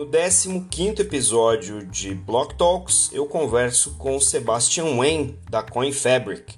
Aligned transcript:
No 0.00 0.06
15 0.06 1.02
episódio 1.02 1.84
de 1.84 2.14
Block 2.14 2.54
Talks, 2.54 3.10
eu 3.12 3.26
converso 3.26 3.96
com 3.98 4.18
Sebastian 4.18 4.96
Wayne, 4.96 5.38
da 5.50 5.62
CoinFabric. 5.62 6.54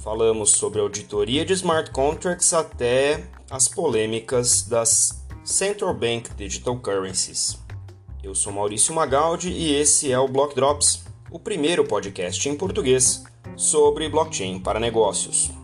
Falamos 0.00 0.52
sobre 0.52 0.80
auditoria 0.80 1.44
de 1.44 1.52
smart 1.52 1.90
contracts 1.90 2.54
até 2.54 3.28
as 3.50 3.68
polêmicas 3.68 4.62
das 4.62 5.22
Central 5.44 5.92
Bank 5.92 6.30
Digital 6.34 6.78
Currencies. 6.78 7.58
Eu 8.22 8.34
sou 8.34 8.54
Maurício 8.54 8.94
Magaldi 8.94 9.50
e 9.50 9.74
esse 9.74 10.10
é 10.10 10.18
o 10.18 10.26
Block 10.26 10.54
Drops, 10.54 11.02
o 11.30 11.38
primeiro 11.38 11.84
podcast 11.84 12.48
em 12.48 12.56
português 12.56 13.22
sobre 13.54 14.08
blockchain 14.08 14.60
para 14.60 14.80
negócios. 14.80 15.57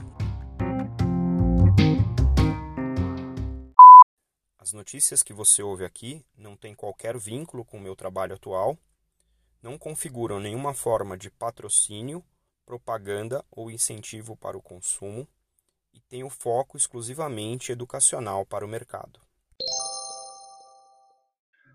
Notícias 4.85 5.23
que 5.23 5.33
você 5.33 5.63
ouve 5.63 5.83
aqui 5.83 6.23
não 6.37 6.55
têm 6.55 6.75
qualquer 6.75 7.17
vínculo 7.17 7.65
com 7.65 7.79
o 7.79 7.81
meu 7.81 7.97
trabalho 7.97 8.35
atual, 8.35 8.77
não 9.63 9.79
configuram 9.79 10.39
nenhuma 10.39 10.75
forma 10.75 11.17
de 11.17 11.31
patrocínio, 11.31 12.23
propaganda 12.67 13.43
ou 13.51 13.71
incentivo 13.71 14.37
para 14.37 14.59
o 14.59 14.63
consumo 14.63 15.27
e 15.95 16.01
têm 16.01 16.23
o 16.23 16.29
foco 16.29 16.77
exclusivamente 16.77 17.73
educacional 17.73 18.45
para 18.45 18.63
o 18.63 18.69
mercado. 18.69 19.19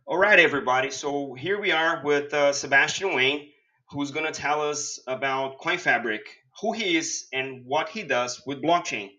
All 0.05 0.19
right, 0.19 0.39
everybody. 0.39 0.91
So 0.91 1.33
here 1.33 1.59
we 1.59 1.71
are 1.71 2.03
with 2.05 2.31
uh, 2.31 2.53
Sebastian 2.53 3.15
Wayne, 3.15 3.51
who's 3.91 4.11
going 4.11 4.31
to 4.31 4.31
tell 4.31 4.61
us 4.61 5.01
about 5.07 5.57
CoinFabric, 5.57 6.21
who 6.61 6.73
he 6.73 6.95
is, 6.95 7.27
and 7.33 7.65
what 7.65 7.89
he 7.89 8.03
does 8.03 8.39
with 8.45 8.61
blockchain. 8.61 9.09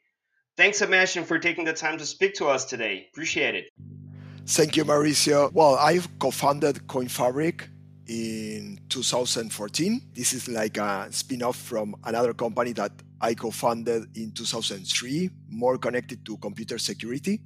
Thanks, 0.60 0.76
Sebastian, 0.76 1.24
for 1.24 1.38
taking 1.38 1.64
the 1.64 1.72
time 1.72 1.96
to 1.96 2.04
speak 2.04 2.34
to 2.34 2.46
us 2.46 2.66
today. 2.66 3.08
Appreciate 3.10 3.54
it. 3.54 3.70
Thank 4.44 4.76
you, 4.76 4.84
Mauricio. 4.84 5.50
Well, 5.54 5.76
I've 5.76 6.06
co-founded 6.18 6.86
CoinFabric 6.86 7.62
in 8.08 8.78
2014. 8.90 10.02
This 10.12 10.34
is 10.34 10.48
like 10.48 10.76
a 10.76 11.08
spin-off 11.10 11.56
from 11.56 11.96
another 12.04 12.34
company 12.34 12.74
that 12.74 12.92
I 13.22 13.32
co-founded 13.32 14.14
in 14.14 14.32
2003, 14.32 15.30
more 15.48 15.78
connected 15.78 16.26
to 16.26 16.36
computer 16.36 16.76
security. 16.76 17.40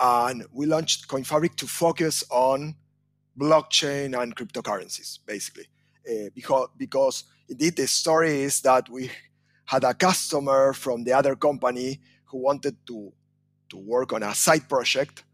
And 0.00 0.46
we 0.50 0.64
launched 0.64 1.06
CoinFabric 1.06 1.56
to 1.56 1.66
focus 1.66 2.24
on 2.30 2.76
blockchain 3.38 4.18
and 4.18 4.34
cryptocurrencies, 4.34 5.18
basically. 5.26 5.66
Uh, 6.08 6.30
because, 6.34 6.68
because 6.78 7.24
indeed 7.46 7.76
the 7.76 7.86
story 7.86 8.40
is 8.40 8.62
that 8.62 8.88
we 8.88 9.10
had 9.66 9.84
a 9.84 9.92
customer 9.92 10.72
from 10.72 11.04
the 11.04 11.12
other 11.12 11.36
company 11.36 12.00
who 12.26 12.38
wanted 12.38 12.76
to 12.86 13.12
to 13.70 13.76
work 13.76 14.12
on 14.12 14.22
a 14.22 14.34
side 14.34 14.68
project, 14.68 15.24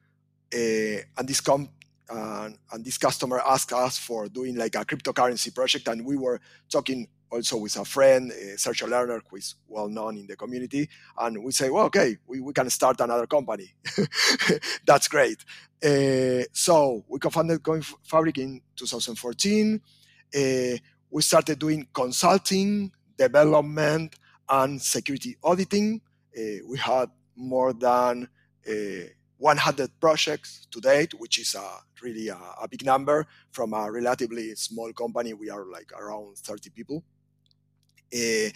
uh, 0.55 1.03
and 1.17 1.27
this 1.27 1.41
com- 1.41 1.69
uh, 2.09 2.49
and 2.73 2.85
this 2.85 2.99
customer 2.99 3.41
asked 3.47 3.73
us 3.73 3.99
for 3.99 4.29
doing 4.29 4.57
like 4.57 4.75
a 4.75 4.85
cryptocurrency 4.85 5.55
project, 5.55 5.89
and 5.89 6.05
we 6.05 6.17
were 6.17 6.41
talking 6.69 7.09
also 7.31 7.57
with 7.59 7.77
a 7.77 7.85
friend, 7.85 8.33
uh, 8.33 8.57
Sergio 8.57 8.89
Lerner, 8.89 9.21
who 9.29 9.37
is 9.37 9.55
well 9.69 9.89
known 9.89 10.19
in 10.19 10.27
the 10.27 10.37
community, 10.37 10.89
and 11.19 11.43
we 11.43 11.53
say, 11.53 11.71
well, 11.71 11.87
okay, 11.87 12.17
we, 12.27 12.41
we 12.41 12.53
can 12.53 12.69
start 12.71 13.01
another 13.01 13.27
company. 13.27 13.75
That's 14.87 15.09
great. 15.09 15.45
Uh, 15.83 16.45
so 16.53 17.05
we 17.09 17.19
co-founded 17.19 17.63
Coin 17.63 17.83
Fabric 18.03 18.39
in 18.39 18.61
2014. 18.77 19.81
Uh, 20.35 20.41
we 21.11 21.23
started 21.23 21.59
doing 21.59 21.87
consulting, 21.93 22.93
development, 23.17 24.17
and 24.49 24.81
security 24.83 25.37
auditing. 25.43 26.01
Uh, 26.37 26.65
we 26.67 26.79
had 26.79 27.11
more 27.37 27.73
than 27.73 28.29
uh, 28.69 29.07
100 29.39 29.91
projects 30.01 30.67
to 30.71 30.81
date, 30.81 31.15
which 31.15 31.39
is 31.39 31.55
a, 31.55 31.79
really 32.03 32.29
a, 32.29 32.39
a, 32.63 32.69
big 32.69 32.85
number 32.85 33.27
from 33.53 33.73
a 33.73 33.91
relatively 33.91 34.55
small 34.55 34.93
company. 34.93 35.33
We 35.33 35.49
are 35.49 35.65
like 35.65 35.93
around 35.93 36.37
30 36.37 36.71
people. 36.71 37.03
Uh, 38.15 38.51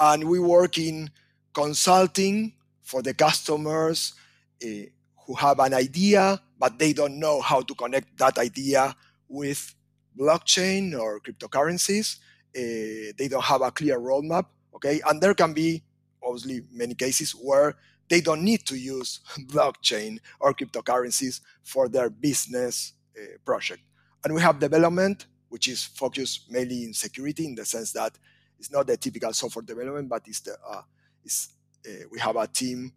and 0.00 0.24
we 0.24 0.40
work 0.40 0.78
in 0.78 1.10
consulting 1.54 2.52
for 2.82 3.02
the 3.02 3.14
customers 3.14 4.14
uh, 4.62 4.86
who 5.26 5.34
have 5.34 5.60
an 5.60 5.74
idea, 5.74 6.40
but 6.58 6.78
they 6.78 6.92
don't 6.92 7.18
know 7.18 7.40
how 7.40 7.60
to 7.60 7.74
connect 7.74 8.18
that 8.18 8.38
idea 8.38 8.94
with 9.28 9.74
blockchain 10.18 10.98
or 10.98 11.20
cryptocurrencies. 11.20 12.18
Uh, 12.56 13.12
they 13.16 13.28
don't 13.28 13.44
have 13.44 13.62
a 13.62 13.70
clear 13.70 14.00
roadmap. 14.00 14.46
Okay, 14.74 15.00
and 15.08 15.22
there 15.22 15.34
can 15.34 15.54
be 15.54 15.82
obviously 16.22 16.62
many 16.72 16.94
cases 16.94 17.32
where 17.32 17.76
they 18.08 18.20
don't 18.20 18.42
need 18.42 18.64
to 18.66 18.76
use 18.76 19.20
blockchain 19.46 20.18
or 20.40 20.54
cryptocurrencies 20.54 21.40
for 21.62 21.88
their 21.88 22.10
business 22.10 22.92
uh, 23.16 23.38
project. 23.44 23.82
And 24.24 24.34
we 24.34 24.40
have 24.40 24.58
development, 24.58 25.26
which 25.48 25.68
is 25.68 25.84
focused 25.84 26.50
mainly 26.50 26.84
in 26.84 26.92
security 26.92 27.46
in 27.46 27.54
the 27.54 27.64
sense 27.64 27.92
that 27.92 28.18
it's 28.58 28.70
not 28.70 28.86
the 28.86 28.96
typical 28.96 29.32
software 29.32 29.64
development, 29.64 30.08
but 30.08 30.22
it's 30.26 30.40
the 30.40 30.56
uh, 30.68 30.82
it's, 31.24 31.50
uh, 31.86 32.06
we 32.10 32.18
have 32.18 32.36
a 32.36 32.46
team 32.46 32.92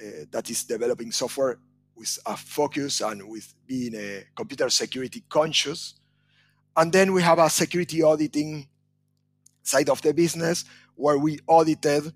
uh, 0.00 0.24
that 0.30 0.48
is 0.50 0.64
developing 0.64 1.10
software 1.10 1.58
with 1.96 2.18
a 2.26 2.36
focus 2.36 3.00
and 3.00 3.28
with 3.28 3.52
being 3.66 3.94
a 3.94 4.24
computer 4.36 4.68
security 4.68 5.24
conscious. 5.28 5.94
And 6.76 6.92
then 6.92 7.12
we 7.12 7.22
have 7.22 7.38
a 7.38 7.50
security 7.50 8.02
auditing 8.02 8.68
side 9.62 9.88
of 9.88 10.00
the 10.02 10.14
business 10.14 10.64
where 10.94 11.18
we 11.18 11.40
audited 11.46 12.06
uh, 12.06 12.10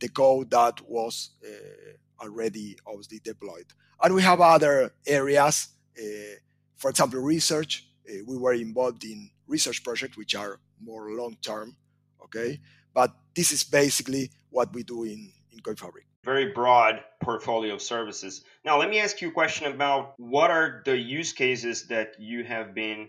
the 0.00 0.08
code 0.08 0.50
that 0.50 0.80
was 0.88 1.30
uh, 1.44 2.24
already 2.24 2.76
obviously 2.86 3.20
deployed. 3.22 3.66
And 4.02 4.14
we 4.14 4.22
have 4.22 4.40
other 4.40 4.92
areas, 5.06 5.68
uh, 5.98 6.36
for 6.76 6.90
example, 6.90 7.20
research. 7.20 7.86
we 8.26 8.36
were 8.36 8.54
involved 8.54 9.04
in 9.04 9.30
research 9.46 9.82
projects 9.84 10.16
which 10.16 10.34
are 10.34 10.58
more 10.80 11.12
long 11.12 11.36
term, 11.42 11.76
okay? 12.24 12.60
But 12.92 13.14
this 13.34 13.52
is 13.52 13.64
basically 13.64 14.30
what 14.50 14.72
we 14.74 14.82
do 14.82 15.04
in, 15.04 15.32
in 15.52 15.60
CoinFabric 15.60 16.06
very 16.24 16.52
broad 16.52 17.02
portfolio 17.20 17.74
of 17.74 17.82
services. 17.82 18.44
Now, 18.64 18.78
let 18.78 18.88
me 18.88 19.00
ask 19.00 19.20
you 19.20 19.28
a 19.28 19.32
question 19.32 19.72
about 19.72 20.14
what 20.18 20.50
are 20.50 20.82
the 20.84 20.96
use 20.96 21.32
cases 21.32 21.88
that 21.88 22.14
you 22.18 22.44
have 22.44 22.74
been 22.74 23.08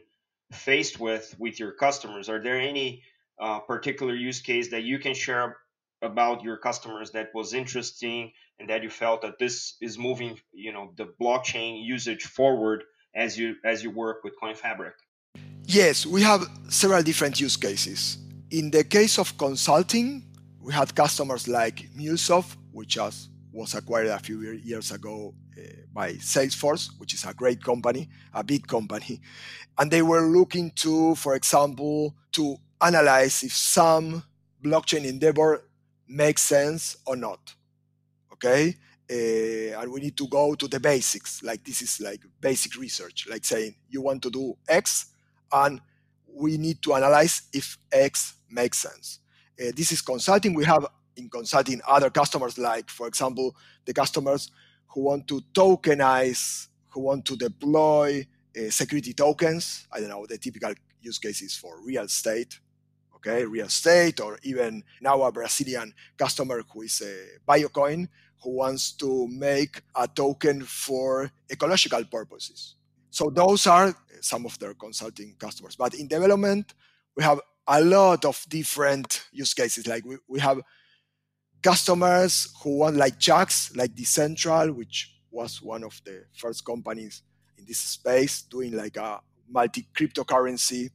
faced 0.51 1.00
with 1.00 1.35
with 1.38 1.59
your 1.59 1.73
customers? 1.73 2.29
Are 2.29 2.41
there 2.41 2.59
any 2.59 3.03
uh, 3.40 3.59
particular 3.59 4.16
use 4.16 4.41
case 4.41 4.72
that 4.72 4.84
you 4.84 5.00
can 5.00 5.13
share 5.13 5.57
about 6.03 6.44
your 6.44 6.58
customers 6.58 7.12
that 7.12 7.30
was 7.34 7.53
interesting 7.53 8.31
and 8.59 8.69
that 8.69 8.84
you 8.84 8.90
felt 8.90 9.22
that 9.22 9.40
this 9.40 9.78
is 9.81 9.97
moving 9.97 10.40
you 10.52 10.72
know 10.72 10.91
the 10.97 11.08
blockchain 11.19 11.84
usage 11.84 12.24
forward 12.24 12.84
as 13.16 13.38
you 13.38 13.56
as 13.64 13.84
you 13.84 13.90
work 13.90 14.24
with 14.24 14.34
coin 14.40 14.56
fabric 14.56 14.94
Yes, 15.66 16.06
we 16.06 16.22
have 16.22 16.46
several 16.69 17.02
different 17.03 17.40
use 17.40 17.56
cases. 17.56 18.18
In 18.52 18.69
the 18.69 18.84
case 18.84 19.18
of 19.18 19.38
consulting, 19.38 20.24
we 20.59 20.74
had 20.74 20.94
customers 20.94 21.47
like 21.47 21.90
MuleSoft, 21.97 22.58
which 22.72 22.97
was, 22.97 23.30
was 23.52 23.74
acquired 23.74 24.08
a 24.08 24.20
few 24.20 24.41
years 24.41 24.91
ago 24.91 25.34
uh, 25.58 25.62
by 25.94 26.14
Salesforce, 26.14 26.90
which 27.00 27.14
is 27.14 27.25
a 27.25 27.34
great 27.34 27.64
company, 27.64 28.09
a 28.34 28.44
big 28.44 28.68
company. 28.68 29.22
And 29.78 29.90
they 29.90 30.02
were 30.02 30.28
looking 30.28 30.72
to, 30.75 31.16
for 31.16 31.35
example, 31.35 32.14
to 32.34 32.58
analyze 32.81 33.41
if 33.44 33.53
some 33.53 34.24
blockchain 34.64 35.06
endeavor 35.06 35.64
makes 36.08 36.41
sense 36.41 36.97
or 37.06 37.16
not. 37.16 37.53
Okay? 38.34 38.75
Uh, 39.09 39.80
and 39.80 39.91
we 39.91 40.00
need 40.00 40.18
to 40.18 40.28
go 40.28 40.56
to 40.56 40.68
the 40.68 40.80
basics. 40.80 41.44
Like 41.44 41.64
this 41.64 41.81
is 41.81 42.00
like 42.00 42.22
basic 42.40 42.75
research, 42.78 43.28
like 43.30 43.46
saying 43.46 43.75
you 43.90 44.02
want 44.02 44.22
to 44.24 44.30
do 44.30 44.58
X, 44.68 45.08
and 45.52 45.81
we 46.25 46.58
need 46.58 46.81
to 46.84 46.96
analyze 46.96 47.44
if 47.53 47.78
X 47.91 48.36
makes 48.50 48.80
sense. 48.80 49.19
Uh, 49.59 49.72
this 49.75 49.91
is 49.91 50.02
consulting. 50.02 50.53
We 50.53 50.66
have 50.66 50.88
in 51.16 51.30
consulting 51.30 51.81
other 51.88 52.09
customers, 52.09 52.58
like 52.58 52.90
for 52.90 53.08
example, 53.08 53.56
the 53.85 53.94
customers 53.94 54.49
who 54.88 55.02
want 55.02 55.28
to 55.28 55.41
tokenize, 55.53 56.67
who 56.90 57.02
want 57.02 57.26
to 57.26 57.35
deploy 57.35 58.26
uh, 58.58 58.70
security 58.70 59.14
tokens. 59.14 59.88
I 59.91 59.99
don't 59.99 60.09
know 60.09 60.26
the 60.26 60.38
typical 60.38 60.73
use 61.02 61.20
cases 61.20 61.56
for 61.56 61.79
real 61.82 62.06
estate 62.06 62.59
okay, 63.25 63.46
real 63.46 63.67
estate, 63.67 64.20
or 64.20 64.37
even 64.43 64.84
now 65.02 65.22
a 65.23 65.31
Brazilian 65.31 65.93
customer 66.17 66.61
who 66.72 66.81
is 66.81 67.02
a 67.02 67.40
Biocoin 67.49 68.08
who 68.43 68.58
wants 68.58 68.91
to 68.91 69.28
make 69.29 69.81
a 69.96 70.08
token 70.08 70.61
for 70.64 71.31
ecological 71.49 72.03
purposes. 72.05 72.75
So 73.09 73.29
those 73.29 73.67
are 73.67 73.96
some 74.22 74.46
of 74.46 74.59
their 74.59 74.73
consulting 74.73 75.35
customers. 75.40 75.75
But 75.75 75.93
in 75.93 76.08
development, 76.08 76.73
we 77.16 77.23
have 77.23 77.40
a 77.67 77.81
lot 77.81 78.25
of 78.25 78.43
different 78.49 79.28
use 79.31 79.53
cases. 79.53 79.87
Like 79.87 80.03
we, 80.03 80.17
we 80.28 80.40
have 80.41 80.59
customers 81.61 82.49
who 82.61 82.78
want 82.79 82.97
like 82.97 83.17
Jaxx, 83.17 83.75
like 83.78 83.96
Decentral, 83.96 84.75
which 84.75 85.16
was 85.31 85.61
one 85.61 85.84
of 85.84 86.02
the 86.03 86.25
first 86.35 86.66
companies 86.66 87.23
in 87.58 87.66
this 87.66 87.79
space 87.79 88.41
doing 88.41 88.73
like 88.73 88.97
a 88.97 89.22
multi 89.49 89.87
cryptocurrency 89.96 90.90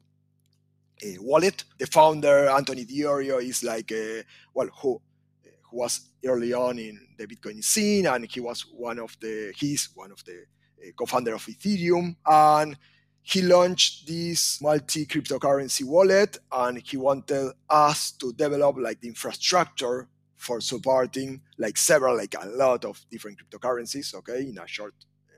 wallet. 1.21 1.65
The 1.79 1.87
founder, 1.87 2.49
Anthony 2.49 2.85
Di 2.85 3.01
Iorio, 3.01 3.43
is 3.43 3.63
like, 3.63 3.93
a, 3.93 4.25
well, 4.55 4.69
who, 4.81 5.01
who 5.71 5.77
was 5.77 6.01
early 6.25 6.53
on 6.53 6.79
in 6.79 6.99
the 7.17 7.27
Bitcoin 7.27 7.63
scene, 7.63 8.07
and 8.07 8.31
he 8.31 8.41
was 8.41 8.63
one 8.73 8.99
of 8.99 9.17
the, 9.21 9.53
he's 9.57 9.89
one 9.95 10.13
of 10.13 10.25
the 10.25 10.45
uh, 10.83 10.91
co-founder 10.97 11.35
of 11.35 11.45
Ethereum, 11.47 12.17
and 12.27 12.77
he 13.29 13.43
launched 13.43 14.07
this 14.07 14.59
multi 14.63 15.05
cryptocurrency 15.05 15.85
wallet 15.85 16.39
and 16.51 16.79
he 16.79 16.97
wanted 16.97 17.53
us 17.69 18.13
to 18.13 18.33
develop 18.33 18.77
like 18.79 19.01
the 19.03 19.09
infrastructure 19.09 20.09
for 20.37 20.63
supporting 20.63 21.43
like 21.59 21.77
several 21.77 22.17
like 22.17 22.35
a 22.41 22.47
lot 22.49 22.87
of 22.87 22.99
different 23.11 23.37
cryptocurrencies 23.39 24.15
okay 24.15 24.41
in 24.41 24.57
a 24.57 24.67
short 24.67 24.95
uh, 25.29 25.37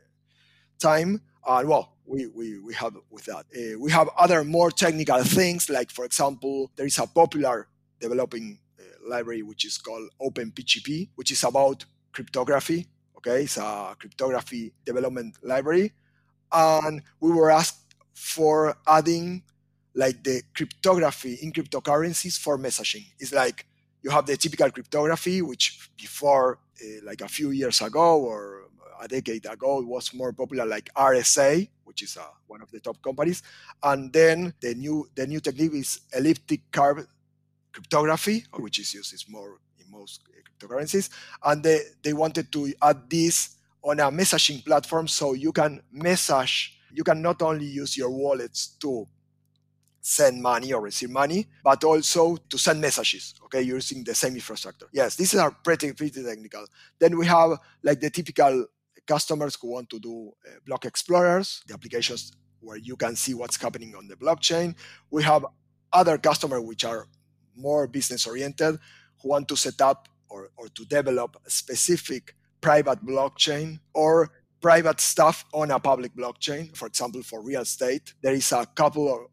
time 0.79 1.21
and 1.49 1.69
well 1.69 1.97
we, 2.11 2.27
we, 2.39 2.59
we 2.59 2.75
have 2.75 2.95
with 3.11 3.25
that 3.27 3.45
uh, 3.59 3.79
we 3.79 3.91
have 3.99 4.09
other 4.25 4.41
more 4.45 4.71
technical 4.71 5.23
things 5.39 5.71
like 5.71 5.91
for 5.91 6.05
example 6.05 6.71
there 6.77 6.87
is 6.87 6.99
a 6.99 7.07
popular 7.07 7.69
developing 8.01 8.59
uh, 8.79 8.83
library 9.13 9.43
which 9.43 9.65
is 9.65 9.79
called 9.79 10.07
openpgp 10.21 11.09
which 11.15 11.31
is 11.31 11.43
about 11.45 11.85
cryptography 12.13 12.87
okay 13.17 13.45
it's 13.45 13.57
a 13.57 13.95
cryptography 13.99 14.73
development 14.85 15.37
library 15.43 15.93
and 16.53 17.03
we 17.21 17.31
were 17.31 17.51
asked 17.51 17.95
for 18.15 18.77
adding 18.87 19.43
like 19.95 20.23
the 20.23 20.43
cryptography 20.55 21.39
in 21.43 21.53
cryptocurrencies 21.53 22.39
for 22.39 22.59
messaging. 22.59 23.07
It's 23.19 23.33
like 23.33 23.67
you 24.03 24.11
have 24.11 24.27
the 24.27 24.37
typical 24.37 24.71
cryptography, 24.71 25.43
which 25.43 25.91
before 25.97 26.59
like 27.03 27.21
a 27.21 27.29
few 27.29 27.51
years 27.51 27.81
ago 27.83 28.21
or 28.21 28.63
a 29.01 29.09
decade 29.09 29.47
ago 29.47 29.81
it 29.81 29.87
was 29.87 30.13
more 30.15 30.33
popular, 30.33 30.67
like 30.67 30.91
RSA, 30.95 31.69
which 31.85 32.03
is 32.03 32.17
uh, 32.17 32.23
one 32.47 32.63
of 32.63 32.71
the 32.71 32.81
top 32.81 33.01
companies, 33.03 33.43
and 33.83 34.13
then 34.13 34.53
the 34.61 34.75
new 34.75 35.09
the 35.15 35.27
new 35.27 35.41
technique 35.41 35.75
is 35.75 36.01
elliptic 36.15 36.71
curve 36.71 37.07
cryptography, 37.73 38.45
which 38.59 38.79
is 38.79 38.95
used 38.95 39.15
is 39.15 39.27
more 39.29 39.59
in 39.79 39.91
most 39.91 40.23
cryptocurrencies, 40.25 41.11
and 41.45 41.63
they 41.63 41.81
they 42.03 42.13
wanted 42.13 42.53
to 42.53 42.73
add 42.83 43.09
this 43.09 43.57
on 43.83 44.01
a 44.01 44.11
messaging 44.11 44.65
platform 44.65 45.09
so 45.09 45.33
you 45.33 45.53
can 45.53 45.81
message 45.91 46.77
you 46.93 47.05
can 47.05 47.23
not 47.23 47.41
only 47.43 47.65
use 47.65 47.97
your 47.97 48.11
wallets 48.11 48.77
to 48.81 49.07
send 50.01 50.43
money 50.43 50.73
or 50.73 50.81
receive 50.81 51.11
money, 51.11 51.47
but 51.63 51.85
also 51.85 52.37
to 52.49 52.59
send 52.59 52.81
messages, 52.81 53.35
okay, 53.45 53.63
using 53.63 54.03
the 54.03 54.15
same 54.15 54.35
infrastructure. 54.35 54.87
Yes, 54.93 55.17
these 55.17 55.35
are 55.35 55.51
pretty, 55.51 55.93
pretty 55.93 56.23
technical. 56.25 56.67
Then 56.99 57.19
we 57.19 57.27
have 57.27 57.59
like 57.83 58.01
the 58.01 58.11
typical 58.11 58.67
customers 59.07 59.59
who 59.61 59.73
want 59.73 59.91
to 59.91 59.99
do 59.99 60.33
uh, 60.47 60.51
block 60.67 60.85
explorers, 60.85 61.63
the 61.67 61.75
applications 61.75 62.33
where 62.61 62.77
you 62.77 62.97
can 62.97 63.17
see 63.17 63.35
what's 63.35 63.61
happening 63.61 63.95
on 63.97 64.07
the 64.09 64.17
blockchain. 64.17 64.75
We 65.11 65.23
have 65.23 65.45
other 65.93 66.19
customers 66.19 66.63
which 66.63 66.85
are 66.85 67.07
more 67.57 67.87
business 67.87 68.27
oriented 68.27 68.79
who 69.23 69.29
want 69.29 69.49
to 69.49 69.57
set 69.57 69.81
up 69.81 70.09
or, 70.29 70.51
or 70.57 70.69
to 70.69 70.85
develop 70.85 71.37
a 71.47 71.51
specific 71.51 72.37
private 72.61 73.05
blockchain 73.05 73.81
or 73.95 74.31
private 74.61 75.01
stuff 75.01 75.45
on 75.53 75.71
a 75.71 75.81
public 75.81 76.15
blockchain. 76.15 76.77
For 76.77 76.87
example, 76.87 77.23
for 77.23 77.43
real 77.43 77.63
estate, 77.63 78.15
there 78.23 78.35
is 78.35 78.53
a 78.53 78.67
couple 78.67 79.13
of 79.13 79.30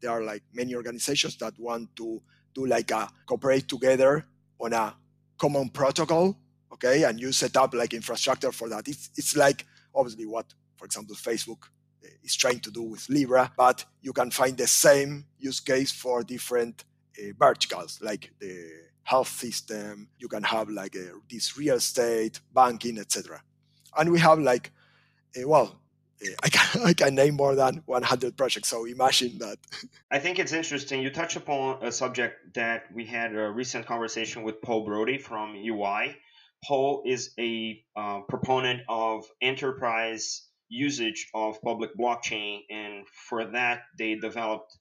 there 0.00 0.10
are 0.10 0.22
like 0.22 0.42
many 0.52 0.74
organizations 0.74 1.36
that 1.38 1.58
want 1.58 1.94
to 1.96 2.20
do 2.54 2.66
like 2.66 2.90
a 2.90 3.08
cooperate 3.26 3.68
together 3.68 4.26
on 4.60 4.72
a 4.72 4.94
common 5.38 5.68
protocol. 5.68 6.36
Okay, 6.72 7.04
and 7.04 7.20
you 7.20 7.32
set 7.32 7.56
up 7.56 7.72
like 7.74 7.94
infrastructure 7.94 8.50
for 8.52 8.68
that. 8.68 8.88
It's 8.88 9.10
it's 9.16 9.36
like 9.36 9.64
obviously 9.94 10.26
what, 10.26 10.52
for 10.76 10.84
example, 10.86 11.14
Facebook 11.14 11.64
uh, 12.04 12.08
is 12.22 12.34
trying 12.34 12.60
to 12.60 12.70
do 12.70 12.82
with 12.82 13.08
Libra, 13.08 13.52
but 13.56 13.84
you 14.02 14.12
can 14.12 14.30
find 14.30 14.56
the 14.56 14.66
same 14.66 15.24
use 15.38 15.60
case 15.60 15.92
for 15.92 16.22
different 16.24 16.84
uh, 17.18 17.32
verticals, 17.38 18.00
like 18.02 18.32
the 18.40 18.70
health 19.04 19.28
system. 19.28 20.08
You 20.18 20.28
can 20.28 20.42
have 20.42 20.68
like 20.68 20.96
a, 20.96 21.12
this 21.30 21.56
real 21.56 21.76
estate, 21.76 22.40
banking, 22.52 22.98
etc. 22.98 23.40
And 23.96 24.10
we 24.10 24.18
have 24.18 24.40
like, 24.40 24.72
uh, 25.36 25.48
well, 25.48 25.66
uh, 25.66 25.83
I 26.42 26.48
can 26.48 26.82
I 26.84 26.92
can 26.92 27.14
name 27.14 27.34
more 27.34 27.54
than 27.54 27.82
100 27.86 28.36
projects. 28.36 28.68
So 28.68 28.84
imagine 28.84 29.38
that. 29.38 29.58
I 30.10 30.18
think 30.18 30.38
it's 30.38 30.52
interesting. 30.52 31.02
You 31.02 31.10
touch 31.10 31.36
upon 31.36 31.84
a 31.84 31.92
subject 31.92 32.54
that 32.54 32.84
we 32.92 33.06
had 33.06 33.34
a 33.34 33.50
recent 33.50 33.86
conversation 33.86 34.42
with 34.42 34.60
Paul 34.62 34.84
Brody 34.84 35.18
from 35.18 35.56
EY. 35.56 36.16
Paul 36.64 37.02
is 37.04 37.34
a 37.38 37.82
uh, 37.94 38.20
proponent 38.28 38.80
of 38.88 39.26
enterprise 39.42 40.48
usage 40.68 41.28
of 41.34 41.60
public 41.62 41.90
blockchain, 41.96 42.60
and 42.70 43.06
for 43.28 43.44
that 43.52 43.82
they 43.98 44.14
developed 44.14 44.76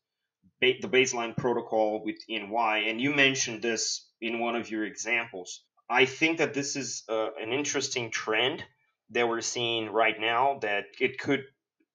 ba- 0.62 0.80
the 0.82 0.88
baseline 0.88 1.36
protocol 1.36 2.04
within 2.04 2.52
EY. 2.54 2.90
And 2.90 3.02
you 3.02 3.14
mentioned 3.14 3.62
this 3.62 4.08
in 4.22 4.40
one 4.40 4.56
of 4.56 4.72
your 4.72 4.86
examples. 4.86 5.64
I 5.90 6.06
think 6.06 6.38
that 6.38 6.54
this 6.54 6.76
is 6.76 7.04
uh, 7.10 7.32
an 7.40 7.52
interesting 7.52 8.10
trend 8.10 8.64
that 9.14 9.28
we're 9.28 9.42
seeing 9.42 9.90
right 9.90 10.20
now 10.20 10.60
that 10.62 10.86
it 11.00 11.20
could 11.20 11.44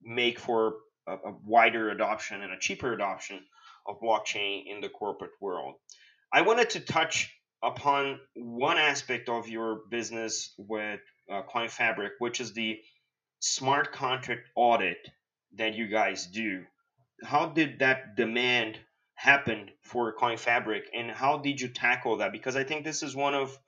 make 0.03 0.39
for 0.39 0.75
a, 1.07 1.13
a 1.13 1.35
wider 1.45 1.91
adoption 1.91 2.43
and 2.43 2.53
a 2.53 2.59
cheaper 2.59 2.93
adoption 2.93 3.41
of 3.87 4.01
blockchain 4.01 4.65
in 4.67 4.81
the 4.81 4.89
corporate 4.89 5.33
world. 5.41 5.75
I 6.33 6.43
wanted 6.43 6.71
to 6.71 6.81
touch 6.81 7.35
upon 7.63 8.21
one 8.37 8.79
aspect 8.79 9.29
of 9.29 9.49
your 9.49 9.81
business 9.91 10.55
with 10.59 11.01
uh, 11.31 11.43
Fabric, 11.69 12.13
which 12.19 12.41
is 12.41 12.53
the 12.53 12.79
smart 13.41 13.93
contract 13.93 14.43
audit 14.55 14.99
that 15.57 15.75
you 15.75 15.89
guys 15.89 16.27
do. 16.27 16.65
How 17.25 17.47
did 17.47 17.81
that 17.81 18.17
demand 18.17 18.79
happen 19.15 19.71
for 19.83 20.13
Coin 20.13 20.37
Fabric, 20.37 20.85
and 20.95 21.11
how 21.11 21.39
did 21.39 21.61
you 21.61 21.69
tackle 21.69 22.19
that? 22.19 22.31
Because 22.31 22.55
I 22.55 22.65
think 22.65 22.85
this 22.85 23.03
is 23.03 23.17
one 23.17 23.35
of 23.35 23.59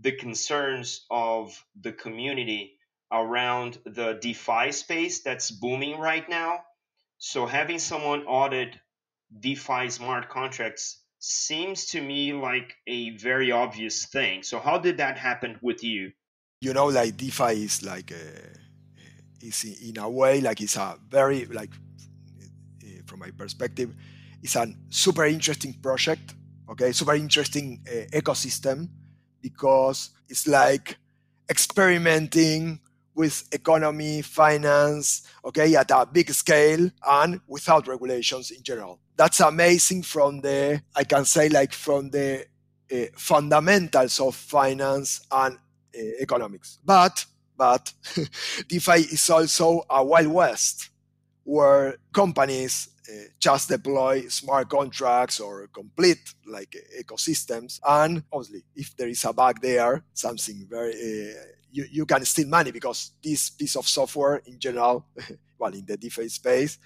the 0.00 0.12
concerns 0.12 1.06
of 1.10 1.64
the 1.80 1.92
community 1.92 2.72
around 3.12 3.78
the 3.84 4.18
DeFi 4.20 4.72
space 4.72 5.22
that's 5.22 5.50
booming 5.50 5.98
right 5.98 6.28
now. 6.28 6.60
So 7.18 7.46
having 7.46 7.78
someone 7.78 8.22
audit 8.22 8.76
DeFi 9.38 9.90
smart 9.90 10.28
contracts 10.28 11.02
seems 11.18 11.86
to 11.86 12.00
me 12.00 12.32
like 12.32 12.74
a 12.86 13.10
very 13.16 13.52
obvious 13.52 14.06
thing. 14.06 14.42
So 14.42 14.58
how 14.58 14.78
did 14.78 14.98
that 14.98 15.18
happen 15.18 15.58
with 15.60 15.84
you? 15.84 16.12
You 16.60 16.72
know, 16.72 16.86
like 16.86 17.16
DeFi 17.16 17.64
is 17.64 17.82
like 17.82 18.12
is 19.40 19.64
in 19.64 19.98
a 19.98 20.08
way 20.08 20.40
like 20.40 20.60
it's 20.60 20.76
a 20.76 20.98
very 21.08 21.46
like 21.46 21.70
from 23.10 23.18
my 23.18 23.30
perspective, 23.30 23.94
it's 24.42 24.56
a 24.56 24.72
super 24.88 25.24
interesting 25.24 25.74
project. 25.74 26.34
Okay, 26.70 26.92
super 26.92 27.14
interesting 27.14 27.84
uh, 27.88 28.06
ecosystem 28.16 28.88
because 29.42 30.10
it's 30.28 30.46
like 30.46 30.96
experimenting 31.50 32.78
with 33.14 33.48
economy, 33.52 34.22
finance, 34.22 35.22
okay, 35.44 35.74
at 35.74 35.90
a 35.90 36.06
big 36.06 36.30
scale 36.30 36.90
and 37.06 37.40
without 37.46 37.86
regulations 37.88 38.50
in 38.50 38.62
general. 38.62 39.00
That's 39.16 39.40
amazing 39.40 40.02
from 40.02 40.40
the, 40.40 40.82
I 40.94 41.04
can 41.04 41.24
say, 41.24 41.48
like 41.48 41.72
from 41.72 42.10
the 42.10 42.46
uh, 42.92 42.96
fundamentals 43.16 44.20
of 44.20 44.34
finance 44.34 45.26
and 45.30 45.56
uh, 45.56 46.00
economics. 46.20 46.78
But, 46.84 47.24
but 47.56 47.92
DeFi 48.68 49.12
is 49.12 49.28
also 49.28 49.82
a 49.90 50.04
wild 50.04 50.28
west 50.28 50.90
where 51.44 51.96
companies 52.12 52.88
uh, 53.10 53.24
just 53.38 53.68
deploy 53.68 54.22
smart 54.28 54.68
contracts 54.68 55.40
or 55.40 55.66
complete 55.68 56.34
like 56.46 56.76
ecosystems 57.00 57.80
and 57.88 58.22
obviously 58.32 58.62
if 58.76 58.96
there 58.96 59.08
is 59.08 59.24
a 59.24 59.32
bug 59.32 59.60
there 59.60 60.04
something 60.12 60.66
very 60.68 60.92
you, 61.72 61.86
you 61.90 62.06
can 62.06 62.24
steal 62.24 62.48
money 62.48 62.70
because 62.70 63.12
this 63.22 63.50
piece 63.50 63.76
of 63.76 63.86
software 63.86 64.36
in 64.46 64.58
general 64.58 65.06
well 65.58 65.72
in 65.72 65.84
the 65.86 65.96
DeFi 65.96 66.28
space 66.28 66.78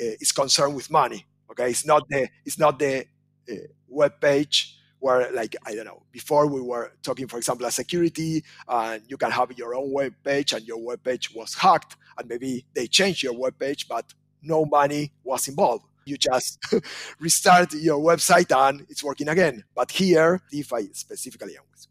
uh, 0.00 0.16
is 0.20 0.32
concerned 0.32 0.74
with 0.74 0.90
money 0.90 1.26
okay 1.50 1.70
it's 1.70 1.86
not 1.86 2.02
the 2.08 2.28
it's 2.44 2.58
not 2.58 2.78
the 2.78 3.04
uh, 3.50 3.54
web 3.88 4.20
page 4.20 4.76
where 5.00 5.30
like 5.32 5.56
i 5.66 5.74
don't 5.74 5.86
know 5.86 6.02
before 6.12 6.46
we 6.46 6.60
were 6.60 6.92
talking 7.02 7.26
for 7.26 7.36
example 7.36 7.66
a 7.66 7.70
security 7.70 8.42
and 8.68 9.02
you 9.08 9.16
can 9.16 9.30
have 9.30 9.50
your 9.58 9.74
own 9.74 9.92
web 9.92 10.14
page 10.24 10.52
and 10.52 10.66
your 10.66 10.82
web 10.82 11.02
page 11.02 11.34
was 11.34 11.54
hacked 11.54 11.96
and 12.18 12.28
maybe 12.28 12.64
they 12.74 12.86
changed 12.86 13.22
your 13.22 13.36
web 13.36 13.58
page 13.58 13.88
but 13.88 14.14
no 14.42 14.64
money 14.64 15.12
was 15.24 15.48
involved. 15.48 15.84
You 16.04 16.16
just 16.16 16.58
restart 17.20 17.72
your 17.74 18.00
website 18.00 18.54
and 18.54 18.84
it's 18.88 19.04
working 19.04 19.28
again. 19.28 19.64
But 19.74 19.92
here, 19.92 20.40
DeFi 20.50 20.90
specifically 20.92 21.54
and 21.54 21.64
with 21.70 21.86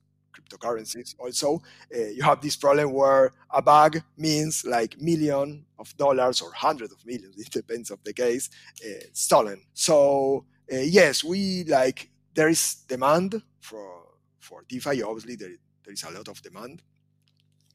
cryptocurrencies 0.51 1.15
also, 1.19 1.61
uh, 1.95 2.07
you 2.15 2.23
have 2.23 2.41
this 2.41 2.55
problem 2.55 2.91
where 2.91 3.31
a 3.49 3.61
bug 3.61 4.01
means 4.17 4.65
like 4.65 4.99
million 4.99 5.65
of 5.79 5.95
dollars 5.97 6.41
or 6.41 6.51
hundreds 6.53 6.93
of 6.93 7.05
millions, 7.05 7.35
it 7.37 7.49
depends 7.51 7.91
of 7.91 8.03
the 8.03 8.13
case, 8.13 8.49
uh, 8.85 9.03
stolen. 9.13 9.61
So 9.73 10.45
uh, 10.71 10.77
yes, 10.77 11.23
we 11.23 11.63
like 11.65 12.09
there 12.33 12.49
is 12.49 12.75
demand 12.87 13.41
for 13.59 14.03
for 14.39 14.63
DeFi. 14.67 15.03
Obviously, 15.03 15.35
there, 15.35 15.55
there 15.83 15.93
is 15.93 16.03
a 16.03 16.11
lot 16.11 16.27
of 16.27 16.41
demand. 16.41 16.81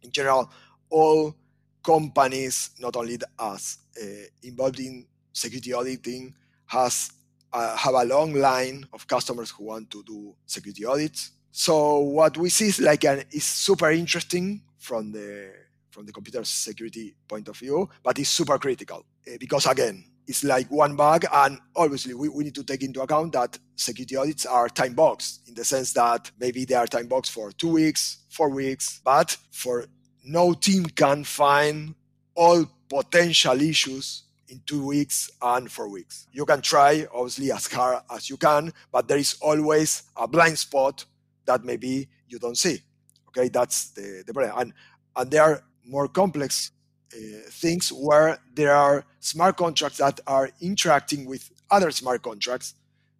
In 0.02 0.10
general, 0.10 0.50
all 0.90 1.34
companies, 1.82 2.70
not 2.80 2.96
only 2.96 3.18
us, 3.38 3.78
uh, 4.02 4.26
involved 4.42 4.80
in 4.80 5.06
security 5.32 5.72
auditing, 5.72 6.34
has 6.66 7.10
uh, 7.52 7.76
have 7.76 7.94
a 7.94 8.04
long 8.04 8.34
line 8.34 8.86
of 8.92 9.06
customers 9.06 9.50
who 9.50 9.64
want 9.64 9.90
to 9.90 10.02
do 10.02 10.34
security 10.46 10.84
audits. 10.84 11.30
So 11.58 12.00
what 12.00 12.36
we 12.36 12.50
see 12.50 12.66
is 12.66 12.80
like 12.80 13.04
an 13.04 13.22
is 13.30 13.42
super 13.42 13.90
interesting 13.90 14.60
from 14.78 15.10
the 15.10 15.54
from 15.90 16.04
the 16.04 16.12
computer 16.12 16.44
security 16.44 17.16
point 17.26 17.48
of 17.48 17.56
view, 17.56 17.88
but 18.02 18.18
it's 18.18 18.28
super 18.28 18.58
critical 18.58 19.06
uh, 19.26 19.38
because 19.40 19.64
again, 19.64 20.04
it's 20.26 20.44
like 20.44 20.70
one 20.70 20.96
bug, 20.96 21.24
and 21.32 21.58
obviously 21.74 22.12
we, 22.12 22.28
we 22.28 22.44
need 22.44 22.54
to 22.56 22.62
take 22.62 22.82
into 22.82 23.00
account 23.00 23.32
that 23.32 23.58
security 23.74 24.16
audits 24.16 24.44
are 24.44 24.68
time 24.68 24.92
boxed 24.92 25.48
in 25.48 25.54
the 25.54 25.64
sense 25.64 25.94
that 25.94 26.30
maybe 26.38 26.66
they 26.66 26.74
are 26.74 26.86
time 26.86 27.06
boxed 27.06 27.32
for 27.32 27.50
two 27.52 27.72
weeks, 27.72 28.18
four 28.28 28.50
weeks, 28.50 29.00
but 29.02 29.34
for 29.50 29.86
no 30.26 30.52
team 30.52 30.84
can 30.84 31.24
find 31.24 31.94
all 32.34 32.66
potential 32.90 33.58
issues 33.62 34.24
in 34.48 34.60
two 34.66 34.84
weeks 34.84 35.30
and 35.40 35.72
four 35.72 35.88
weeks. 35.88 36.26
You 36.32 36.44
can 36.44 36.60
try, 36.60 37.06
obviously, 37.14 37.50
as 37.50 37.66
hard 37.66 38.02
as 38.10 38.28
you 38.28 38.36
can, 38.36 38.74
but 38.92 39.08
there 39.08 39.16
is 39.16 39.38
always 39.40 40.02
a 40.18 40.28
blind 40.28 40.58
spot 40.58 41.06
that 41.46 41.64
maybe 41.64 42.08
you 42.28 42.38
don't 42.38 42.56
see. 42.56 42.80
Okay, 43.28 43.48
that's 43.48 43.90
the, 43.90 44.22
the 44.26 44.32
problem. 44.32 44.58
And, 44.58 44.72
and 45.16 45.30
there 45.30 45.42
are 45.42 45.62
more 45.84 46.08
complex 46.08 46.72
uh, 47.14 47.18
things 47.50 47.90
where 47.90 48.38
there 48.54 48.74
are 48.74 49.04
smart 49.20 49.56
contracts 49.56 49.98
that 49.98 50.20
are 50.26 50.50
interacting 50.60 51.24
with 51.24 51.50
other 51.70 51.90
smart 51.90 52.22
contracts 52.22 52.74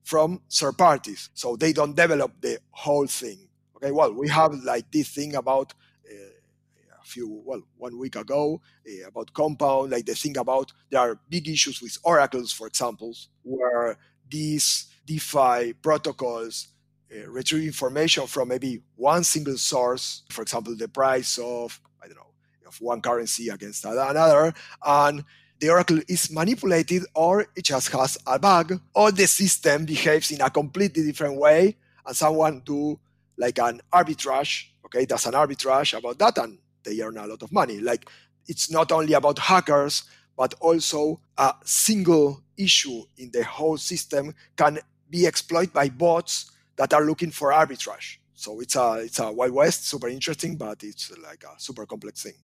from 0.05 0.41
third 0.51 0.79
parties. 0.79 1.31
So 1.35 1.57
they 1.57 1.73
don't 1.73 1.95
develop 1.97 2.33
the 2.41 2.59
whole 2.71 3.07
thing. 3.07 3.49
Okay, 3.77 3.91
well, 3.91 4.13
we 4.13 4.29
have 4.29 4.55
like 4.65 4.91
this 4.91 5.09
thing 5.11 5.35
about 5.35 5.75
a 6.11 7.05
few 7.07 7.41
well 7.45 7.63
one 7.77 7.99
week 7.99 8.17
ago 8.17 8.61
uh, 8.89 9.09
about 9.09 9.33
compound 9.33 9.91
like 9.93 10.05
the 10.05 10.15
thing 10.15 10.37
about 10.37 10.73
there 10.91 11.01
are 11.01 11.19
big 11.29 11.49
issues 11.49 11.81
with 11.81 11.97
oracles 12.03 12.53
for 12.53 12.67
example 12.67 13.15
where 13.43 13.97
these 14.29 14.87
defi 15.07 15.73
protocols 15.75 16.69
uh, 17.15 17.29
retrieve 17.31 17.67
information 17.67 18.27
from 18.27 18.49
maybe 18.49 18.83
one 18.97 19.25
single 19.25 19.57
source 19.57 20.23
for 20.31 20.43
example 20.43 20.75
the 20.77 20.89
price 20.89 21.39
of 21.39 21.81
i 22.03 22.07
don't 22.07 22.17
know 22.17 22.23
of 22.67 22.81
one 22.81 23.01
currency 23.01 23.49
against 23.49 23.85
another 23.85 24.53
and 24.85 25.25
the 25.59 25.71
oracle 25.71 26.01
is 26.09 26.31
manipulated 26.31 27.03
or 27.15 27.47
it 27.55 27.65
just 27.65 27.91
has 27.93 28.19
a 28.27 28.39
bug 28.39 28.81
or 28.95 29.13
the 29.13 29.27
system 29.27 29.85
behaves 29.85 30.31
in 30.31 30.41
a 30.41 30.51
completely 30.51 31.05
different 31.05 31.37
way 31.39 31.77
and 32.05 32.17
someone 32.17 32.61
do 32.65 32.99
like 33.39 33.59
an 33.59 33.81
arbitrage 33.93 34.65
okay 34.85 35.05
does 35.05 35.27
an 35.27 35.35
arbitrage 35.35 35.97
about 35.97 36.19
that 36.19 36.37
and 36.39 36.59
they 36.87 37.03
earn 37.03 37.19
a 37.19 37.27
lot 37.27 37.43
of 37.43 37.53
money. 37.53 37.81
Like 37.81 38.09
it's 38.47 38.71
not 38.71 38.93
only 38.93 39.13
about 39.13 39.39
hackers, 39.39 40.05
but 40.37 40.55
also 40.61 41.21
a 41.37 41.55
single 41.65 42.43
issue 42.57 43.03
in 43.19 43.31
the 43.33 43.45
whole 43.45 43.77
system 43.77 44.35
can 44.57 44.79
be 45.11 45.27
exploited 45.27 45.73
by 45.73 45.89
bots 45.89 46.51
that 46.77 46.93
are 46.93 47.05
looking 47.05 47.31
for 47.31 47.53
arbitrage. 47.53 48.19
So 48.35 48.61
it's 48.61 48.77
a 48.77 49.01
it's 49.05 49.19
a 49.19 49.33
wild 49.33 49.53
west, 49.53 49.89
super 49.89 50.09
interesting, 50.09 50.57
but 50.57 50.83
it's 50.83 51.11
like 51.19 51.45
a 51.45 51.59
super 51.59 51.87
complex 51.87 52.23
thing. 52.23 52.35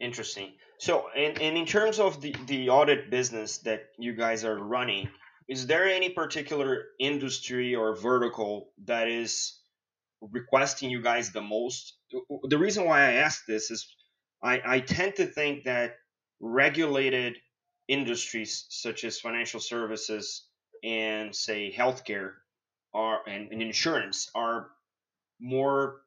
Interesting. 0.00 0.52
So, 0.78 1.06
and, 1.16 1.40
and 1.40 1.56
in 1.56 1.64
terms 1.64 2.00
of 2.00 2.20
the, 2.20 2.34
the 2.46 2.68
audit 2.70 3.08
business 3.08 3.58
that 3.58 3.84
you 3.98 4.14
guys 4.14 4.44
are 4.44 4.58
running, 4.58 5.08
is 5.48 5.68
there 5.68 5.86
any 5.86 6.08
particular 6.08 6.86
industry 6.98 7.76
or 7.76 7.94
vertical 7.94 8.72
that 8.86 9.06
is 9.06 9.60
requesting 10.20 10.90
you 10.90 11.02
guys 11.02 11.32
the 11.32 11.40
most 11.40 11.98
the 12.44 12.58
reason 12.58 12.84
why 12.84 13.00
I 13.00 13.12
ask 13.14 13.44
this 13.46 13.70
is 13.70 13.88
I, 14.42 14.60
I 14.64 14.80
tend 14.80 15.16
to 15.16 15.26
think 15.26 15.64
that 15.64 15.96
regulated 16.40 17.36
industries 17.88 18.66
such 18.68 19.04
as 19.04 19.18
financial 19.18 19.60
services 19.60 20.46
and 20.84 21.34
say 21.34 21.72
healthcare 21.76 22.32
are 22.94 23.20
and, 23.26 23.50
and 23.52 23.62
insurance 23.62 24.30
are 24.34 24.68
more 25.40 26.00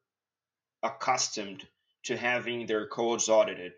accustomed 0.83 1.63
to 2.03 2.15
having 2.15 2.65
their 2.65 2.87
codes 2.87 3.29
audited. 3.29 3.73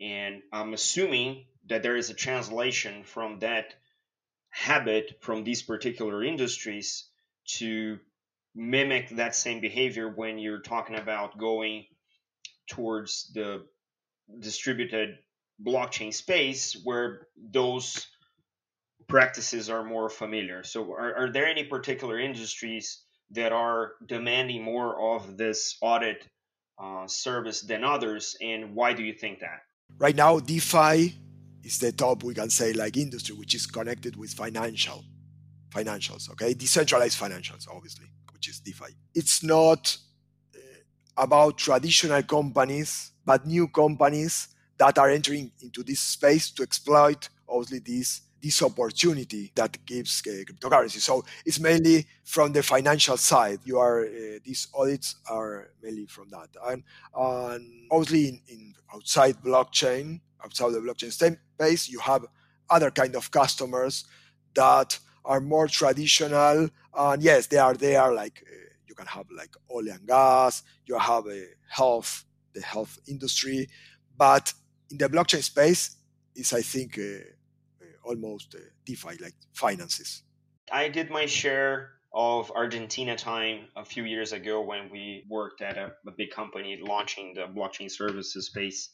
And 0.00 0.42
i'm 0.52 0.72
assuming 0.72 1.44
that 1.68 1.82
there 1.82 1.96
is 1.96 2.10
a 2.10 2.14
translation 2.14 3.04
from 3.04 3.38
that 3.40 3.74
habit 4.50 5.18
from 5.20 5.44
these 5.44 5.62
particular 5.62 6.24
industries 6.24 7.08
to 7.46 7.98
mimic 8.54 9.10
that 9.10 9.34
same 9.34 9.60
behavior 9.60 10.08
when 10.08 10.38
you're 10.38 10.60
talking 10.60 10.96
about 10.96 11.38
going 11.38 11.86
towards 12.68 13.30
the 13.32 13.64
distributed 14.40 15.18
blockchain 15.64 16.12
space 16.12 16.80
where 16.84 17.26
those 17.36 18.06
practices 19.10 19.68
are 19.68 19.84
more 19.84 20.08
familiar. 20.08 20.62
So, 20.62 20.92
are, 20.92 21.14
are 21.14 21.32
there 21.32 21.46
any 21.46 21.64
particular 21.64 22.18
industries 22.18 23.02
that 23.32 23.52
are 23.52 23.92
demanding 24.06 24.62
more 24.62 25.14
of 25.14 25.36
this 25.36 25.76
audit 25.82 26.26
uh, 26.82 27.06
service 27.06 27.60
than 27.60 27.84
others, 27.84 28.36
and 28.40 28.74
why 28.74 28.92
do 28.92 29.02
you 29.02 29.12
think 29.12 29.40
that? 29.40 29.60
Right 29.98 30.16
now, 30.16 30.38
DeFi 30.38 31.14
is 31.62 31.78
the 31.78 31.92
top, 31.92 32.22
we 32.22 32.34
can 32.34 32.50
say, 32.50 32.72
like 32.72 32.96
industry, 32.96 33.36
which 33.36 33.54
is 33.54 33.66
connected 33.66 34.16
with 34.16 34.32
financial 34.32 35.04
financials. 35.70 36.30
Okay, 36.30 36.54
decentralized 36.54 37.20
financials, 37.20 37.68
obviously 37.68 38.06
which 38.40 38.48
is 38.48 38.60
DeFi. 38.60 38.96
It's 39.14 39.42
not 39.42 39.98
uh, 40.54 40.58
about 41.18 41.58
traditional 41.58 42.22
companies, 42.22 43.12
but 43.22 43.46
new 43.46 43.68
companies 43.68 44.48
that 44.78 44.96
are 44.96 45.10
entering 45.10 45.52
into 45.60 45.82
this 45.82 46.00
space 46.00 46.50
to 46.52 46.62
exploit 46.62 47.28
obviously 47.46 47.80
this 47.80 48.22
this 48.42 48.62
opportunity 48.62 49.52
that 49.54 49.84
gives 49.84 50.22
uh, 50.26 50.30
cryptocurrency. 50.44 50.98
So 50.98 51.24
it's 51.44 51.60
mainly 51.60 52.06
from 52.24 52.52
the 52.52 52.62
financial 52.62 53.16
side. 53.16 53.60
You 53.64 53.78
are 53.78 54.04
uh, 54.04 54.38
these 54.44 54.68
audits 54.74 55.16
are 55.28 55.70
mainly 55.82 56.06
from 56.06 56.30
that, 56.30 56.48
and, 56.66 56.82
and 57.14 57.86
obviously 57.90 58.28
in, 58.28 58.40
in, 58.48 58.74
outside 58.94 59.36
blockchain, 59.36 60.20
outside 60.44 60.72
the 60.72 60.80
blockchain 60.80 61.12
space, 61.12 61.88
you 61.88 62.00
have 62.00 62.26
other 62.68 62.90
kind 62.90 63.14
of 63.14 63.30
customers 63.30 64.04
that 64.54 64.98
are 65.24 65.40
more 65.40 65.68
traditional. 65.68 66.68
And 66.94 67.22
yes, 67.22 67.46
they 67.46 67.58
are 67.58 67.74
there. 67.74 68.12
Like 68.12 68.42
uh, 68.46 68.54
you 68.86 68.94
can 68.94 69.06
have 69.06 69.26
like 69.30 69.54
oil 69.70 69.88
and 69.88 70.06
gas. 70.06 70.62
You 70.86 70.98
have 70.98 71.26
a 71.26 71.46
health, 71.68 72.24
the 72.52 72.62
health 72.62 72.98
industry, 73.06 73.68
but 74.16 74.52
in 74.90 74.98
the 74.98 75.08
blockchain 75.08 75.42
space 75.42 75.96
is 76.34 76.52
I 76.52 76.62
think 76.62 76.98
uh, 76.98 77.02
uh 77.02 77.39
almost 78.04 78.54
uh, 78.54 78.58
DeFi 78.86 79.16
like 79.22 79.34
finances. 79.52 80.22
I 80.72 80.88
did 80.88 81.10
my 81.10 81.26
share 81.26 81.90
of 82.12 82.50
Argentina 82.50 83.16
time 83.16 83.66
a 83.76 83.84
few 83.84 84.04
years 84.04 84.32
ago 84.32 84.62
when 84.62 84.90
we 84.90 85.24
worked 85.28 85.62
at 85.62 85.76
a, 85.76 85.92
a 86.06 86.10
big 86.16 86.30
company 86.30 86.80
launching 86.82 87.34
the 87.34 87.42
blockchain 87.42 87.90
services 87.90 88.46
space 88.46 88.90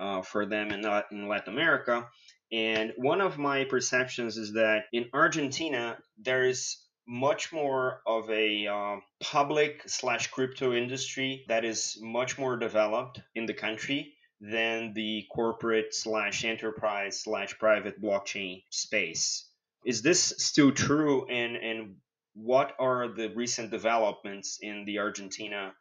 uh, 0.00 0.22
for 0.22 0.46
them 0.46 0.70
in, 0.70 0.84
uh, 0.84 1.02
in 1.10 1.28
Latin 1.28 1.54
America. 1.54 2.06
And 2.52 2.92
one 2.96 3.20
of 3.20 3.38
my 3.38 3.64
perceptions 3.64 4.36
is 4.36 4.52
that 4.54 4.84
in 4.92 5.06
Argentina, 5.12 5.98
there 6.18 6.44
is 6.44 6.76
much 7.08 7.52
more 7.52 8.02
of 8.06 8.28
a 8.30 8.66
uh, 8.66 8.96
public 9.20 9.82
slash 9.86 10.28
crypto 10.28 10.72
industry 10.72 11.44
that 11.48 11.64
is 11.64 11.98
much 12.00 12.36
more 12.36 12.56
developed 12.56 13.20
in 13.34 13.46
the 13.46 13.54
country 13.54 14.15
than 14.40 14.92
the 14.94 15.24
corporate 15.32 15.94
slash 15.94 16.44
enterprise 16.44 17.20
slash 17.22 17.58
private 17.58 18.00
blockchain 18.00 18.62
space. 18.70 19.48
Is 19.84 20.02
this 20.02 20.34
still 20.38 20.72
true? 20.72 21.26
And, 21.26 21.56
and 21.56 21.96
what 22.34 22.74
are 22.78 23.08
the 23.08 23.28
recent 23.34 23.70
developments 23.70 24.58
in 24.60 24.84
the 24.84 24.98
Argentina 24.98 25.72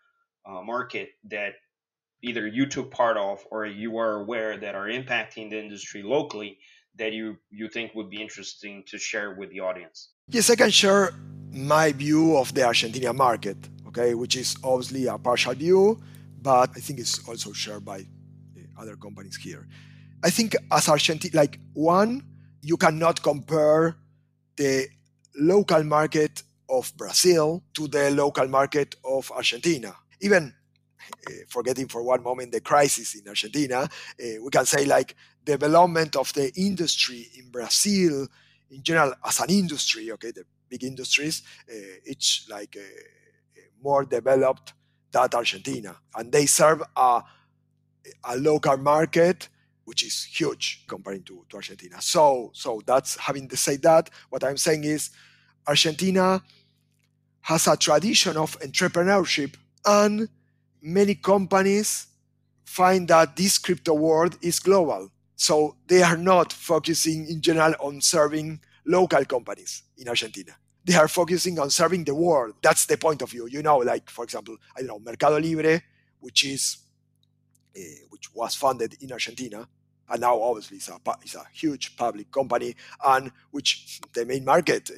uh, 0.45 0.62
market 0.62 1.09
that 1.29 1.53
either 2.21 2.47
you 2.47 2.65
took 2.65 2.91
part 2.91 3.17
of 3.17 3.43
or 3.51 3.65
you 3.65 3.97
are 3.97 4.21
aware 4.21 4.57
that 4.57 4.75
are 4.75 4.88
impacting 4.88 5.50
the 5.50 5.59
industry 5.59 6.01
locally 6.01 6.57
that 6.97 7.12
you 7.12 7.38
you 7.50 7.67
think 7.67 7.93
would 7.93 8.09
be 8.09 8.21
interesting 8.21 8.83
to 8.88 8.97
share 8.97 9.35
with 9.35 9.50
the 9.50 9.59
audience? 9.59 10.09
Yes, 10.29 10.50
I 10.50 10.55
can 10.55 10.69
share 10.69 11.13
my 11.51 11.91
view 11.91 12.38
of 12.38 12.53
the 12.53 12.62
Argentinian 12.62 13.15
market, 13.15 13.57
okay, 13.88 14.13
which 14.13 14.35
is 14.38 14.55
obviously 14.63 15.07
a 15.07 15.17
partial 15.17 15.53
view, 15.53 16.00
but 16.41 16.69
I 16.75 16.79
think 16.79 17.00
it's 17.00 17.27
also 17.27 17.51
shared 17.51 17.83
by 17.83 18.05
other 18.77 18.96
companies 18.96 19.36
here. 19.36 19.67
I 20.24 20.29
think 20.29 20.55
as 20.72 20.89
Argentina, 20.89 21.36
like 21.36 21.60
one, 21.74 22.24
you 22.62 22.77
cannot 22.77 23.22
compare 23.22 23.96
the 24.55 24.88
local 25.38 25.84
market 25.84 26.44
of 26.70 26.91
Brazil 26.98 27.63
to 27.74 27.88
the 27.88 28.12
local 28.12 28.48
market 28.48 28.96
of 29.03 29.32
Argentina. 29.32 29.96
Even 30.22 30.53
uh, 31.27 31.32
forgetting 31.48 31.88
for 31.88 32.01
one 32.01 32.24
moment 32.24 32.51
the 32.51 32.62
crisis 32.62 33.15
in 33.15 33.27
Argentina, 33.27 33.84
uh, 33.84 33.88
we 34.41 34.50
can 34.50 34.65
say 34.65 34.86
like 34.86 35.15
development 35.44 36.15
of 36.15 36.34
the 36.34 36.51
industry 36.55 37.27
in 37.38 37.50
Brazil 37.51 38.27
in 38.72 38.84
general 38.84 39.13
as 39.25 39.39
an 39.39 39.50
industry, 39.50 40.12
okay, 40.12 40.32
the 40.32 40.46
big 40.70 40.84
industries, 40.84 41.44
uh, 41.70 42.01
it's 42.03 42.48
like 42.50 42.77
more 43.82 44.05
developed 44.05 44.74
than 45.12 45.29
Argentina, 45.34 45.96
and 46.15 46.32
they 46.32 46.46
serve 46.46 46.82
a, 46.96 47.24
a 48.24 48.38
local 48.38 48.77
market 48.77 49.50
which 49.85 50.03
is 50.03 50.24
huge 50.24 50.83
comparing 50.88 51.24
to, 51.24 51.45
to 51.50 51.57
Argentina. 51.57 52.01
So, 52.01 52.51
so 52.53 52.81
that's 52.85 53.17
having 53.17 53.47
to 53.50 53.57
say 53.57 53.77
that. 53.77 54.09
What 54.29 54.43
I'm 54.43 54.57
saying 54.57 54.83
is, 54.83 55.12
Argentina 55.67 56.41
has 57.41 57.67
a 57.67 57.77
tradition 57.77 58.35
of 58.38 58.59
entrepreneurship 58.59 59.55
and 59.85 60.27
many 60.81 61.15
companies 61.15 62.07
find 62.63 63.07
that 63.07 63.35
this 63.35 63.57
crypto 63.57 63.93
world 63.93 64.38
is 64.41 64.59
global. 64.59 65.09
So 65.35 65.75
they 65.88 66.01
are 66.01 66.17
not 66.17 66.51
focusing 66.51 67.27
in 67.27 67.41
general 67.41 67.74
on 67.79 68.01
serving 68.01 68.62
local 68.85 69.24
companies 69.25 69.83
in 69.97 70.07
Argentina. 70.07 70.53
They 70.83 70.95
are 70.95 71.07
focusing 71.07 71.59
on 71.59 71.69
serving 71.69 72.03
the 72.03 72.15
world. 72.15 72.55
That's 72.62 72.85
the 72.85 72.97
point 72.97 73.21
of 73.21 73.31
view. 73.31 73.47
You 73.47 73.62
know, 73.62 73.77
like 73.77 74.09
for 74.09 74.24
example, 74.24 74.57
I 74.75 74.79
don't 74.81 74.88
know, 74.88 75.00
Mercado 75.00 75.39
Libre, 75.39 75.81
which 76.19 76.45
is 76.45 76.77
which 78.10 78.34
was 78.34 78.55
funded 78.55 78.96
in 79.01 79.12
Argentina, 79.12 79.67
and 80.10 80.22
now 80.22 80.41
obviously 80.41 80.77
it's 80.77 80.89
a, 80.89 81.00
it's 81.22 81.36
a 81.36 81.46
huge 81.53 81.96
public 81.98 82.32
company, 82.32 82.75
and 83.05 83.32
which 83.51 84.00
the 84.13 84.25
main 84.25 84.46
market 84.46 84.89
uh, 84.91 84.96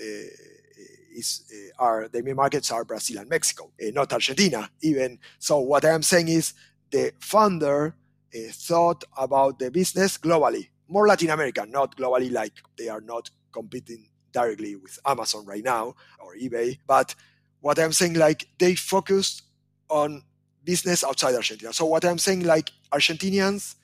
is 1.17 1.43
uh, 1.51 1.83
are 1.83 2.07
the 2.07 2.21
main 2.21 2.35
markets 2.35 2.71
are 2.71 2.85
Brazil 2.85 3.19
and 3.19 3.29
Mexico, 3.29 3.71
uh, 3.81 3.91
not 3.93 4.13
Argentina 4.13 4.69
even. 4.81 5.19
So 5.39 5.59
what 5.59 5.85
I 5.85 5.89
am 5.89 6.03
saying 6.03 6.27
is 6.27 6.53
the 6.91 7.11
founder 7.19 7.95
uh, 8.35 8.39
thought 8.51 9.03
about 9.17 9.59
the 9.59 9.71
business 9.71 10.17
globally, 10.17 10.69
more 10.87 11.07
Latin 11.07 11.29
America, 11.29 11.65
not 11.67 11.97
globally 11.97 12.31
like 12.31 12.53
they 12.77 12.89
are 12.89 13.01
not 13.01 13.29
competing 13.51 14.07
directly 14.31 14.75
with 14.75 14.99
Amazon 15.05 15.45
right 15.45 15.63
now 15.63 15.95
or 16.19 16.35
eBay. 16.35 16.77
But 16.85 17.15
what 17.61 17.79
I'm 17.79 17.93
saying, 17.93 18.13
like 18.13 18.47
they 18.59 18.75
focused 18.75 19.43
on 19.89 20.23
business 20.67 21.03
outside 21.03 21.33
Argentina. 21.33 21.71
So 21.71 21.85
what 21.85 22.03
I'm 22.03 22.19
saying, 22.19 22.43
like 22.43 22.69
Argentinians, 22.91 23.75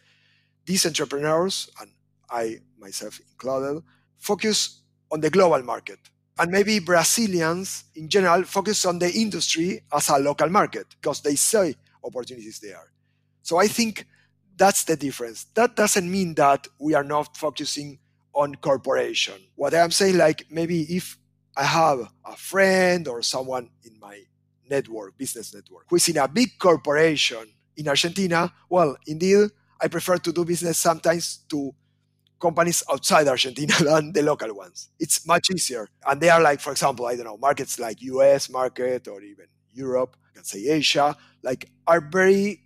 these 0.66 0.86
entrepreneurs, 0.86 1.70
and 1.80 1.90
I 2.30 2.60
myself 2.78 3.20
included, 3.32 3.82
focus 4.18 4.82
on 5.10 5.22
the 5.22 5.30
global 5.30 5.64
market. 5.64 6.00
And 6.38 6.52
maybe 6.52 6.80
Brazilians 6.80 7.86
in 7.96 8.10
general 8.10 8.44
focus 8.44 8.86
on 8.86 9.00
the 9.00 9.10
industry 9.12 9.82
as 9.98 10.10
a 10.10 10.18
local 10.18 10.50
market 10.50 10.88
because 11.00 11.22
they 11.22 11.36
see 11.36 11.76
opportunities 12.04 12.60
there. 12.60 12.92
So 13.44 13.58
I 13.60 13.68
think 13.68 14.06
that's 14.58 14.84
the 14.84 14.98
difference. 14.98 15.46
That 15.54 15.76
doesn't 15.76 16.10
mean 16.10 16.34
that 16.36 16.68
we 16.80 16.96
are 16.96 17.04
not 17.04 17.38
focusing 17.38 18.00
on 18.34 18.56
corporation. 18.56 19.40
What 19.56 19.74
I'm 19.74 19.92
saying, 19.92 20.18
like 20.18 20.48
maybe 20.50 20.82
if 20.96 21.18
I 21.56 21.64
have 21.64 22.00
a 22.26 22.36
friend 22.36 23.08
or 23.08 23.22
someone 23.22 23.70
in 23.84 24.00
my 24.00 24.18
network, 24.70 25.18
business 25.18 25.54
network, 25.54 25.86
who 25.90 25.96
is 25.96 26.08
in 26.10 26.18
a 26.18 26.28
big 26.28 26.58
corporation 26.60 27.46
in 27.76 27.88
Argentina, 27.88 28.54
well, 28.70 28.96
indeed, 29.08 29.50
I 29.82 29.88
prefer 29.88 30.18
to 30.18 30.32
do 30.32 30.46
business 30.46 30.78
sometimes 30.78 31.38
to 31.50 31.74
companies 32.40 32.84
outside 32.92 33.28
Argentina 33.28 33.74
than 33.80 34.14
the 34.14 34.22
local 34.22 34.54
ones. 34.56 34.90
It's 35.00 35.26
much 35.26 35.50
easier. 35.54 35.88
And 36.06 36.20
they 36.22 36.30
are 36.30 36.42
like, 36.42 36.60
for 36.60 36.72
example, 36.72 37.06
I 37.06 37.16
don't 37.16 37.26
know, 37.26 37.38
markets 37.38 37.80
like 37.80 38.02
US 38.02 38.50
market 38.50 39.08
or 39.08 39.22
even 39.22 39.46
Europe, 39.74 40.16
I 40.30 40.36
can 40.36 40.44
say 40.44 40.68
Asia, 40.68 41.16
like 41.42 41.70
are 41.88 42.02
very, 42.02 42.62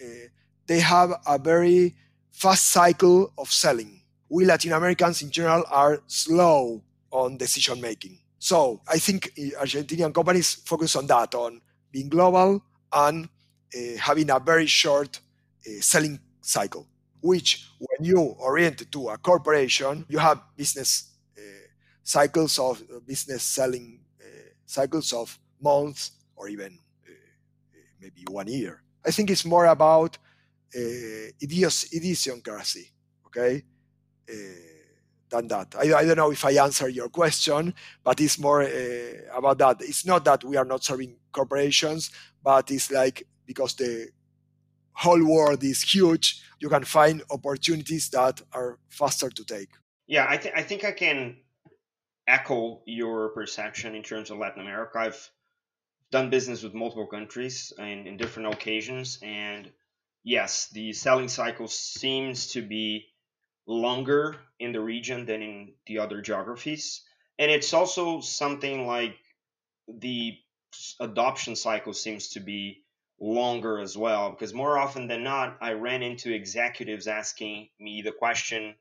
uh, 0.00 0.28
they 0.66 0.80
have 0.80 1.10
a 1.26 1.38
very 1.38 1.96
fast 2.32 2.66
cycle 2.68 3.32
of 3.38 3.50
selling. 3.50 4.02
We 4.28 4.44
Latin 4.44 4.72
Americans 4.72 5.22
in 5.22 5.30
general 5.30 5.64
are 5.70 6.00
slow 6.06 6.82
on 7.10 7.36
decision 7.36 7.80
making. 7.80 8.18
So 8.46 8.80
I 8.86 8.98
think 9.00 9.32
Argentinian 9.60 10.14
companies 10.14 10.54
focus 10.54 10.94
on 10.94 11.08
that, 11.08 11.34
on 11.34 11.60
being 11.90 12.08
global 12.08 12.62
and 12.92 13.28
uh, 13.74 13.98
having 13.98 14.30
a 14.30 14.38
very 14.38 14.66
short 14.66 15.18
uh, 15.66 15.80
selling 15.80 16.20
cycle. 16.42 16.86
Which, 17.22 17.68
when 17.80 18.08
you 18.08 18.20
orient 18.20 18.92
to 18.92 19.08
a 19.08 19.18
corporation, 19.18 20.06
you 20.08 20.18
have 20.18 20.42
business 20.56 21.10
uh, 21.36 21.40
cycles 22.04 22.56
of 22.60 22.80
uh, 22.82 23.00
business 23.04 23.42
selling 23.42 23.98
uh, 24.22 24.26
cycles 24.64 25.12
of 25.12 25.36
months 25.60 26.12
or 26.36 26.46
even 26.48 26.78
uh, 27.04 27.10
maybe 28.00 28.22
one 28.30 28.46
year. 28.46 28.80
I 29.04 29.10
think 29.10 29.28
it's 29.28 29.44
more 29.44 29.66
about 29.66 30.18
idiosyncrasy. 31.42 32.92
Okay 33.26 33.64
than 35.30 35.48
that. 35.48 35.74
I, 35.76 35.92
I, 35.94 36.04
don't 36.04 36.16
know 36.16 36.30
if 36.30 36.44
I 36.44 36.52
answer 36.52 36.88
your 36.88 37.08
question, 37.08 37.74
but 38.04 38.20
it's 38.20 38.38
more 38.38 38.62
uh, 38.62 38.68
about 39.34 39.58
that. 39.58 39.76
It's 39.80 40.06
not 40.06 40.24
that 40.24 40.44
we 40.44 40.56
are 40.56 40.64
not 40.64 40.84
serving 40.84 41.16
corporations, 41.32 42.10
but 42.42 42.70
it's 42.70 42.90
like 42.90 43.26
because 43.46 43.74
the 43.74 44.08
whole 44.92 45.24
world 45.24 45.62
is 45.62 45.82
huge, 45.82 46.42
you 46.58 46.68
can 46.68 46.84
find 46.84 47.22
opportunities 47.30 48.08
that 48.10 48.40
are 48.52 48.78
faster 48.88 49.30
to 49.30 49.44
take. 49.44 49.68
Yeah, 50.06 50.26
I, 50.28 50.36
th- 50.36 50.54
I 50.56 50.62
think 50.62 50.84
I 50.84 50.92
can 50.92 51.36
echo 52.26 52.82
your 52.86 53.30
perception 53.30 53.94
in 53.94 54.02
terms 54.02 54.30
of 54.30 54.38
Latin 54.38 54.62
America. 54.62 54.98
I've 54.98 55.30
done 56.10 56.30
business 56.30 56.62
with 56.62 56.74
multiple 56.74 57.06
countries 57.06 57.72
and 57.78 58.06
in 58.06 58.16
different 58.16 58.54
occasions, 58.54 59.18
and 59.22 59.70
yes, 60.24 60.68
the 60.72 60.92
selling 60.92 61.28
cycle 61.28 61.68
seems 61.68 62.48
to 62.52 62.62
be 62.62 63.06
longer 63.66 64.36
in 64.58 64.72
the 64.72 64.80
region 64.80 65.26
than 65.26 65.42
in 65.42 65.72
the 65.86 65.98
other 65.98 66.20
geographies. 66.20 67.02
And 67.38 67.50
it's 67.50 67.74
also 67.74 68.20
something 68.20 68.86
like 68.86 69.16
the 69.88 70.38
adoption 71.00 71.56
cycle 71.56 71.92
seems 71.92 72.28
to 72.30 72.40
be 72.40 72.82
longer 73.20 73.78
as 73.80 73.96
well, 73.96 74.30
because 74.30 74.52
more 74.52 74.78
often 74.78 75.06
than 75.08 75.24
not, 75.24 75.56
I 75.60 75.72
ran 75.72 76.02
into 76.02 76.34
executives 76.34 77.06
asking 77.06 77.68
me 77.80 78.02
the 78.02 78.12
question 78.12 78.74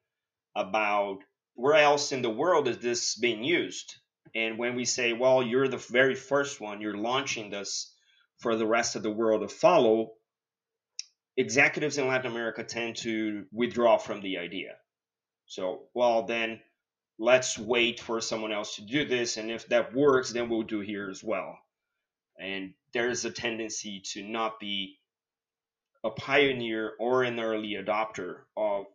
about 0.56 1.20
where 1.54 1.76
else 1.76 2.12
in 2.12 2.22
the 2.22 2.30
world 2.30 2.68
is 2.68 2.80
this 2.80 3.16
being 3.16 3.44
used? 3.44 3.96
And 4.34 4.58
when 4.58 4.76
we 4.76 4.84
say, 4.86 5.14
well, 5.14 5.42
you're 5.42 5.70
the 5.70 5.78
very 5.78 6.16
first 6.16 6.60
one, 6.60 6.82
you're 6.82 6.98
launching 6.98 7.50
this 7.50 7.94
for 8.40 8.58
the 8.58 8.66
rest 8.66 8.98
of 8.98 9.04
the 9.04 9.12
world 9.12 9.42
to 9.42 9.48
follow, 9.48 10.12
executives 11.38 11.98
in 11.98 12.08
Latin 12.08 12.32
America 12.32 12.64
tend 12.64 12.98
to 12.98 13.46
withdraw 13.52 13.98
from 13.98 14.22
the 14.22 14.38
idea. 14.38 14.76
So, 15.46 15.84
well, 15.94 16.24
then 16.24 16.62
let's 17.20 17.58
wait 17.58 18.00
for 18.00 18.22
someone 18.22 18.52
else 18.52 18.76
to 18.76 18.82
do 18.82 19.06
this. 19.06 19.38
And 19.38 19.52
if 19.52 19.68
that 19.68 19.94
works, 19.94 20.32
then 20.32 20.50
we'll 20.50 20.64
do 20.64 20.80
here 20.80 21.10
as 21.10 21.24
well. 21.24 21.58
And 22.40 22.74
there's 22.94 23.26
a 23.26 23.32
tendency 23.32 24.02
to 24.14 24.24
not 24.24 24.60
be 24.60 24.98
a 26.04 26.10
pioneer 26.10 26.94
or 27.00 27.24
an 27.24 27.40
early 27.40 27.74
adopter 27.74 28.40
of 28.56 28.86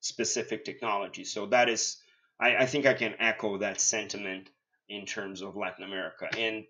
specific 0.00 0.64
technology. 0.64 1.24
So 1.24 1.46
that 1.46 1.68
is, 1.68 1.96
I, 2.40 2.56
I 2.56 2.66
think 2.66 2.86
I 2.86 2.94
can 2.94 3.14
echo 3.18 3.58
that 3.58 3.80
sentiment 3.80 4.48
in 4.88 5.04
terms 5.06 5.42
of 5.42 5.56
Latin 5.56 5.84
America. 5.84 6.28
And 6.38 6.64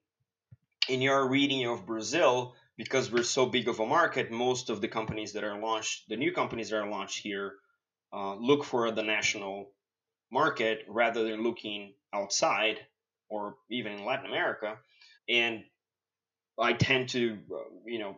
in 0.89 1.01
your 1.01 1.29
reading 1.29 1.67
of 1.67 1.87
Brazil, 1.87 2.55
because 2.81 3.13
we're 3.13 3.23
so 3.23 3.45
big 3.45 3.69
of 3.69 3.79
a 3.79 3.85
market, 3.85 4.31
most 4.31 4.71
of 4.71 4.81
the 4.81 4.89
companies 4.89 5.35
that 5.35 5.45
are 5.45 5.61
launched, 5.61 6.09
the 6.09 6.17
new 6.17 6.33
companies 6.33 6.71
that 6.71 6.79
are 6.79 6.89
launched 6.89 7.23
here, 7.23 7.57
uh, 8.11 8.35
look 8.37 8.65
for 8.65 8.91
the 8.91 9.03
national 9.03 9.71
market 10.33 10.87
rather 10.89 11.23
than 11.25 11.43
looking 11.43 11.93
outside 12.15 12.79
or 13.29 13.57
even 13.71 13.93
in 13.93 14.07
Latin 14.07 14.25
America. 14.25 14.79
And 15.29 15.63
I 16.59 16.73
tend 16.73 17.11
to, 17.11 17.39
uh, 17.53 17.57
you 17.85 17.99
know, 17.99 18.17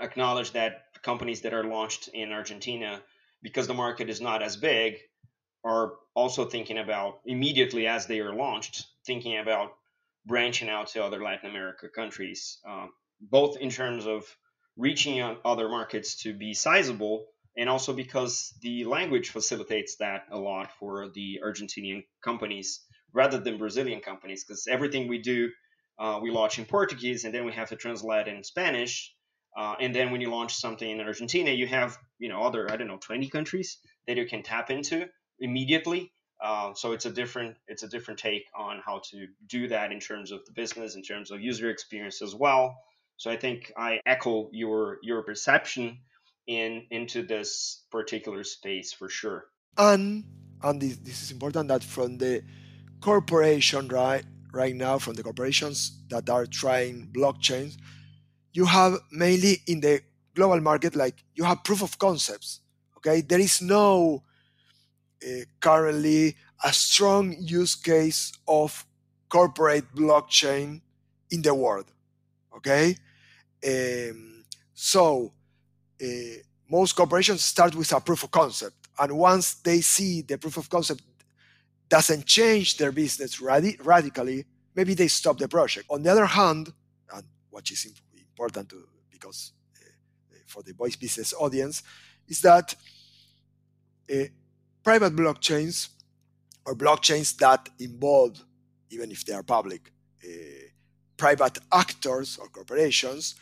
acknowledge 0.00 0.52
that 0.52 0.84
companies 1.02 1.42
that 1.42 1.52
are 1.52 1.64
launched 1.64 2.08
in 2.08 2.32
Argentina, 2.32 3.02
because 3.42 3.66
the 3.66 3.74
market 3.74 4.08
is 4.08 4.22
not 4.22 4.42
as 4.42 4.56
big, 4.56 4.96
are 5.62 5.92
also 6.14 6.46
thinking 6.46 6.78
about 6.78 7.20
immediately 7.26 7.86
as 7.86 8.06
they 8.06 8.20
are 8.20 8.34
launched, 8.34 8.86
thinking 9.04 9.36
about 9.36 9.74
branching 10.24 10.70
out 10.70 10.86
to 10.88 11.04
other 11.04 11.22
Latin 11.22 11.50
America 11.50 11.86
countries, 11.94 12.60
um, 12.66 12.90
both 13.20 13.56
in 13.58 13.70
terms 13.70 14.06
of 14.06 14.24
reaching 14.76 15.20
out 15.20 15.40
other 15.44 15.68
markets 15.68 16.22
to 16.22 16.32
be 16.32 16.54
sizable, 16.54 17.26
and 17.56 17.68
also 17.68 17.92
because 17.92 18.54
the 18.62 18.84
language 18.84 19.30
facilitates 19.30 19.96
that 19.96 20.26
a 20.30 20.38
lot 20.38 20.70
for 20.78 21.08
the 21.10 21.40
Argentinian 21.44 22.04
companies 22.22 22.80
rather 23.12 23.38
than 23.38 23.58
Brazilian 23.58 24.00
companies, 24.00 24.44
because 24.44 24.66
everything 24.68 25.08
we 25.08 25.18
do, 25.18 25.50
uh, 25.98 26.20
we 26.22 26.30
launch 26.30 26.58
in 26.58 26.64
Portuguese, 26.64 27.24
and 27.24 27.34
then 27.34 27.44
we 27.44 27.52
have 27.52 27.68
to 27.68 27.76
translate 27.76 28.28
in 28.28 28.44
Spanish. 28.44 29.14
Uh, 29.56 29.74
and 29.80 29.94
then 29.94 30.12
when 30.12 30.20
you 30.20 30.30
launch 30.30 30.54
something 30.54 30.88
in 30.88 31.00
Argentina, 31.00 31.50
you 31.50 31.66
have 31.66 31.98
you 32.18 32.28
know 32.28 32.42
other 32.42 32.70
I 32.70 32.76
don't 32.76 32.86
know 32.86 32.98
20 32.98 33.28
countries 33.28 33.78
that 34.06 34.16
you 34.16 34.26
can 34.26 34.42
tap 34.42 34.70
into 34.70 35.08
immediately. 35.40 36.12
Uh, 36.42 36.72
so 36.74 36.92
it's 36.92 37.04
a 37.04 37.10
different 37.10 37.56
it's 37.66 37.82
a 37.82 37.88
different 37.88 38.20
take 38.20 38.44
on 38.56 38.80
how 38.84 39.02
to 39.10 39.26
do 39.46 39.68
that 39.68 39.92
in 39.92 40.00
terms 40.00 40.30
of 40.30 40.44
the 40.46 40.52
business, 40.52 40.94
in 40.94 41.02
terms 41.02 41.30
of 41.30 41.40
user 41.40 41.68
experience 41.68 42.22
as 42.22 42.34
well. 42.34 42.76
So 43.20 43.30
I 43.30 43.36
think 43.36 43.70
I 43.76 44.00
echo 44.06 44.48
your 44.50 44.96
your 45.02 45.22
perception 45.22 45.98
in 46.46 46.86
into 46.90 47.22
this 47.22 47.84
particular 47.90 48.44
space 48.44 48.94
for 48.94 49.10
sure. 49.10 49.44
And 49.76 50.24
and 50.62 50.80
this, 50.80 50.96
this 50.96 51.22
is 51.24 51.30
important 51.30 51.68
that 51.68 51.84
from 51.84 52.16
the 52.16 52.42
corporation 53.02 53.88
right 53.88 54.24
right 54.54 54.74
now 54.74 54.98
from 54.98 55.16
the 55.16 55.22
corporations 55.22 56.00
that 56.08 56.30
are 56.30 56.46
trying 56.46 57.08
blockchains, 57.12 57.76
you 58.54 58.64
have 58.64 58.94
mainly 59.12 59.58
in 59.66 59.80
the 59.80 60.00
global 60.34 60.60
market 60.62 60.96
like 60.96 61.22
you 61.34 61.44
have 61.44 61.62
proof 61.62 61.82
of 61.82 61.98
concepts. 61.98 62.60
Okay, 62.96 63.20
there 63.20 63.40
is 63.40 63.60
no 63.60 64.22
uh, 65.22 65.44
currently 65.60 66.36
a 66.64 66.72
strong 66.72 67.36
use 67.38 67.74
case 67.74 68.32
of 68.48 68.86
corporate 69.28 69.94
blockchain 69.94 70.80
in 71.30 71.42
the 71.42 71.54
world. 71.54 71.92
Okay, 72.56 72.96
um, 73.66 74.44
so 74.74 75.32
uh, 76.02 76.06
most 76.68 76.94
corporations 76.94 77.42
start 77.42 77.74
with 77.74 77.92
a 77.92 78.00
proof 78.00 78.22
of 78.22 78.30
concept. 78.30 78.76
And 78.98 79.16
once 79.18 79.54
they 79.54 79.80
see 79.80 80.22
the 80.22 80.38
proof 80.38 80.56
of 80.56 80.68
concept 80.68 81.02
doesn't 81.88 82.26
change 82.26 82.76
their 82.76 82.92
business 82.92 83.40
radi- 83.40 83.84
radically, 83.84 84.44
maybe 84.74 84.94
they 84.94 85.08
stop 85.08 85.38
the 85.38 85.48
project. 85.48 85.86
On 85.90 86.02
the 86.02 86.10
other 86.10 86.26
hand, 86.26 86.72
and 87.12 87.24
what 87.50 87.70
is 87.70 87.92
important 88.14 88.68
to, 88.68 88.84
because 89.10 89.52
uh, 89.76 90.36
for 90.46 90.62
the 90.62 90.72
voice 90.72 90.96
business 90.96 91.34
audience, 91.34 91.82
is 92.28 92.40
that 92.42 92.74
uh, 94.12 94.24
private 94.82 95.14
blockchains 95.16 95.88
or 96.64 96.74
blockchains 96.74 97.36
that 97.38 97.68
involve, 97.78 98.42
even 98.90 99.10
if 99.10 99.24
they 99.24 99.32
are 99.32 99.42
public, 99.42 99.92
uh, 100.24 100.28
private 101.16 101.58
actors 101.72 102.38
or 102.38 102.48
corporations, 102.48 103.34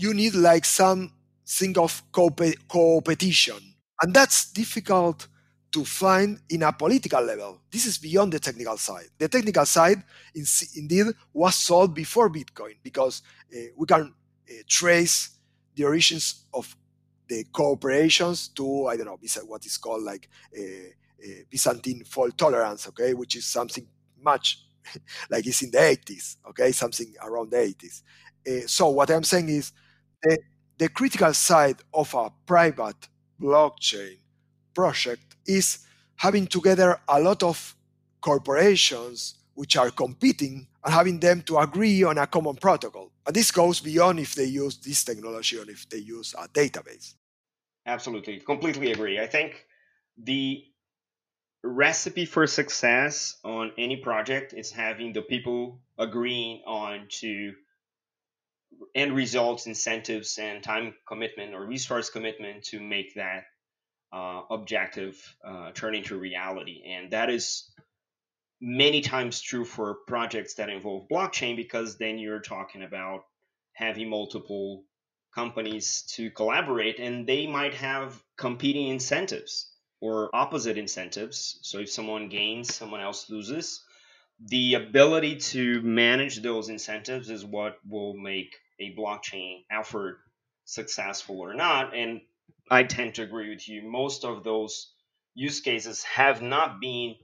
you 0.00 0.14
need 0.14 0.34
like 0.34 0.64
some 0.64 1.12
thing 1.46 1.76
of 1.78 2.02
co-competition. 2.12 3.58
And 4.00 4.14
that's 4.14 4.50
difficult 4.50 5.28
to 5.72 5.84
find 5.84 6.40
in 6.48 6.62
a 6.62 6.72
political 6.72 7.22
level. 7.22 7.60
This 7.70 7.86
is 7.86 7.98
beyond 7.98 8.32
the 8.32 8.38
technical 8.40 8.76
side. 8.76 9.08
The 9.18 9.28
technical 9.28 9.66
side, 9.66 10.02
indeed, 10.74 11.06
was 11.32 11.54
solved 11.54 11.94
before 11.94 12.30
Bitcoin 12.30 12.76
because 12.82 13.22
uh, 13.54 13.58
we 13.76 13.86
can 13.86 14.12
uh, 14.48 14.54
trace 14.66 15.30
the 15.76 15.84
origins 15.84 16.46
of 16.52 16.74
the 17.28 17.44
cooperations 17.52 18.52
to 18.54 18.86
I 18.86 18.96
don't 18.96 19.06
know 19.06 19.18
what 19.46 19.64
is 19.64 19.76
called 19.78 20.02
like 20.02 20.28
a, 20.56 20.92
a 21.22 21.44
Byzantine 21.48 22.02
fault 22.04 22.36
tolerance, 22.36 22.88
okay, 22.88 23.14
which 23.14 23.36
is 23.36 23.46
something 23.46 23.86
much 24.20 24.64
like 25.30 25.46
it's 25.46 25.62
in 25.62 25.70
the 25.70 25.78
80s, 25.78 26.36
okay, 26.48 26.72
something 26.72 27.14
around 27.22 27.50
the 27.50 27.58
80s. 27.58 28.02
Uh, 28.48 28.66
so 28.66 28.88
what 28.88 29.10
I'm 29.10 29.24
saying 29.24 29.48
is 29.50 29.72
the, 30.22 30.38
the 30.78 30.88
critical 30.88 31.32
side 31.34 31.76
of 31.92 32.12
a 32.14 32.30
private 32.46 33.08
blockchain 33.40 34.18
project 34.74 35.36
is 35.46 35.86
having 36.16 36.46
together 36.46 37.00
a 37.08 37.20
lot 37.20 37.42
of 37.42 37.74
corporations 38.20 39.34
which 39.54 39.76
are 39.76 39.90
competing 39.90 40.66
and 40.84 40.94
having 40.94 41.20
them 41.20 41.42
to 41.42 41.58
agree 41.58 42.02
on 42.02 42.18
a 42.18 42.26
common 42.26 42.56
protocol. 42.56 43.10
And 43.26 43.34
this 43.34 43.50
goes 43.50 43.80
beyond 43.80 44.20
if 44.20 44.34
they 44.34 44.44
use 44.44 44.76
this 44.78 45.04
technology 45.04 45.58
or 45.58 45.68
if 45.68 45.88
they 45.88 45.98
use 45.98 46.34
a 46.38 46.48
database. 46.48 47.14
Absolutely. 47.86 48.40
Completely 48.40 48.92
agree. 48.92 49.18
I 49.18 49.26
think 49.26 49.66
the 50.16 50.64
recipe 51.62 52.24
for 52.24 52.46
success 52.46 53.36
on 53.44 53.72
any 53.76 53.96
project 53.96 54.54
is 54.54 54.70
having 54.70 55.12
the 55.12 55.22
people 55.22 55.80
agreeing 55.98 56.62
on 56.66 57.06
to 57.10 57.52
end 58.94 59.14
results, 59.14 59.66
incentives, 59.66 60.38
and 60.38 60.62
time 60.62 60.94
commitment 61.06 61.54
or 61.54 61.64
resource 61.64 62.10
commitment 62.10 62.64
to 62.64 62.80
make 62.80 63.14
that 63.14 63.44
uh, 64.12 64.42
objective 64.50 65.16
uh, 65.44 65.70
turn 65.72 65.94
into 65.94 66.18
reality. 66.18 66.82
And 66.86 67.12
that 67.12 67.30
is 67.30 67.70
many 68.60 69.00
times 69.00 69.40
true 69.40 69.64
for 69.64 69.98
projects 70.06 70.54
that 70.54 70.68
involve 70.68 71.08
blockchain 71.08 71.56
because 71.56 71.96
then 71.96 72.18
you're 72.18 72.40
talking 72.40 72.82
about 72.82 73.22
having 73.72 74.10
multiple 74.10 74.84
companies 75.34 76.02
to 76.14 76.30
collaborate 76.30 76.98
and 76.98 77.26
they 77.26 77.46
might 77.46 77.74
have 77.74 78.20
competing 78.36 78.88
incentives 78.88 79.70
or 80.00 80.34
opposite 80.34 80.76
incentives. 80.76 81.58
So 81.62 81.78
if 81.78 81.90
someone 81.90 82.28
gains, 82.28 82.74
someone 82.74 83.00
else 83.00 83.30
loses. 83.30 83.84
The 84.48 84.74
ability 84.74 85.36
to 85.36 85.82
manage 85.82 86.40
those 86.40 86.68
incentives 86.70 87.28
is 87.30 87.44
what 87.44 87.78
will 87.86 88.14
make 88.14 88.56
a 88.78 88.94
blockchain 88.94 89.64
effort 89.70 90.18
successful 90.64 91.40
or 91.40 91.52
not. 91.54 91.94
And 91.94 92.22
I 92.70 92.84
tend 92.84 93.16
to 93.16 93.22
agree 93.22 93.50
with 93.50 93.68
you. 93.68 93.82
Most 93.82 94.24
of 94.24 94.42
those 94.42 94.94
use 95.34 95.60
cases 95.60 96.02
have 96.04 96.40
not 96.42 96.80
been 96.80 97.16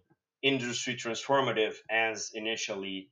industry 0.43 0.95
transformative 0.95 1.75
as 1.91 2.33
initially 2.35 3.11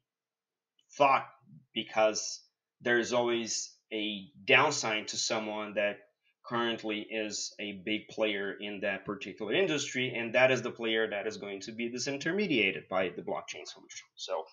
thought 0.92 1.26
because 1.74 2.42
there's 2.82 3.12
always 3.12 3.74
a 3.92 4.28
downside 4.44 5.08
to 5.08 5.16
someone 5.16 5.74
that 5.74 5.98
currently 6.46 7.06
is 7.10 7.54
a 7.58 7.80
big 7.84 8.08
player 8.08 8.52
in 8.60 8.80
that 8.80 9.04
particular 9.04 9.54
industry, 9.54 10.14
and 10.14 10.34
that 10.34 10.50
is 10.50 10.62
the 10.62 10.70
player 10.70 11.08
that 11.08 11.26
is 11.26 11.36
going 11.36 11.60
to 11.60 11.72
be 11.72 11.90
disintermediated 11.90 12.88
by 12.88 13.08
the 13.08 13.22
blockchain 13.22 13.66
solution. 13.66 14.06
So, 14.14 14.44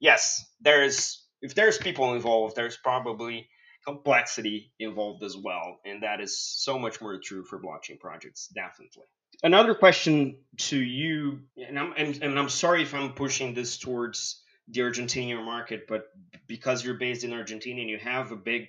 yes, 0.00 0.44
there's 0.60 1.24
if 1.40 1.54
there's 1.54 1.78
people 1.78 2.14
involved, 2.14 2.54
there's 2.54 2.76
probably 2.76 3.48
complexity 3.84 4.72
involved 4.78 5.24
as 5.24 5.36
well, 5.36 5.80
and 5.84 6.02
that 6.04 6.20
is 6.20 6.40
so 6.40 6.78
much 6.78 7.00
more 7.00 7.18
true 7.18 7.44
for 7.44 7.60
blockchain 7.60 7.98
projects, 7.98 8.48
definitely. 8.54 9.04
Another 9.42 9.74
question 9.74 10.36
to 10.56 10.78
you, 10.78 11.40
and 11.56 11.78
I'm 11.78 11.92
and, 11.96 12.22
and 12.22 12.38
I'm 12.38 12.48
sorry 12.48 12.82
if 12.82 12.94
I'm 12.94 13.12
pushing 13.14 13.54
this 13.54 13.76
towards 13.78 14.42
the 14.68 14.80
Argentinian 14.80 15.44
market, 15.44 15.86
but 15.88 16.04
because 16.46 16.84
you're 16.84 16.94
based 16.94 17.24
in 17.24 17.32
Argentina 17.32 17.80
and 17.80 17.90
you 17.90 17.98
have 17.98 18.30
a 18.30 18.36
big 18.36 18.68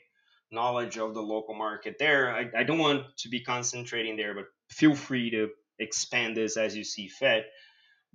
knowledge 0.54 0.98
of 0.98 1.14
the 1.14 1.22
local 1.22 1.56
market 1.56 1.96
there. 2.00 2.34
I, 2.34 2.50
I 2.60 2.64
don't 2.64 2.78
want 2.78 3.06
to 3.18 3.30
be 3.30 3.42
concentrating 3.42 4.16
there, 4.16 4.34
but 4.36 4.46
feel 4.70 4.96
free 4.96 5.32
to 5.32 5.50
expand 5.80 6.38
this 6.38 6.58
as 6.58 6.76
you 6.76 6.84
see 6.84 7.08
fit. 7.08 7.46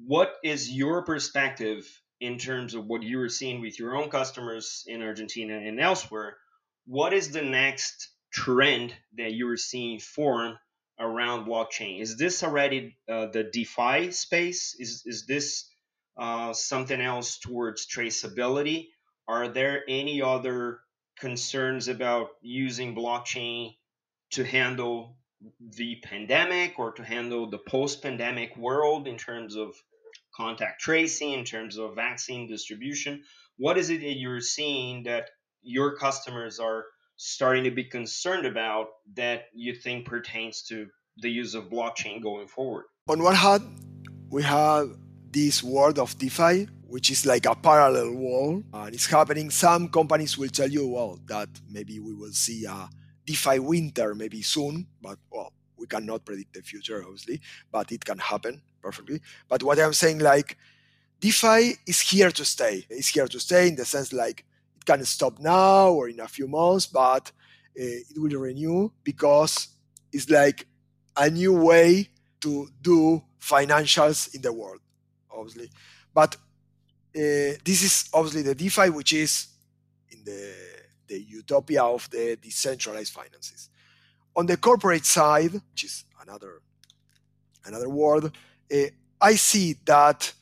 What 0.06 0.32
is 0.44 0.70
your 0.70 1.04
perspective 1.04 1.84
in 2.20 2.38
terms 2.38 2.74
of 2.74 2.86
what 2.86 3.02
you 3.02 3.20
are 3.20 3.28
seeing 3.28 3.60
with 3.60 3.78
your 3.78 3.96
own 3.96 4.10
customers 4.10 4.84
in 4.86 5.02
Argentina 5.02 5.58
and 5.58 5.80
elsewhere? 5.80 6.36
What 6.86 7.12
is 7.12 7.30
the 7.30 7.42
next 7.42 8.08
trend 8.32 8.94
that 9.16 9.32
you 9.32 9.48
are 9.48 9.56
seeing 9.56 9.98
form 9.98 10.56
around 10.98 11.46
blockchain? 11.46 12.00
Is 12.00 12.16
this 12.16 12.42
already 12.42 12.96
uh, 13.08 13.26
the 13.26 13.44
DeFi 13.44 14.10
space? 14.12 14.76
Is, 14.78 15.02
is 15.04 15.26
this 15.26 15.68
uh, 16.18 16.52
something 16.52 17.00
else 17.00 17.38
towards 17.38 17.86
traceability? 17.86 18.88
Are 19.28 19.48
there 19.48 19.82
any 19.88 20.22
other 20.22 20.80
concerns 21.18 21.88
about 21.88 22.28
using 22.40 22.94
blockchain 22.94 23.74
to 24.30 24.44
handle 24.44 25.16
the 25.76 25.96
pandemic 26.02 26.78
or 26.78 26.92
to 26.92 27.02
handle 27.04 27.48
the 27.48 27.58
post 27.58 28.02
pandemic 28.02 28.56
world 28.56 29.06
in 29.06 29.16
terms 29.16 29.56
of 29.56 29.74
contact 30.34 30.80
tracing, 30.80 31.32
in 31.32 31.44
terms 31.44 31.78
of 31.78 31.94
vaccine 31.94 32.48
distribution? 32.48 33.22
What 33.56 33.76
is 33.78 33.90
it 33.90 34.00
that 34.00 34.16
you're 34.16 34.40
seeing 34.40 35.04
that 35.04 35.30
your 35.62 35.96
customers 35.96 36.58
are 36.60 36.84
starting 37.16 37.64
to 37.64 37.70
be 37.70 37.84
concerned 37.84 38.46
about 38.46 38.86
that 39.14 39.46
you 39.52 39.74
think 39.74 40.06
pertains 40.06 40.62
to 40.68 40.86
the 41.16 41.28
use 41.28 41.54
of 41.54 41.64
blockchain 41.64 42.22
going 42.22 42.46
forward? 42.46 42.84
On 43.08 43.22
one 43.22 43.34
hand, 43.34 43.64
we 44.30 44.42
have 44.42 44.96
this 45.30 45.62
world 45.62 45.98
of 45.98 46.16
DeFi, 46.18 46.68
which 46.88 47.10
is 47.10 47.26
like 47.26 47.44
a 47.46 47.54
parallel 47.54 48.14
wall, 48.14 48.62
and 48.72 48.94
it's 48.94 49.06
happening. 49.06 49.50
Some 49.50 49.88
companies 49.88 50.38
will 50.38 50.48
tell 50.48 50.70
you, 50.70 50.88
well, 50.88 51.20
that 51.26 51.48
maybe 51.70 52.00
we 52.00 52.14
will 52.14 52.32
see 52.32 52.64
a 52.64 52.88
DeFi 53.26 53.58
winter 53.58 54.14
maybe 54.14 54.40
soon, 54.40 54.86
but 55.02 55.18
well, 55.30 55.52
we 55.76 55.86
cannot 55.86 56.24
predict 56.24 56.54
the 56.54 56.62
future, 56.62 57.04
obviously, 57.04 57.40
but 57.70 57.92
it 57.92 58.04
can 58.04 58.18
happen 58.18 58.62
perfectly. 58.80 59.20
But 59.48 59.62
what 59.62 59.78
I'm 59.78 59.92
saying, 59.92 60.20
like, 60.20 60.56
DeFi 61.20 61.74
is 61.86 62.00
here 62.00 62.30
to 62.30 62.44
stay. 62.44 62.86
It's 62.88 63.08
here 63.08 63.28
to 63.28 63.38
stay 63.38 63.68
in 63.68 63.76
the 63.76 63.84
sense 63.84 64.12
like 64.12 64.46
it 64.76 64.84
can 64.86 65.04
stop 65.04 65.38
now 65.40 65.90
or 65.90 66.08
in 66.08 66.20
a 66.20 66.28
few 66.28 66.48
months, 66.48 66.86
but 66.86 67.30
uh, 67.78 68.00
it 68.10 68.16
will 68.16 68.40
renew 68.40 68.90
because 69.04 69.68
it's 70.10 70.30
like 70.30 70.66
a 71.18 71.28
new 71.28 71.52
way 71.52 72.08
to 72.40 72.68
do 72.80 73.22
financials 73.40 74.34
in 74.34 74.40
the 74.40 74.52
world, 74.52 74.80
obviously. 75.30 75.70
But 76.14 76.36
uh, 77.18 77.58
this 77.64 77.82
is 77.82 78.08
obviously 78.14 78.42
the 78.42 78.54
DeFi, 78.54 78.90
which 78.90 79.12
is 79.12 79.48
in 80.10 80.22
the, 80.24 80.54
the 81.08 81.20
utopia 81.20 81.82
of 81.82 82.08
the 82.10 82.38
decentralized 82.40 83.12
finances. 83.12 83.70
On 84.36 84.46
the 84.46 84.56
corporate 84.56 85.04
side, 85.04 85.52
which 85.52 85.84
is 85.84 86.04
another 86.22 86.60
another 87.64 87.88
word, 87.88 88.26
uh, 88.72 88.76
I 89.20 89.34
see 89.34 89.76
that 89.84 90.32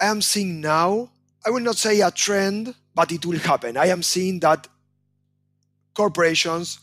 I 0.00 0.06
am 0.06 0.22
seeing 0.22 0.62
now. 0.62 1.10
I 1.44 1.50
will 1.50 1.60
not 1.60 1.76
say 1.76 2.00
a 2.00 2.10
trend, 2.10 2.74
but 2.94 3.12
it 3.12 3.26
will 3.26 3.38
happen. 3.38 3.76
I 3.76 3.88
am 3.88 4.02
seeing 4.02 4.40
that 4.40 4.66
corporations 5.94 6.80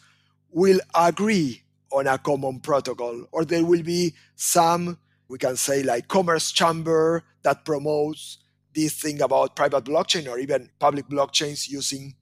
will 0.51 0.79
agree 0.93 1.63
on 1.91 2.05
a 2.05 2.19
common 2.19 2.59
protocol, 2.59 3.25
or 3.31 3.43
there 3.43 3.65
will 3.65 3.81
be 3.81 4.13
some, 4.35 4.99
we 5.27 5.39
can 5.39 5.55
say, 5.55 5.81
like 5.81 6.07
commerce 6.07 6.51
chamber 6.51 7.23
that 7.41 7.65
promotes 7.65 8.37
this 8.73 8.93
thing 8.93 9.21
about 9.21 9.55
private 9.55 9.85
blockchain 9.85 10.29
or 10.29 10.37
even 10.39 10.69
public 10.79 11.07
blockchains 11.07 11.69
using 11.69 12.15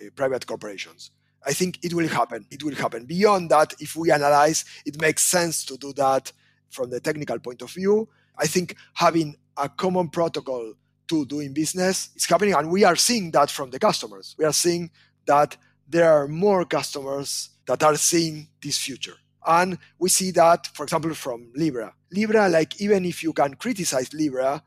uh, 0.00 0.06
private 0.14 0.46
corporations. 0.46 1.10
I 1.46 1.52
think 1.52 1.78
it 1.82 1.94
will 1.94 2.08
happen. 2.08 2.46
It 2.50 2.62
will 2.62 2.74
happen. 2.74 3.06
Beyond 3.06 3.50
that, 3.50 3.74
if 3.80 3.96
we 3.96 4.10
analyze, 4.10 4.64
it 4.84 5.00
makes 5.00 5.22
sense 5.22 5.64
to 5.66 5.76
do 5.76 5.92
that 5.94 6.32
from 6.70 6.90
the 6.90 7.00
technical 7.00 7.38
point 7.38 7.62
of 7.62 7.70
view. 7.70 8.08
I 8.38 8.46
think 8.46 8.76
having 8.94 9.36
a 9.56 9.68
common 9.68 10.08
protocol 10.08 10.74
to 11.08 11.26
doing 11.26 11.52
business 11.52 12.10
is 12.14 12.26
happening, 12.26 12.54
and 12.54 12.70
we 12.70 12.84
are 12.84 12.96
seeing 12.96 13.30
that 13.32 13.50
from 13.50 13.70
the 13.70 13.78
customers. 13.78 14.36
We 14.38 14.44
are 14.44 14.52
seeing 14.52 14.90
that 15.26 15.56
there 15.88 16.12
are 16.12 16.28
more 16.28 16.64
customers 16.64 17.50
that 17.66 17.82
are 17.82 17.96
seeing 17.96 18.48
this 18.62 18.78
future. 18.78 19.16
And 19.46 19.78
we 19.98 20.08
see 20.08 20.30
that, 20.32 20.68
for 20.68 20.84
example, 20.84 21.14
from 21.14 21.50
Libra. 21.54 21.94
Libra, 22.12 22.48
like 22.48 22.80
even 22.80 23.04
if 23.04 23.22
you 23.22 23.32
can 23.32 23.54
criticize 23.54 24.12
Libra, 24.12 24.62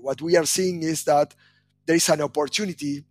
what 0.00 0.20
we 0.20 0.36
are 0.36 0.46
seeing 0.46 0.82
is 0.82 1.04
that 1.04 1.34
there 1.86 1.96
is 1.96 2.08
an 2.08 2.20
opportunity 2.20 3.04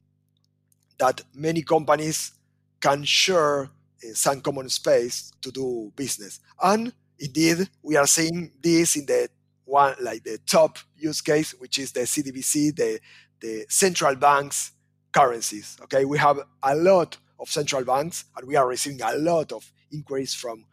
that 0.98 1.22
many 1.34 1.62
companies 1.62 2.34
can 2.80 3.04
share 3.04 3.64
uh, 3.64 3.68
some 4.14 4.42
common 4.42 4.70
space 4.70 5.32
to 5.42 5.52
do 5.52 5.92
business. 5.96 6.40
And 6.62 6.94
indeed, 7.20 7.70
we 7.82 7.96
are 7.96 8.08
seeing 8.08 8.52
this 8.62 8.96
in 8.96 9.06
the 9.06 9.30
one 9.66 9.96
like 10.02 10.24
the 10.24 10.40
top 10.46 10.78
use 10.98 11.22
case, 11.22 11.54
which 11.60 11.78
is 11.78 11.92
the 11.92 12.02
CBDC, 12.02 12.76
the 12.76 13.00
the 13.40 13.66
central 13.70 14.16
banks 14.16 14.72
currencies. 15.12 15.78
Okay, 15.84 16.06
we 16.06 16.18
have 16.18 16.40
a 16.64 16.76
lot 16.76 17.18
of 17.40 17.50
central 17.50 17.84
banks, 17.84 18.26
and 18.36 18.48
we 18.48 18.56
are 18.56 18.68
receiving 18.68 19.02
a 19.02 19.16
lot 19.16 19.52
of 19.52 19.72
inquiries 19.92 20.34
from 20.34 20.66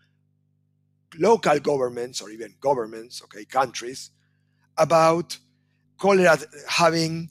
local 1.18 1.58
governments 1.60 2.20
or 2.20 2.30
even 2.30 2.54
governments, 2.60 3.22
okay, 3.22 3.44
countries, 3.44 4.10
about 4.76 5.38
having 6.68 7.30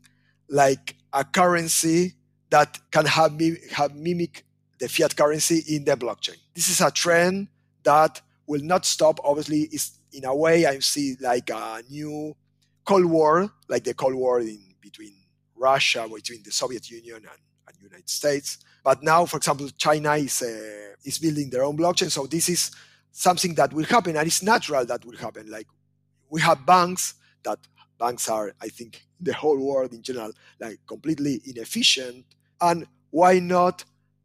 like 0.50 0.96
a 1.14 1.24
currency 1.24 2.14
that 2.50 2.80
can 2.92 3.06
have, 3.06 3.40
have 3.72 3.96
mimic 3.96 4.46
the 4.80 4.90
fiat 4.90 5.16
currency 5.16 5.64
in 5.76 5.86
the 5.86 5.96
blockchain. 5.96 6.38
This 6.54 6.70
is 6.70 6.82
a 6.82 6.92
trend 6.92 7.48
that 7.84 8.22
will 8.48 8.62
not 8.62 8.86
stop. 8.86 9.20
Obviously, 9.24 9.62
is 9.72 9.92
in 10.12 10.26
a 10.26 10.36
way 10.36 10.66
I 10.66 10.80
see 10.80 11.16
like 11.20 11.50
a 11.50 11.82
new 11.90 12.36
Cold 12.84 13.06
War, 13.06 13.50
like 13.68 13.84
the 13.84 13.94
Cold 13.94 14.16
War 14.16 14.42
in 14.42 14.60
between 14.82 15.14
Russia, 15.56 16.08
between 16.14 16.44
the 16.44 16.52
Soviet 16.52 16.90
Union 16.90 17.18
and, 17.18 17.40
and 17.68 17.78
United 17.82 18.10
States. 18.10 18.60
But 18.84 19.02
now, 19.02 19.26
for 19.26 19.38
example, 19.38 19.70
China 19.78 20.14
is 20.14 20.42
uh, 20.42 20.96
is 21.04 21.18
building 21.18 21.50
their 21.50 21.64
own 21.64 21.78
blockchain. 21.78 22.12
So 22.12 22.28
this 22.28 22.50
is 22.50 22.72
something 23.12 23.56
that 23.56 23.74
will 23.74 23.86
happen, 23.86 24.16
and 24.18 24.28
it's 24.28 24.44
natural 24.44 24.86
that 24.86 25.06
will 25.06 25.18
happen. 25.18 25.50
Like 25.50 25.68
we 26.30 26.42
have 26.42 26.66
banks 26.66 27.16
that 27.44 27.60
banks 27.98 28.30
are, 28.30 28.54
I 28.62 28.68
think, 28.68 29.06
the 29.20 29.34
whole 29.34 29.60
world 29.60 29.94
in 29.94 30.02
general, 30.02 30.32
like 30.60 30.80
completely 30.88 31.42
inefficient. 31.46 32.26
And 32.60 32.88
why 33.12 33.40
not 33.40 33.84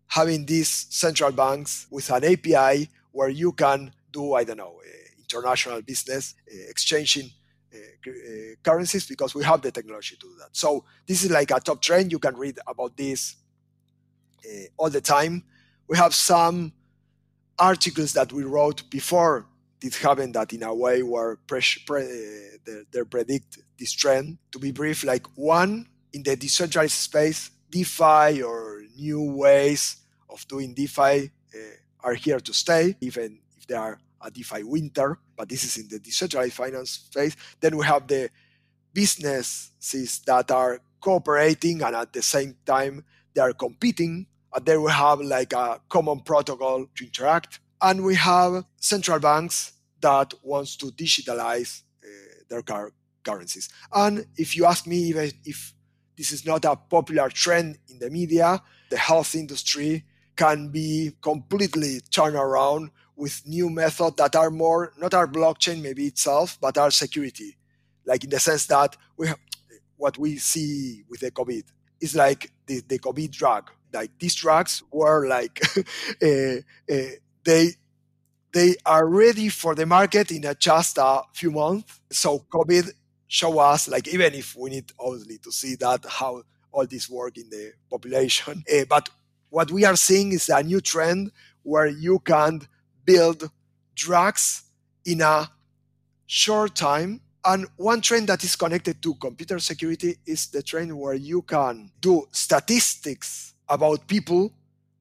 having 0.08 0.44
these 0.46 0.86
central 0.90 1.32
banks 1.32 1.86
with 1.90 2.10
an 2.10 2.24
API 2.24 2.88
where 3.12 3.28
you 3.28 3.52
can 3.52 3.92
do, 4.12 4.34
I 4.34 4.44
don't 4.44 4.56
know, 4.56 4.80
uh, 4.84 4.90
international 5.18 5.82
business, 5.82 6.34
uh, 6.50 6.56
exchanging 6.68 7.30
uh, 7.72 7.78
currencies 8.62 9.06
because 9.06 9.34
we 9.34 9.44
have 9.44 9.62
the 9.62 9.70
technology 9.70 10.16
to 10.16 10.26
do 10.26 10.34
that. 10.40 10.48
So 10.52 10.84
this 11.06 11.22
is 11.22 11.30
like 11.30 11.50
a 11.52 11.60
top 11.60 11.80
trend. 11.80 12.10
You 12.10 12.18
can 12.18 12.36
read 12.36 12.58
about 12.66 12.96
this 12.96 13.36
all 14.76 14.90
the 14.90 15.00
time. 15.00 15.44
We 15.86 15.96
have 15.96 16.14
some 16.14 16.72
articles 17.58 18.14
that 18.14 18.32
we 18.32 18.42
wrote 18.42 18.88
before 18.90 19.46
this 19.80 19.96
happened 19.96 20.34
that 20.34 20.52
in 20.52 20.62
a 20.62 20.74
way 20.74 21.02
were 21.02 21.38
pre- 21.46 21.60
they, 21.86 22.82
they 22.92 23.04
predict 23.04 23.58
this 23.78 23.92
trend. 23.92 24.38
To 24.52 24.58
be 24.58 24.72
brief, 24.72 25.04
like 25.04 25.26
one 25.36 25.86
in 26.12 26.22
the 26.22 26.36
decentralized 26.36 26.92
space, 26.92 27.50
DeFi 27.70 28.42
or 28.42 28.82
new 28.96 29.22
ways 29.22 29.96
of 30.28 30.46
doing 30.48 30.74
DeFi 30.74 31.30
uh, 31.54 31.58
are 32.00 32.14
here 32.14 32.40
to 32.40 32.52
stay, 32.52 32.96
even 33.00 33.38
if 33.56 33.66
they 33.66 33.74
are 33.74 33.98
a 34.20 34.30
DeFi 34.30 34.64
winter. 34.64 35.18
But 35.36 35.48
this 35.48 35.64
is 35.64 35.78
in 35.78 35.88
the 35.88 35.98
decentralized 35.98 36.54
finance 36.54 36.90
space. 36.90 37.36
Then 37.60 37.76
we 37.76 37.86
have 37.86 38.06
the 38.06 38.30
businesses 38.92 40.20
that 40.26 40.50
are 40.50 40.80
cooperating 41.00 41.82
and 41.82 41.96
at 41.96 42.12
the 42.12 42.22
same 42.22 42.56
time 42.66 43.04
they 43.34 43.40
are 43.40 43.52
competing 43.52 44.26
and 44.52 44.66
then 44.66 44.82
we 44.82 44.90
have 44.90 45.20
like 45.20 45.52
a 45.52 45.80
common 45.88 46.20
protocol 46.20 46.86
to 46.96 47.04
interact. 47.04 47.60
And 47.82 48.04
we 48.04 48.14
have 48.16 48.64
central 48.78 49.18
banks 49.18 49.72
that 50.00 50.34
wants 50.42 50.76
to 50.76 50.86
digitalize 50.86 51.82
uh, 52.04 52.08
their 52.48 52.62
car- 52.62 52.92
currencies. 53.24 53.68
And 53.92 54.26
if 54.36 54.56
you 54.56 54.66
ask 54.66 54.86
me 54.86 54.96
even 54.96 55.30
if 55.44 55.74
this 56.16 56.32
is 56.32 56.44
not 56.44 56.64
a 56.64 56.76
popular 56.76 57.28
trend 57.28 57.78
in 57.88 57.98
the 57.98 58.10
media, 58.10 58.62
the 58.90 58.98
health 58.98 59.34
industry 59.34 60.04
can 60.36 60.68
be 60.68 61.12
completely 61.22 62.00
turned 62.10 62.36
around 62.36 62.90
with 63.16 63.46
new 63.46 63.68
methods 63.68 64.16
that 64.16 64.34
are 64.34 64.50
more 64.50 64.92
not 64.98 65.12
our 65.12 65.26
blockchain 65.26 65.82
maybe 65.82 66.06
itself, 66.06 66.58
but 66.60 66.78
our 66.78 66.90
security. 66.90 67.56
Like 68.06 68.24
in 68.24 68.30
the 68.30 68.40
sense 68.40 68.66
that 68.66 68.96
we 69.16 69.28
have, 69.28 69.38
what 69.96 70.16
we 70.16 70.38
see 70.38 71.04
with 71.08 71.20
the 71.20 71.30
COVID 71.30 71.64
is 72.00 72.14
like 72.14 72.50
the, 72.66 72.80
the 72.88 72.98
COVID 72.98 73.30
drug 73.30 73.70
like 73.92 74.10
these 74.18 74.34
drugs 74.34 74.82
were 74.90 75.26
like 75.26 75.60
uh, 75.76 76.56
uh, 76.92 77.10
they 77.44 77.72
they 78.52 78.74
are 78.84 79.06
ready 79.06 79.48
for 79.48 79.74
the 79.74 79.86
market 79.86 80.30
in 80.30 80.44
just 80.58 80.98
a 80.98 81.22
few 81.32 81.50
months. 81.52 82.00
So 82.10 82.44
COVID 82.52 82.90
show 83.28 83.58
us 83.60 83.88
like 83.88 84.08
even 84.08 84.34
if 84.34 84.56
we 84.56 84.70
need 84.70 84.92
obviously 84.98 85.38
to 85.38 85.52
see 85.52 85.76
that 85.76 86.04
how 86.08 86.42
all 86.72 86.86
this 86.86 87.08
work 87.08 87.36
in 87.36 87.48
the 87.50 87.72
population, 87.90 88.64
uh, 88.72 88.84
but 88.88 89.08
what 89.50 89.70
we 89.70 89.84
are 89.84 89.96
seeing 89.96 90.32
is 90.32 90.48
a 90.48 90.62
new 90.62 90.80
trend 90.80 91.30
where 91.62 91.86
you 91.86 92.18
can 92.20 92.62
build 93.04 93.50
drugs 93.94 94.62
in 95.04 95.20
a 95.20 95.48
short 96.26 96.74
time 96.76 97.20
and 97.44 97.66
one 97.76 98.00
trend 98.00 98.28
that 98.28 98.44
is 98.44 98.54
connected 98.54 99.02
to 99.02 99.14
computer 99.14 99.58
security 99.58 100.16
is 100.26 100.48
the 100.48 100.62
trend 100.62 100.96
where 100.96 101.14
you 101.14 101.42
can 101.42 101.90
do 102.00 102.26
statistics 102.32 103.54
about 103.68 104.06
people 104.06 104.52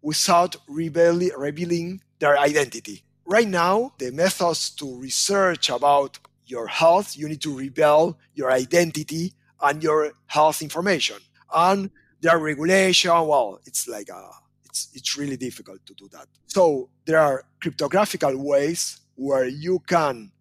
without 0.01 0.55
revealing 0.67 2.01
their 2.19 2.37
identity. 2.37 3.03
Right 3.25 3.47
now, 3.47 3.93
the 3.97 4.11
methods 4.11 4.69
to 4.71 4.95
research 4.95 5.69
about 5.69 6.19
your 6.45 6.67
health, 6.67 7.15
you 7.15 7.29
need 7.29 7.41
to 7.41 7.55
reveal 7.55 8.17
your 8.33 8.51
identity 8.51 9.33
and 9.61 9.83
your 9.83 10.13
health 10.27 10.61
information. 10.61 11.17
And 11.53 11.91
there 12.21 12.35
are 12.35 12.39
regulation. 12.39 13.11
Well, 13.11 13.59
it's 13.65 13.87
like 13.87 14.09
a, 14.09 14.29
it's 14.65 14.89
it's 14.93 15.17
really 15.17 15.37
difficult 15.37 15.85
to 15.85 15.93
do 15.93 16.07
that. 16.09 16.27
So 16.47 16.89
there 17.05 17.19
are 17.19 17.45
cryptographical 17.61 18.35
ways 18.37 18.99
where 19.15 19.47
you 19.47 19.79
can 19.79 20.31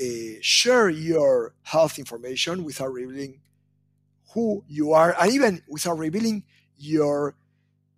uh, 0.00 0.04
share 0.40 0.88
your 0.88 1.54
health 1.62 1.98
information 1.98 2.64
without 2.64 2.92
revealing 2.92 3.40
who 4.32 4.64
you 4.68 4.92
are, 4.92 5.14
and 5.20 5.32
even 5.32 5.62
without 5.68 5.98
revealing 5.98 6.44
your 6.78 7.34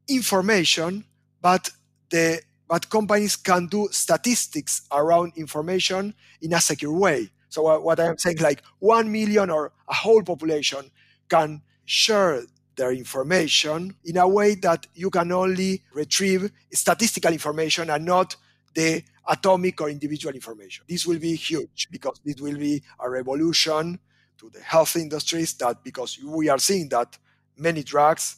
information, 0.08 1.04
but 1.40 1.70
the 2.10 2.40
but 2.68 2.88
companies 2.90 3.36
can 3.36 3.66
do 3.66 3.88
statistics 3.90 4.82
around 4.92 5.32
information 5.36 6.14
in 6.40 6.52
a 6.54 6.60
secure 6.60 6.92
way. 6.92 7.30
So 7.48 7.78
what 7.80 8.00
I'm 8.00 8.18
saying, 8.18 8.38
like 8.38 8.62
one 8.80 9.12
million 9.12 9.50
or 9.50 9.72
a 9.88 9.94
whole 9.94 10.22
population 10.22 10.90
can 11.28 11.62
share 11.84 12.42
their 12.76 12.92
information 12.92 13.94
in 14.04 14.16
a 14.16 14.26
way 14.26 14.56
that 14.56 14.86
you 14.94 15.10
can 15.10 15.30
only 15.30 15.82
retrieve 15.92 16.50
statistical 16.72 17.32
information 17.32 17.90
and 17.90 18.04
not 18.04 18.36
the 18.74 19.02
atomic 19.28 19.80
or 19.80 19.88
individual 19.88 20.34
information. 20.34 20.84
This 20.88 21.06
will 21.06 21.18
be 21.18 21.36
huge 21.36 21.88
because 21.90 22.20
this 22.24 22.40
will 22.40 22.56
be 22.56 22.82
a 22.98 23.08
revolution 23.08 23.98
to 24.38 24.50
the 24.50 24.60
health 24.60 24.96
industries 24.96 25.54
that 25.54 25.84
because 25.84 26.18
we 26.22 26.48
are 26.48 26.58
seeing 26.58 26.88
that 26.88 27.16
many 27.56 27.82
drugs 27.82 28.36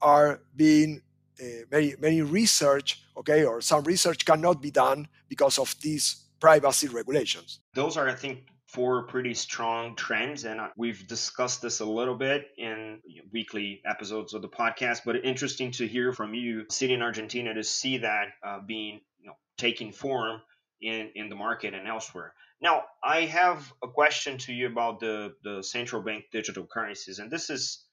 are 0.00 0.40
being 0.56 1.02
uh, 1.40 1.66
many 1.70 1.94
many 2.00 2.22
research 2.22 3.02
okay 3.16 3.44
or 3.44 3.60
some 3.60 3.84
research 3.84 4.24
cannot 4.24 4.60
be 4.60 4.70
done 4.70 5.08
because 5.28 5.58
of 5.58 5.74
these 5.80 6.24
privacy 6.40 6.88
regulations. 6.88 7.60
Those 7.74 7.96
are 7.96 8.08
i 8.08 8.14
think 8.14 8.48
four 8.74 9.04
pretty 9.06 9.34
strong 9.34 9.94
trends 9.94 10.44
and 10.44 10.60
uh, 10.60 10.68
we've 10.76 11.06
discussed 11.06 11.62
this 11.62 11.78
a 11.78 11.84
little 11.84 12.16
bit 12.16 12.48
in 12.58 12.98
weekly 13.32 13.80
episodes 13.86 14.34
of 14.34 14.42
the 14.42 14.48
podcast 14.48 15.02
but 15.06 15.24
interesting 15.24 15.70
to 15.70 15.86
hear 15.86 16.12
from 16.12 16.34
you 16.34 16.64
sitting 16.68 16.96
in 16.96 17.02
argentina 17.02 17.54
to 17.54 17.62
see 17.62 17.98
that 17.98 18.26
uh, 18.44 18.58
being 18.66 19.00
you 19.20 19.26
know 19.26 19.34
taking 19.58 19.92
form 19.92 20.40
in 20.80 21.10
in 21.14 21.28
the 21.28 21.36
market 21.36 21.72
and 21.72 21.86
elsewhere. 21.86 22.34
Now 22.60 22.82
i 23.02 23.22
have 23.22 23.72
a 23.82 23.88
question 23.88 24.38
to 24.38 24.52
you 24.52 24.66
about 24.66 25.00
the 25.00 25.34
the 25.42 25.62
central 25.62 26.02
bank 26.02 26.24
digital 26.32 26.66
currencies 26.66 27.18
and 27.20 27.30
this 27.30 27.50
is 27.50 27.84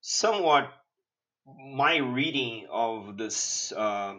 somewhat 0.00 0.72
my 1.46 1.96
reading 1.96 2.66
of 2.70 3.16
this 3.16 3.72
uh, 3.72 4.14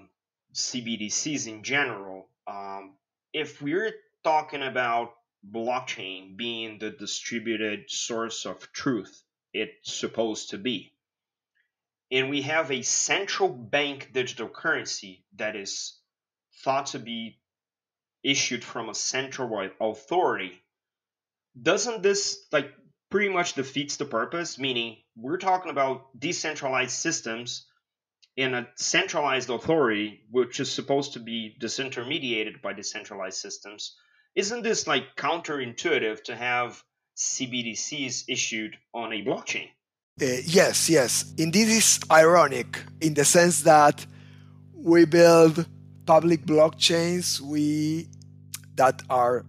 CBDCs 0.53 1.47
in 1.47 1.63
general, 1.63 2.27
um, 2.47 2.93
if 3.31 3.61
we're 3.61 3.93
talking 4.23 4.63
about 4.63 5.13
blockchain 5.49 6.37
being 6.37 6.79
the 6.79 6.89
distributed 6.89 7.89
source 7.89 8.45
of 8.45 8.71
truth 8.71 9.23
it's 9.53 9.93
supposed 9.93 10.49
to 10.49 10.57
be, 10.57 10.93
and 12.11 12.29
we 12.29 12.41
have 12.41 12.71
a 12.71 12.81
central 12.81 13.49
bank 13.49 14.09
digital 14.13 14.49
currency 14.49 15.23
that 15.35 15.55
is 15.55 15.99
thought 16.63 16.87
to 16.87 16.99
be 16.99 17.37
issued 18.23 18.63
from 18.63 18.89
a 18.89 18.95
central 18.95 19.69
authority, 19.79 20.59
doesn't 21.61 22.01
this 22.01 22.47
like 22.51 22.73
pretty 23.11 23.29
much 23.29 23.53
defeats 23.53 23.97
the 23.97 24.05
purpose, 24.05 24.57
meaning 24.57 24.97
we're 25.15 25.37
talking 25.37 25.71
about 25.71 26.19
decentralized 26.19 26.91
systems 26.91 27.67
in 28.35 28.53
a 28.53 28.67
centralized 28.75 29.49
authority, 29.49 30.21
which 30.31 30.59
is 30.59 30.71
supposed 30.71 31.13
to 31.13 31.19
be 31.19 31.55
disintermediated 31.61 32.61
by 32.61 32.73
decentralized 32.73 33.37
systems, 33.37 33.95
isn't 34.35 34.63
this 34.63 34.87
like 34.87 35.15
counterintuitive 35.15 36.23
to 36.23 36.35
have 36.35 36.83
CBDCs 37.15 38.23
issued 38.27 38.75
on 38.93 39.13
a 39.13 39.23
blockchain? 39.23 39.67
Uh, 40.21 40.41
yes, 40.45 40.89
yes. 40.89 41.31
Indeed, 41.37 41.69
it's 41.69 41.99
ironic 42.11 42.83
in 43.01 43.13
the 43.13 43.25
sense 43.25 43.61
that 43.63 44.05
we 44.73 45.05
build 45.05 45.65
public 46.05 46.45
blockchains 46.45 47.39
we 47.39 48.07
that 48.75 49.01
are 49.09 49.45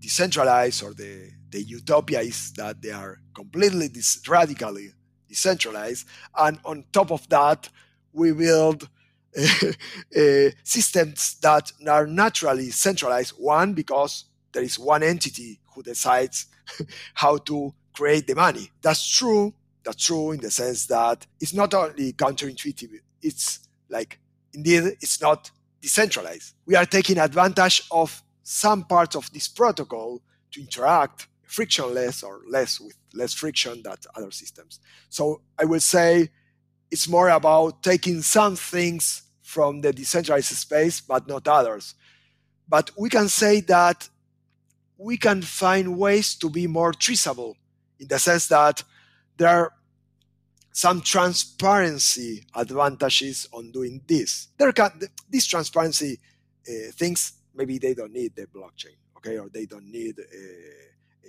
decentralized, 0.00 0.82
or 0.82 0.92
the 0.92 1.30
the 1.50 1.62
utopia 1.62 2.20
is 2.20 2.52
that 2.54 2.82
they 2.82 2.90
are 2.90 3.18
completely 3.34 3.88
dis- 3.88 4.20
radically 4.28 4.90
decentralized, 5.28 6.06
and 6.36 6.58
on 6.64 6.84
top 6.92 7.10
of 7.10 7.28
that, 7.28 7.68
we 8.12 8.32
build 8.32 8.88
uh, 9.36 9.42
systems 10.64 11.34
that 11.42 11.72
are 11.86 12.06
naturally 12.06 12.70
centralized. 12.70 13.32
One, 13.38 13.74
because 13.74 14.24
there 14.52 14.62
is 14.62 14.78
one 14.78 15.02
entity 15.02 15.60
who 15.74 15.82
decides 15.82 16.46
how 17.14 17.36
to 17.38 17.74
create 17.92 18.26
the 18.26 18.34
money. 18.34 18.70
That's 18.82 19.06
true. 19.08 19.54
That's 19.84 20.04
true 20.04 20.32
in 20.32 20.40
the 20.40 20.50
sense 20.50 20.86
that 20.86 21.26
it's 21.40 21.54
not 21.54 21.72
only 21.74 22.12
counterintuitive, 22.12 22.90
it's 23.22 23.60
like, 23.88 24.18
indeed, 24.52 24.96
it's 25.00 25.20
not 25.20 25.50
decentralized. 25.80 26.54
We 26.66 26.74
are 26.74 26.86
taking 26.86 27.18
advantage 27.18 27.82
of 27.90 28.22
some 28.42 28.84
parts 28.84 29.14
of 29.14 29.32
this 29.32 29.48
protocol 29.48 30.20
to 30.52 30.60
interact 30.60 31.28
frictionless 31.46 32.22
or 32.22 32.40
less 32.48 32.80
with 32.80 32.96
less 33.14 33.32
friction 33.32 33.82
than 33.82 33.96
other 34.14 34.30
systems. 34.30 34.80
So 35.08 35.42
I 35.58 35.64
will 35.64 35.80
say 35.80 36.30
it's 36.90 37.08
more 37.08 37.30
about 37.30 37.82
taking 37.82 38.22
some 38.22 38.56
things 38.56 39.22
from 39.42 39.80
the 39.80 39.92
decentralized 39.92 40.56
space, 40.56 41.00
but 41.00 41.26
not 41.28 41.48
others. 41.48 41.94
But 42.68 42.90
we 42.98 43.08
can 43.08 43.28
say 43.28 43.60
that 43.62 44.08
we 44.98 45.16
can 45.16 45.42
find 45.42 45.98
ways 45.98 46.34
to 46.36 46.50
be 46.50 46.66
more 46.66 46.92
traceable 46.92 47.56
in 47.98 48.08
the 48.08 48.18
sense 48.18 48.48
that 48.48 48.82
there 49.36 49.48
are 49.48 49.72
some 50.72 51.00
transparency 51.00 52.44
advantages 52.54 53.46
on 53.52 53.70
doing 53.70 54.02
this. 54.06 54.48
There 54.58 54.72
can 54.72 54.90
these 55.30 55.46
transparency 55.46 56.18
uh, 56.68 56.90
things 56.92 57.32
maybe 57.54 57.78
they 57.78 57.94
don't 57.94 58.12
need 58.12 58.34
the 58.36 58.46
blockchain, 58.46 58.96
okay, 59.16 59.38
or 59.38 59.48
they 59.48 59.64
don't 59.66 59.90
need 59.90 60.18
uh, 60.18 60.24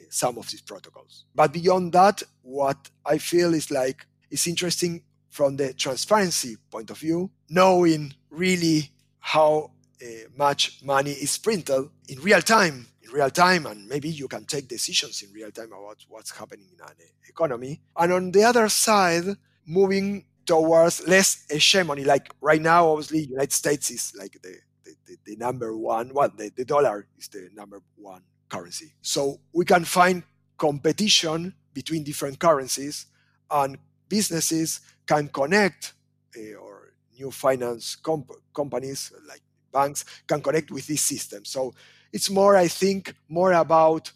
some 0.09 0.37
of 0.37 0.49
these 0.49 0.61
protocols. 0.61 1.25
But 1.35 1.53
beyond 1.53 1.93
that, 1.93 2.23
what 2.41 2.89
I 3.05 3.17
feel 3.17 3.53
is 3.53 3.71
like 3.71 4.05
it's 4.29 4.47
interesting 4.47 5.03
from 5.29 5.57
the 5.57 5.73
transparency 5.73 6.57
point 6.71 6.89
of 6.89 6.97
view, 6.97 7.29
knowing 7.49 8.13
really 8.29 8.91
how 9.19 9.71
uh, 10.01 10.05
much 10.35 10.79
money 10.83 11.11
is 11.11 11.37
printed 11.37 11.89
in 12.07 12.19
real 12.21 12.41
time 12.41 12.87
in 13.07 13.11
real 13.11 13.29
time 13.29 13.65
and 13.65 13.87
maybe 13.87 14.09
you 14.09 14.27
can 14.27 14.45
take 14.45 14.67
decisions 14.67 15.21
in 15.21 15.31
real 15.31 15.51
time 15.51 15.67
about 15.67 15.97
what's 16.07 16.31
happening 16.31 16.67
in 16.71 16.79
an 16.85 16.93
economy 17.27 17.81
and 17.97 18.13
on 18.13 18.31
the 18.31 18.43
other 18.43 18.69
side 18.69 19.25
moving 19.65 20.23
towards 20.45 21.07
less 21.07 21.45
hegemony 21.49 22.03
like 22.03 22.31
right 22.41 22.61
now 22.61 22.87
obviously 22.87 23.25
united 23.25 23.51
states 23.51 23.91
is 23.91 24.13
like 24.17 24.37
the 24.41 24.55
the, 24.85 24.93
the, 25.05 25.17
the 25.25 25.35
number 25.35 25.75
one 25.75 26.11
well 26.13 26.29
the, 26.35 26.49
the 26.55 26.65
dollar 26.65 27.07
is 27.17 27.27
the 27.29 27.49
number 27.53 27.81
one 27.95 28.21
currency 28.49 28.93
so 29.01 29.39
we 29.53 29.65
can 29.65 29.83
find 29.83 30.23
competition 30.57 31.53
between 31.73 32.03
different 32.03 32.39
currencies 32.39 33.05
and 33.51 33.77
businesses 34.09 34.81
can 35.05 35.27
connect 35.27 35.93
uh, 36.37 36.55
or 36.55 36.93
new 37.17 37.31
finance 37.31 37.95
comp- 37.95 38.31
companies 38.53 39.11
like 39.27 39.41
banks 39.71 40.05
can 40.27 40.41
connect 40.41 40.71
with 40.71 40.87
this 40.87 41.01
system. 41.01 41.45
So 41.45 41.73
it's 42.11 42.29
more, 42.29 42.55
I 42.55 42.67
think, 42.67 43.13
more 43.27 43.53
about 43.53 44.11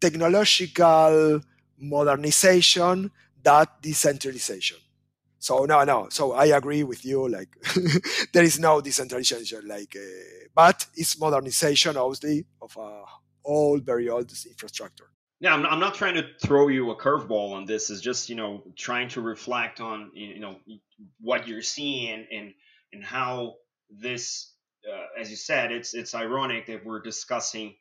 technological 0.00 1.40
modernization 1.78 3.10
than 3.42 3.66
decentralization. 3.82 4.78
So 5.38 5.66
no, 5.66 5.84
no. 5.84 6.08
So 6.10 6.32
I 6.32 6.46
agree 6.46 6.84
with 6.84 7.04
you. 7.04 7.28
Like 7.28 7.50
there 8.32 8.44
is 8.44 8.58
no 8.58 8.80
decentralization. 8.80 9.62
Like, 9.66 9.94
uh, 9.96 10.48
but 10.54 10.86
it's 10.96 11.18
modernization, 11.18 11.96
obviously, 11.96 12.46
of 12.62 12.76
a 12.78 13.04
old, 13.44 13.84
very 13.84 14.08
old 14.08 14.32
infrastructure. 14.46 15.10
Yeah, 15.40 15.52
I'm, 15.52 15.66
I'm 15.66 15.80
not 15.80 15.94
trying 15.94 16.14
to 16.14 16.26
throw 16.40 16.68
you 16.68 16.90
a 16.90 16.96
curveball 16.96 17.52
on 17.52 17.66
this. 17.66 17.90
Is 17.90 18.00
just 18.00 18.28
you 18.28 18.36
know 18.36 18.62
trying 18.76 19.08
to 19.10 19.20
reflect 19.20 19.80
on 19.80 20.10
you 20.14 20.40
know 20.40 20.56
what 21.20 21.48
you're 21.48 21.62
seeing 21.62 22.26
and 22.32 22.54
and 22.92 23.04
how 23.04 23.56
this, 23.90 24.52
uh, 24.90 25.20
as 25.20 25.30
you 25.30 25.36
said, 25.36 25.72
it's 25.72 25.94
it's 25.94 26.14
ironic 26.14 26.66
that 26.66 26.84
we're 26.84 27.02
discussing 27.02 27.74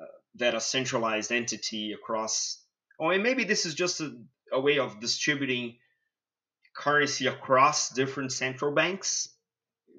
uh, 0.00 0.04
that 0.36 0.54
a 0.54 0.60
centralized 0.60 1.32
entity 1.32 1.92
across. 1.92 2.62
Oh, 2.98 3.10
and 3.10 3.22
maybe 3.22 3.44
this 3.44 3.66
is 3.66 3.74
just 3.74 4.00
a, 4.00 4.16
a 4.52 4.60
way 4.60 4.78
of 4.78 5.00
distributing 5.00 5.76
currency 6.74 7.26
across 7.26 7.90
different 7.90 8.32
central 8.32 8.72
banks, 8.72 9.28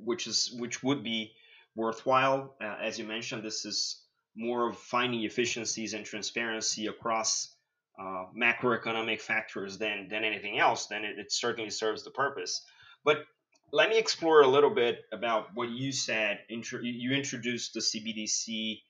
which 0.04 0.26
is 0.26 0.56
which 0.58 0.82
would 0.84 1.04
be 1.04 1.34
worthwhile. 1.76 2.56
Uh, 2.62 2.76
as 2.82 2.98
you 2.98 3.06
mentioned, 3.06 3.44
this 3.44 3.66
is 3.66 4.03
more 4.36 4.70
of 4.70 4.78
finding 4.78 5.24
efficiencies 5.24 5.94
and 5.94 6.06
transparency 6.06 6.88
across 6.88 7.56
uh, 8.00 8.26
macroeconomic 8.36 9.22
factors 9.22 9.78
than 9.78 10.08
than 10.10 10.24
anything 10.24 10.58
else, 10.58 10.88
then 10.88 11.06
it, 11.06 11.20
it, 11.20 11.32
certainly 11.32 11.70
serves 11.70 12.04
the 12.04 12.12
purpose. 12.12 12.66
But 13.06 13.26
let 13.72 13.90
me 13.90 13.98
explore 14.00 14.42
a 14.42 14.48
little 14.48 14.74
bit 14.74 15.00
about 15.12 15.54
what 15.54 15.70
you 15.70 15.92
said. 15.92 16.40
You 16.50 17.12
introduced 17.12 17.74
the 17.74 17.82
CBDC 17.82 18.82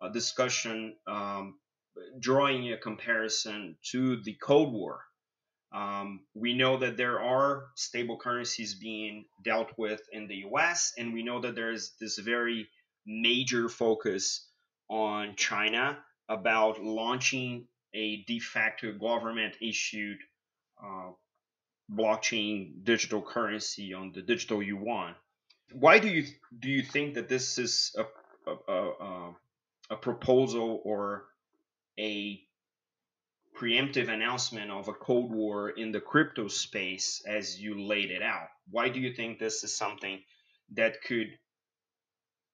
uh, 0.00 0.08
discussion, 0.10 0.96
um, 1.06 1.58
drawing 2.18 2.72
a 2.72 2.76
comparison 2.76 3.76
to 3.92 4.20
the 4.22 4.34
Cold 4.34 4.72
War. 4.72 5.00
Um, 5.72 6.20
we 6.34 6.54
know 6.54 6.78
that 6.78 6.96
there 6.96 7.20
are 7.20 7.66
stable 7.76 8.18
currencies 8.18 8.74
being 8.74 9.24
dealt 9.44 9.70
with 9.78 10.00
in 10.12 10.26
the 10.26 10.36
U.S., 10.36 10.92
and 10.98 11.12
we 11.14 11.22
know 11.22 11.40
that 11.40 11.54
there 11.54 11.70
is 11.70 11.92
this 12.00 12.18
very 12.18 12.68
major 13.06 13.68
focus 13.68 14.49
on 14.90 15.36
China 15.36 15.98
about 16.28 16.82
launching 16.82 17.66
a 17.94 18.22
de 18.24 18.40
facto 18.40 18.92
government 18.92 19.54
issued 19.62 20.18
uh, 20.82 21.10
blockchain 21.90 22.84
digital 22.84 23.22
currency 23.22 23.94
on 23.94 24.12
the 24.12 24.22
digital 24.22 24.62
yuan. 24.62 25.14
Why 25.72 25.98
do 26.00 26.08
you 26.08 26.26
do 26.58 26.68
you 26.68 26.82
think 26.82 27.14
that 27.14 27.28
this 27.28 27.58
is 27.58 27.96
a 27.96 28.04
a, 28.68 28.74
a, 28.74 29.34
a 29.90 29.96
proposal 29.96 30.80
or 30.84 31.26
a 31.98 32.40
preemptive 33.56 34.08
announcement 34.08 34.70
of 34.70 34.88
a 34.88 34.92
cold 34.94 35.32
war 35.32 35.70
in 35.70 35.92
the 35.92 36.00
crypto 36.00 36.48
space 36.48 37.22
as 37.26 37.60
you 37.60 37.80
laid 37.80 38.10
it 38.10 38.22
out? 38.22 38.48
Why 38.70 38.88
do 38.88 38.98
you 38.98 39.12
think 39.12 39.38
this 39.38 39.62
is 39.62 39.76
something 39.76 40.20
that 40.72 41.02
could 41.02 41.28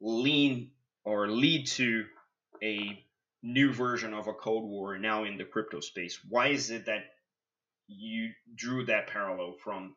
lean 0.01 0.73
or 1.05 1.29
lead 1.29 1.67
to 1.69 2.05
a 2.63 3.03
new 3.43 3.73
version 3.73 4.13
of 4.15 4.27
a 4.27 4.33
Cold 4.33 4.69
War 4.69 4.99
now 4.99 5.25
in 5.25 5.39
the 5.39 5.45
crypto 5.45 5.81
space. 5.81 6.19
Why 6.29 6.49
is 6.49 6.71
it 6.71 6.87
that 6.87 7.05
you 7.87 8.31
drew 8.55 8.85
that 8.87 9.07
parallel 9.09 9.55
from 9.63 9.95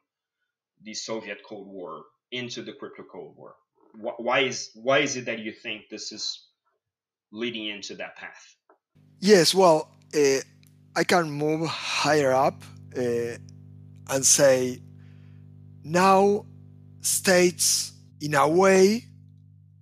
the 0.83 0.93
Soviet 0.93 1.39
Cold 1.43 1.67
War 1.67 2.03
into 2.31 2.61
the 2.61 2.73
crypto 2.73 3.03
Cold 3.11 3.35
War? 3.35 3.55
Why 3.95 4.41
is 4.41 4.69
why 4.75 4.99
is 4.99 5.15
it 5.17 5.25
that 5.25 5.39
you 5.39 5.51
think 5.51 5.89
this 5.89 6.11
is 6.11 6.47
leading 7.31 7.65
into 7.65 7.95
that 7.95 8.15
path? 8.15 8.55
Yes, 9.19 9.53
well, 9.53 9.91
uh, 10.15 10.39
I 10.95 11.03
can 11.03 11.31
move 11.31 11.67
higher 11.67 12.31
up 12.31 12.63
uh, 12.95 13.37
and 14.09 14.25
say 14.25 14.81
now 15.83 16.45
states, 17.01 17.93
in 18.21 18.35
a 18.35 18.47
way, 18.47 19.05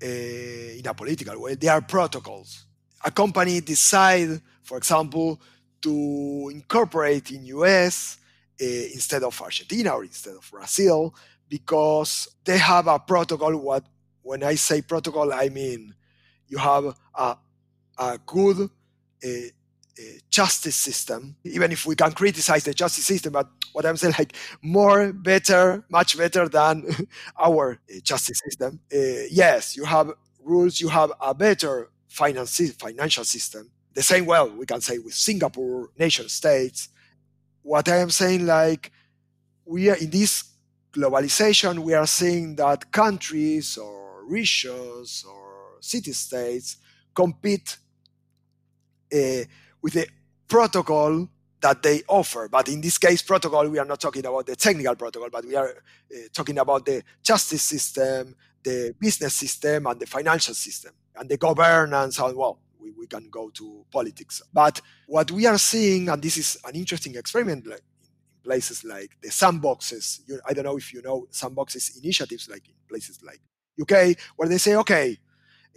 uh, 0.02 0.06
in 0.06 0.88
a 0.88 0.94
political 0.94 1.42
way, 1.42 1.56
they 1.56 1.68
are 1.68 1.82
protocols 1.82 2.67
a 3.04 3.12
company 3.12 3.62
decide, 3.62 4.42
for 4.64 4.78
example, 4.78 5.42
to 5.82 6.50
incorporate 6.54 7.32
in 7.32 7.46
US 7.46 8.18
uh, 8.62 8.66
instead 8.66 9.24
of 9.24 9.40
Argentina 9.42 9.92
or 9.92 10.04
instead 10.04 10.36
of 10.36 10.50
Brazil 10.52 11.14
because 11.50 12.28
they 12.44 12.58
have 12.58 12.88
a 12.88 13.00
protocol. 13.00 13.56
What 13.58 13.84
when 14.24 14.44
I 14.44 14.56
say 14.56 14.82
protocol, 14.82 15.32
I 15.34 15.50
mean 15.50 15.94
you 16.48 16.58
have 16.58 16.86
a, 17.16 17.38
a 17.98 18.20
good 18.26 18.70
uh, 19.24 19.28
uh, 19.28 20.02
justice 20.30 20.76
system. 20.76 21.36
Even 21.44 21.72
if 21.72 21.86
we 21.86 21.96
can 21.96 22.12
criticize 22.12 22.64
the 22.64 22.74
justice 22.74 23.06
system, 23.06 23.34
but 23.34 23.48
what 23.74 23.86
I'm 23.86 23.98
saying, 23.98 24.16
like 24.18 24.36
more, 24.62 25.12
better, 25.14 25.84
much 25.90 26.18
better 26.18 26.48
than 26.48 26.86
our 27.40 27.80
justice 28.04 28.40
system. 28.46 28.80
Yes, 28.92 29.76
you 29.76 29.86
have 29.86 30.12
rules. 30.44 30.80
You 30.80 30.90
have 30.90 31.12
a 31.22 31.34
better 31.34 31.90
finance, 32.18 32.72
financial 32.74 33.24
system. 33.24 33.70
The 33.94 34.02
same, 34.02 34.26
well, 34.26 34.50
we 34.50 34.66
can 34.66 34.82
say 34.82 34.98
with 34.98 35.14
Singapore, 35.14 35.90
nation 35.98 36.28
states. 36.30 36.90
What 37.62 37.88
I 37.90 37.98
am 37.98 38.10
saying, 38.10 38.46
like, 38.46 38.92
we 39.66 39.90
are 39.90 39.98
in 39.98 40.10
this 40.10 40.44
globalization, 40.92 41.80
we 41.80 41.94
are 41.94 42.08
seeing 42.08 42.56
that 42.56 42.92
countries 42.92 43.78
or 43.78 44.26
regions 44.26 45.24
or 45.30 45.78
city 45.80 46.14
states 46.14 46.78
compete 47.14 47.78
uh, 49.14 49.44
with 49.82 49.94
the 49.94 50.08
protocol 50.48 51.28
that 51.62 51.84
they 51.84 52.02
offer. 52.08 52.48
But 52.50 52.68
in 52.70 52.82
this 52.82 52.98
case, 52.98 53.22
protocol, 53.22 53.68
we 53.68 53.80
are 53.80 53.86
not 53.86 54.00
talking 54.00 54.26
about 54.26 54.46
the 54.46 54.56
technical 54.56 54.96
protocol, 54.96 55.30
but 55.32 55.46
we 55.46 55.56
are 55.56 55.70
uh, 55.70 56.18
talking 56.34 56.58
about 56.58 56.86
the 56.86 57.04
justice 57.22 57.64
system, 57.64 58.36
the 58.64 58.96
business 59.00 59.34
system, 59.34 59.86
and 59.86 60.00
the 60.00 60.08
financial 60.08 60.54
system, 60.54 60.94
and 61.20 61.30
the 61.30 61.38
governance. 61.38 62.20
And 62.20 62.36
well, 62.36 62.60
we, 62.80 62.92
we 62.92 63.08
can 63.08 63.30
go 63.30 63.50
to 63.52 63.86
politics. 63.92 64.42
But 64.54 64.82
what 65.08 65.32
we 65.32 65.46
are 65.46 65.58
seeing, 65.58 66.10
and 66.10 66.22
this 66.22 66.38
is 66.38 66.58
an 66.66 66.76
interesting 66.76 67.16
experiment, 67.16 67.68
like 67.68 67.84
in 68.02 68.10
places 68.44 68.84
like 68.84 69.18
the 69.22 69.30
sandboxes. 69.30 70.22
You, 70.28 70.40
I 70.48 70.54
don't 70.54 70.66
know 70.66 70.78
if 70.78 70.94
you 70.94 71.02
know 71.02 71.28
sandboxes 71.32 72.02
initiatives, 72.02 72.50
like 72.50 72.68
in 72.68 72.76
places 72.88 73.20
like 73.24 73.42
UK, 73.80 74.18
where 74.36 74.50
they 74.50 74.58
say, 74.58 74.76
okay, 74.76 75.18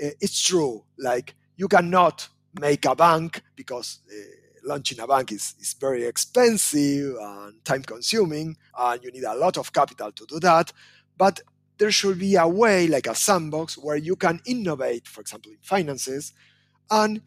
uh, 0.02 0.10
it's 0.20 0.40
true, 0.42 0.84
like 0.98 1.34
you 1.56 1.68
cannot 1.68 2.28
make 2.60 2.84
a 2.86 2.94
bank 2.94 3.42
because. 3.56 4.00
Uh, 4.10 4.36
launching 4.64 5.00
a 5.00 5.06
bank 5.06 5.32
is, 5.32 5.54
is 5.60 5.74
very 5.74 6.04
expensive 6.04 7.16
and 7.20 7.64
time 7.64 7.82
consuming, 7.82 8.56
and 8.78 9.02
you 9.02 9.10
need 9.10 9.24
a 9.24 9.34
lot 9.34 9.56
of 9.56 9.72
capital 9.72 10.12
to 10.12 10.26
do 10.26 10.38
that. 10.40 10.72
But 11.16 11.40
there 11.80 11.90
should 11.90 12.18
be 12.18 12.36
a 12.36 12.46
way, 12.46 12.86
like 12.86 13.06
a 13.06 13.14
sandbox, 13.14 13.78
where 13.78 13.96
you 13.96 14.14
can 14.14 14.38
innovate, 14.44 15.08
for 15.08 15.22
example, 15.22 15.50
in 15.50 15.58
finances, 15.62 16.34
and 16.90 17.22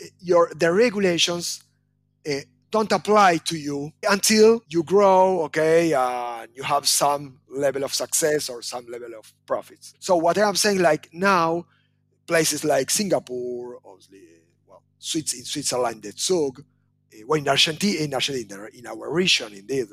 eh, 0.00 0.06
your 0.20 0.52
the 0.54 0.72
regulations 0.72 1.64
uh, 2.30 2.40
don't 2.70 2.92
apply 2.92 3.36
to 3.38 3.56
you 3.58 3.92
until 4.08 4.62
you 4.68 4.84
grow, 4.84 5.42
okay, 5.42 5.92
and 5.92 6.50
you 6.54 6.62
have 6.62 6.86
some 6.88 7.40
level 7.48 7.82
of 7.82 7.92
success 7.92 8.48
or 8.48 8.62
some 8.62 8.86
level 8.86 9.12
of 9.18 9.32
profits. 9.44 9.94
So 9.98 10.16
what 10.16 10.38
I'm 10.38 10.56
saying, 10.56 10.80
like 10.80 11.08
now, 11.12 11.66
places 12.28 12.64
like 12.64 12.90
Singapore, 12.90 13.78
obviously 13.84 14.22
Swiss, 14.98 15.34
in 15.34 15.44
Switzerland, 15.44 16.02
the 16.02 16.12
Zug, 16.16 16.60
uh, 16.60 17.18
well, 17.26 17.40
in 17.40 17.48
Argentina, 17.48 18.04
in 18.04 18.14
Argentina, 18.14 18.68
in 18.72 18.86
our 18.86 19.10
region, 19.12 19.52
indeed, 19.52 19.88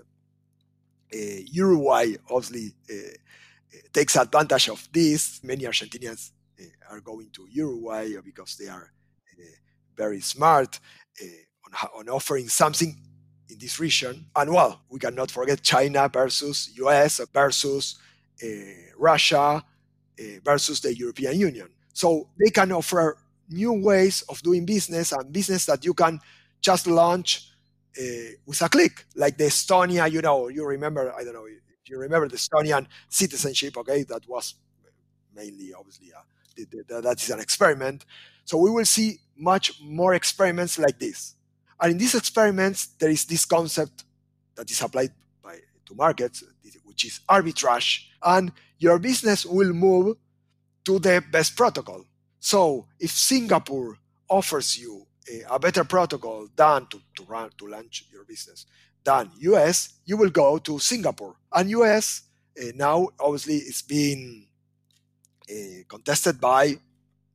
uh, 1.14 1.18
Uruguay 1.52 2.16
obviously 2.30 2.74
uh, 2.90 3.14
takes 3.94 4.16
advantage 4.16 4.70
of 4.70 4.88
this. 4.92 5.44
Many 5.44 5.64
Argentinians 5.66 6.32
are 6.90 7.02
going 7.02 7.30
to 7.34 7.48
Uruguay 7.50 8.16
because 8.24 8.56
they 8.58 8.68
are 8.68 8.92
very 9.96 10.22
smart 10.22 10.80
on, 11.66 11.90
on 12.00 12.10
offering 12.10 12.48
something 12.48 12.96
in 13.50 13.58
this 13.60 13.80
region. 13.80 14.26
And 14.36 14.54
well, 14.54 14.82
we 14.90 15.00
cannot 15.00 15.32
forget 15.32 15.62
China 15.62 16.10
versus 16.10 16.72
US 16.76 17.22
versus 17.34 18.00
uh, 18.44 18.48
Russia 18.98 19.64
uh, 20.20 20.24
versus 20.44 20.82
the 20.82 20.96
European 20.96 21.38
Union. 21.40 21.70
So 21.94 22.30
they 22.40 22.50
can 22.50 22.72
offer 22.72 23.18
new 23.50 23.74
ways 23.74 24.24
of 24.30 24.42
doing 24.42 24.66
business 24.66 25.12
and 25.12 25.32
business 25.32 25.66
that 25.66 25.84
you 25.84 25.94
can 25.94 26.20
just 26.62 26.88
launch 26.88 27.50
uh, 28.00 28.32
with 28.46 28.62
a 28.62 28.70
click, 28.70 29.06
like 29.16 29.38
the 29.38 29.46
Estonia, 29.46 30.10
you 30.10 30.22
know, 30.22 30.48
you 30.48 30.66
remember, 30.66 31.14
I 31.14 31.24
don't 31.24 31.34
know, 31.34 31.48
you 31.92 32.00
remember 32.00 32.28
the 32.28 32.38
Estonian 32.38 32.88
citizenship, 33.10 33.78
okay, 33.78 34.04
that 34.04 34.28
was 34.28 34.56
mainly, 35.36 35.74
obviously, 35.74 36.12
uh, 36.18 36.22
the, 36.56 36.84
the, 36.88 37.02
that 37.02 37.22
is 37.22 37.30
an 37.30 37.40
experiment. 37.40 38.06
So 38.46 38.58
we 38.58 38.72
will 38.72 38.86
see 38.86 39.20
much 39.38 39.82
more 39.82 40.14
experiments 40.14 40.80
like 40.80 40.98
this. 40.98 41.36
And 41.80 41.94
in 41.94 41.98
these 41.98 42.16
experiments, 42.16 42.88
there 43.00 43.10
is 43.10 43.26
this 43.26 43.46
concept 43.46 44.06
that 44.56 44.70
is 44.70 44.82
applied 44.82 45.12
by, 45.44 45.58
to 45.86 45.96
markets, 45.96 46.44
which 46.86 47.06
is 47.06 47.20
arbitrage, 47.30 48.06
and 48.24 48.52
your 48.78 49.00
business 49.00 49.46
will 49.46 49.74
move 49.74 50.18
to 50.86 51.00
the 51.00 51.24
best 51.32 51.56
protocol. 51.56 52.06
So 52.40 52.88
if 53.00 53.12
Singapore 53.12 53.98
offers 54.30 54.78
you 54.78 55.06
a, 55.32 55.56
a 55.56 55.60
better 55.60 55.84
protocol 55.84 56.48
than 56.56 56.88
to, 56.88 57.02
to 57.16 57.24
run 57.24 57.50
to 57.58 57.68
launch 57.68 58.06
your 58.12 58.24
business 58.26 58.66
than 59.04 59.30
US, 59.40 59.94
you 60.06 60.18
will 60.18 60.30
go 60.30 60.58
to 60.60 60.80
Singapore. 60.80 61.36
And 61.54 61.70
US 61.72 62.24
uh, 62.60 62.72
now 62.76 63.10
obviously 63.20 63.56
is 63.56 63.82
being 63.82 64.48
uh, 65.50 65.84
contested 65.88 66.40
by 66.40 66.78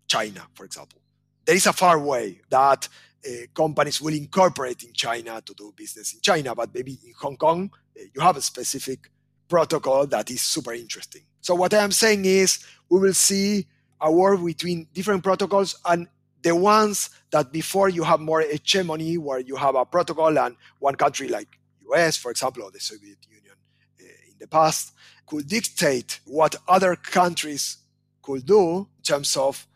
China, 0.06 0.46
for 0.54 0.64
example. 0.64 1.00
There 1.44 1.56
is 1.56 1.66
a 1.66 1.72
far 1.72 1.98
way 1.98 2.40
that 2.50 2.88
uh, 3.26 3.30
companies 3.54 4.00
will 4.00 4.14
incorporate 4.14 4.82
in 4.82 4.92
China 4.92 5.40
to 5.44 5.54
do 5.54 5.72
business 5.76 6.14
in 6.14 6.20
China, 6.20 6.54
but 6.54 6.72
maybe 6.74 6.98
in 7.04 7.12
Hong 7.20 7.36
Kong, 7.36 7.70
you 7.94 8.20
have 8.20 8.36
a 8.36 8.42
specific 8.42 9.10
protocol 9.48 10.06
that 10.06 10.30
is 10.30 10.40
super 10.40 10.72
interesting. 10.72 11.22
So, 11.40 11.54
what 11.54 11.72
I 11.74 11.82
am 11.82 11.92
saying 11.92 12.24
is, 12.24 12.64
we 12.88 13.00
will 13.00 13.14
see 13.14 13.66
a 14.00 14.10
war 14.10 14.36
between 14.36 14.88
different 14.92 15.22
protocols 15.22 15.76
and 15.84 16.08
the 16.42 16.54
ones 16.54 17.10
that 17.30 17.52
before 17.52 17.88
you 17.88 18.04
have 18.04 18.20
more 18.20 18.40
hegemony 18.40 19.18
where 19.18 19.40
you 19.40 19.56
have 19.56 19.74
a 19.74 19.84
protocol 19.84 20.38
and 20.38 20.56
one 20.78 20.94
country 20.94 21.28
like 21.28 21.55
us 21.94 22.16
for 22.16 22.30
example 22.30 22.62
or 22.62 22.70
the 22.70 22.80
soviet 22.80 23.18
union 23.28 23.54
uh, 24.00 24.04
in 24.28 24.34
the 24.38 24.46
past 24.46 24.92
could 25.26 25.46
dictate 25.48 26.20
what 26.24 26.54
other 26.68 26.96
countries 26.96 27.78
could 28.22 28.46
do 28.46 28.78
in 28.78 29.02
terms 29.02 29.36
of 29.36 29.66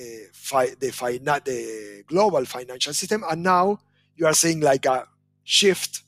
uh, 0.00 0.04
fi- 0.32 0.74
the, 0.78 0.90
fi- 0.90 1.18
the 1.18 2.04
global 2.06 2.44
financial 2.44 2.92
system. 2.92 3.24
And 3.28 3.42
now 3.42 3.80
you 4.16 4.26
are 4.26 4.34
seeing 4.34 4.60
like 4.60 4.86
a 4.86 5.06
shift 5.44 6.02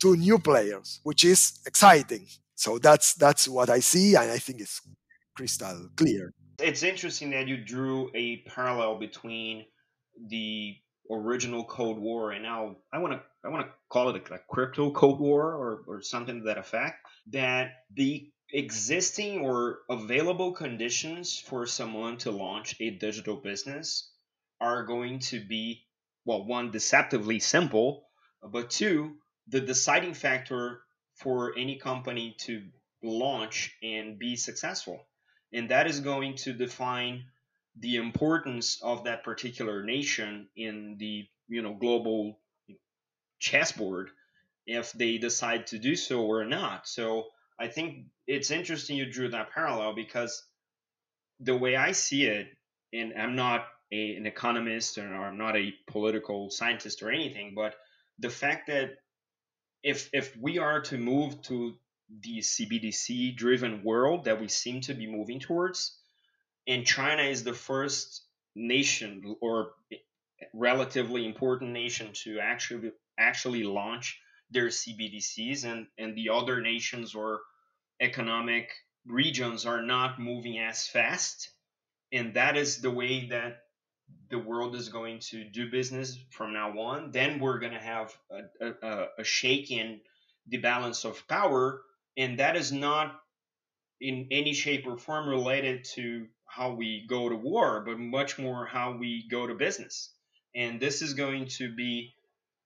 to 0.00 0.16
new 0.16 0.38
players 0.38 1.00
which 1.04 1.24
is 1.24 1.60
exciting. 1.66 2.26
So 2.54 2.78
that's 2.78 3.14
that's 3.14 3.48
what 3.48 3.70
i 3.70 3.80
see 3.80 4.14
and 4.14 4.30
i 4.30 4.38
think 4.38 4.60
it's 4.60 4.80
crystal 5.34 5.88
clear. 5.96 6.32
It's 6.58 6.82
interesting 6.82 7.30
that 7.30 7.48
you 7.48 7.56
drew 7.56 8.10
a 8.14 8.36
parallel 8.42 8.98
between 8.98 9.64
the 10.28 10.76
original 11.12 11.64
Cold 11.64 11.98
War 11.98 12.32
and 12.32 12.42
now 12.42 12.76
I 12.92 12.98
want 12.98 13.14
to 13.14 13.22
I 13.44 13.50
want 13.50 13.66
to 13.66 13.72
call 13.88 14.10
it 14.10 14.30
a, 14.30 14.34
a 14.34 14.38
crypto 14.48 14.90
Cold 14.90 15.20
War 15.20 15.54
or, 15.54 15.82
or 15.86 16.02
something 16.02 16.40
to 16.40 16.44
that 16.46 16.58
effect. 16.58 16.96
That 17.30 17.72
the 17.94 18.30
existing 18.52 19.40
or 19.40 19.80
available 19.88 20.52
conditions 20.52 21.38
for 21.38 21.66
someone 21.66 22.18
to 22.18 22.30
launch 22.30 22.76
a 22.80 22.90
digital 22.90 23.36
business 23.36 24.10
are 24.60 24.84
going 24.84 25.18
to 25.18 25.44
be 25.44 25.86
well 26.24 26.44
one 26.44 26.70
deceptively 26.70 27.38
simple 27.38 28.04
but 28.42 28.70
two 28.70 29.16
the 29.48 29.60
deciding 29.60 30.12
factor 30.12 30.82
for 31.14 31.56
any 31.56 31.78
company 31.78 32.36
to 32.38 32.62
launch 33.02 33.74
and 33.82 34.18
be 34.18 34.36
successful 34.36 35.00
and 35.52 35.70
that 35.70 35.86
is 35.86 36.00
going 36.00 36.36
to 36.36 36.52
define 36.52 37.24
the 37.78 37.96
importance 37.96 38.80
of 38.82 39.04
that 39.04 39.24
particular 39.24 39.82
nation 39.82 40.48
in 40.56 40.96
the 40.98 41.26
you 41.48 41.62
know 41.62 41.74
global 41.74 42.38
chessboard 43.38 44.10
if 44.66 44.92
they 44.92 45.18
decide 45.18 45.66
to 45.66 45.78
do 45.78 45.96
so 45.96 46.24
or 46.24 46.44
not 46.44 46.86
so 46.86 47.24
i 47.58 47.66
think 47.66 48.06
it's 48.26 48.50
interesting 48.50 48.96
you 48.96 49.10
drew 49.10 49.28
that 49.28 49.50
parallel 49.50 49.94
because 49.94 50.44
the 51.40 51.56
way 51.56 51.74
i 51.76 51.92
see 51.92 52.24
it 52.26 52.48
and 52.92 53.12
i'm 53.18 53.34
not 53.34 53.66
a, 53.90 54.14
an 54.16 54.26
economist 54.26 54.98
or 54.98 55.06
i'm 55.06 55.38
not 55.38 55.56
a 55.56 55.74
political 55.88 56.50
scientist 56.50 57.02
or 57.02 57.10
anything 57.10 57.52
but 57.54 57.74
the 58.18 58.30
fact 58.30 58.68
that 58.68 58.90
if 59.82 60.08
if 60.12 60.36
we 60.36 60.58
are 60.58 60.80
to 60.80 60.96
move 60.96 61.42
to 61.42 61.74
the 62.20 62.38
CBDC 62.38 63.36
driven 63.36 63.82
world 63.82 64.24
that 64.24 64.40
we 64.40 64.48
seem 64.48 64.80
to 64.82 64.94
be 64.94 65.06
moving 65.06 65.40
towards. 65.40 65.98
And 66.66 66.86
China 66.86 67.22
is 67.22 67.44
the 67.44 67.54
first 67.54 68.22
nation 68.54 69.36
or 69.40 69.72
relatively 70.54 71.26
important 71.26 71.72
nation 71.72 72.10
to 72.12 72.38
actually 72.40 72.92
actually 73.18 73.62
launch 73.64 74.18
their 74.50 74.68
CBDCs 74.68 75.64
and, 75.64 75.86
and 75.98 76.16
the 76.16 76.30
other 76.30 76.60
nations 76.60 77.14
or 77.14 77.40
economic 78.00 78.70
regions 79.06 79.66
are 79.66 79.82
not 79.82 80.20
moving 80.20 80.58
as 80.58 80.86
fast. 80.86 81.50
And 82.12 82.34
that 82.34 82.56
is 82.56 82.80
the 82.80 82.90
way 82.90 83.26
that 83.28 83.60
the 84.30 84.38
world 84.38 84.74
is 84.74 84.88
going 84.88 85.20
to 85.20 85.44
do 85.44 85.70
business 85.70 86.18
from 86.30 86.52
now 86.52 86.78
on. 86.78 87.10
Then 87.12 87.38
we're 87.40 87.58
going 87.58 87.72
to 87.72 87.80
have 87.80 88.14
a, 88.60 88.72
a, 88.82 89.06
a 89.18 89.24
shake 89.24 89.70
in 89.70 90.00
the 90.48 90.58
balance 90.58 91.04
of 91.04 91.26
power 91.28 91.82
and 92.16 92.38
that 92.38 92.56
is 92.56 92.72
not 92.72 93.20
in 94.00 94.26
any 94.30 94.52
shape 94.52 94.86
or 94.86 94.98
form 94.98 95.28
related 95.28 95.84
to 95.84 96.26
how 96.54 96.74
we 96.74 97.06
go 97.08 97.30
to 97.30 97.34
war, 97.34 97.82
but 97.86 97.98
much 97.98 98.38
more 98.38 98.66
how 98.66 98.94
we 98.94 99.26
go 99.30 99.46
to 99.46 99.54
business. 99.54 100.12
And 100.54 100.78
this 100.78 101.00
is 101.00 101.14
going 101.14 101.46
to 101.56 101.74
be 101.74 102.12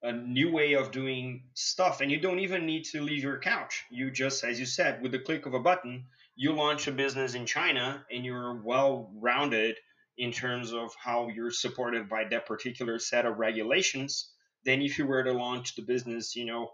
a 0.03 0.13
new 0.13 0.51
way 0.51 0.73
of 0.73 0.91
doing 0.91 1.45
stuff. 1.55 2.01
And 2.01 2.11
you 2.11 2.21
don't 2.21 2.41
even 2.41 2.67
need 2.67 2.85
to 2.87 3.01
leave 3.01 3.23
your 3.23 3.39
couch. 3.39 3.85
You 3.89 4.11
just, 4.11 4.43
as 4.43 4.59
you 4.59 4.67
said, 4.67 5.03
with 5.03 5.13
the 5.13 5.21
click 5.21 5.47
of 5.47 5.55
a 5.55 5.61
button, 5.61 6.07
you 6.35 6.53
launch 6.53 6.89
a 6.89 6.93
business 6.93 7.35
in 7.35 7.47
China 7.47 8.05
and 8.11 8.25
you're 8.25 8.61
well 8.65 9.13
rounded 9.21 9.77
in 10.19 10.33
terms 10.33 10.73
of 10.73 10.91
how 10.99 11.29
you're 11.29 11.53
supported 11.53 12.09
by 12.09 12.25
that 12.25 12.47
particular 12.47 12.99
set 12.99 13.25
of 13.25 13.39
regulations 13.39 14.33
than 14.65 14.83
if 14.83 14.99
you 14.99 15.07
were 15.07 15.23
to 15.23 15.33
launch 15.33 15.77
the 15.77 15.83
business, 15.83 16.35
you 16.35 16.45
know, 16.45 16.73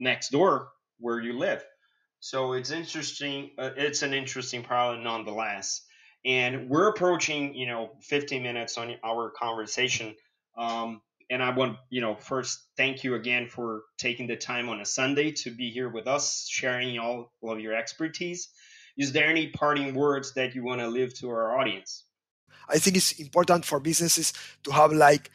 next 0.00 0.30
door 0.30 0.70
where 0.98 1.20
you 1.20 1.38
live. 1.38 1.62
So 2.18 2.54
it's 2.54 2.72
interesting. 2.72 3.52
Uh, 3.56 3.70
it's 3.76 4.02
an 4.02 4.14
interesting 4.14 4.64
problem 4.64 5.04
nonetheless. 5.04 5.82
And 6.24 6.68
we're 6.68 6.88
approaching, 6.88 7.54
you 7.54 7.66
know, 7.66 7.92
15 8.02 8.42
minutes 8.42 8.76
on 8.76 8.94
our 9.02 9.30
conversation. 9.30 10.14
Um, 10.56 11.00
and 11.30 11.42
I 11.42 11.50
want, 11.50 11.78
you 11.88 12.00
know, 12.00 12.16
first 12.16 12.66
thank 12.76 13.04
you 13.04 13.14
again 13.14 13.46
for 13.46 13.82
taking 13.98 14.26
the 14.26 14.36
time 14.36 14.68
on 14.68 14.80
a 14.80 14.84
Sunday 14.84 15.30
to 15.32 15.50
be 15.50 15.70
here 15.70 15.88
with 15.88 16.06
us, 16.06 16.46
sharing 16.50 16.98
all 16.98 17.32
of 17.42 17.60
your 17.60 17.74
expertise. 17.74 18.48
Is 18.98 19.12
there 19.12 19.26
any 19.26 19.48
parting 19.48 19.94
words 19.94 20.34
that 20.34 20.54
you 20.54 20.64
want 20.64 20.80
to 20.80 20.88
leave 20.88 21.14
to 21.20 21.30
our 21.30 21.58
audience? 21.58 22.04
I 22.68 22.78
think 22.78 22.96
it's 22.96 23.12
important 23.12 23.64
for 23.64 23.80
businesses 23.80 24.32
to 24.64 24.72
have 24.72 24.92
like 24.92 25.30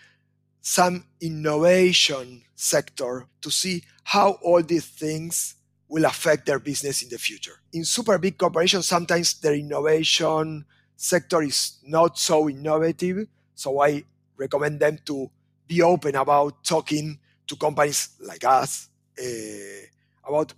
some 0.62 1.06
innovation 1.22 2.44
sector 2.56 3.28
to 3.42 3.52
see 3.52 3.84
how 4.04 4.32
all 4.42 4.62
these 4.62 4.86
things 4.86 5.56
will 5.88 6.06
affect 6.06 6.46
their 6.46 6.60
business 6.60 7.02
in 7.02 7.10
the 7.10 7.18
future. 7.18 7.62
In 7.74 7.86
super 7.86 8.18
big 8.18 8.38
corporations, 8.38 8.88
sometimes 8.88 9.40
their 9.40 9.54
innovation 9.54 10.66
sector 10.96 11.42
is 11.42 11.78
not 11.86 12.18
so 12.18 12.50
innovative. 12.50 13.28
So 13.54 13.82
I 13.82 14.04
recommend 14.38 14.80
them 14.80 15.00
to 15.06 15.30
be 15.68 15.82
open 15.82 16.16
about 16.16 16.64
talking 16.64 17.20
to 17.48 17.56
companies 17.56 18.10
like 18.20 18.44
us 18.44 18.90
uh, 19.20 20.28
about 20.28 20.54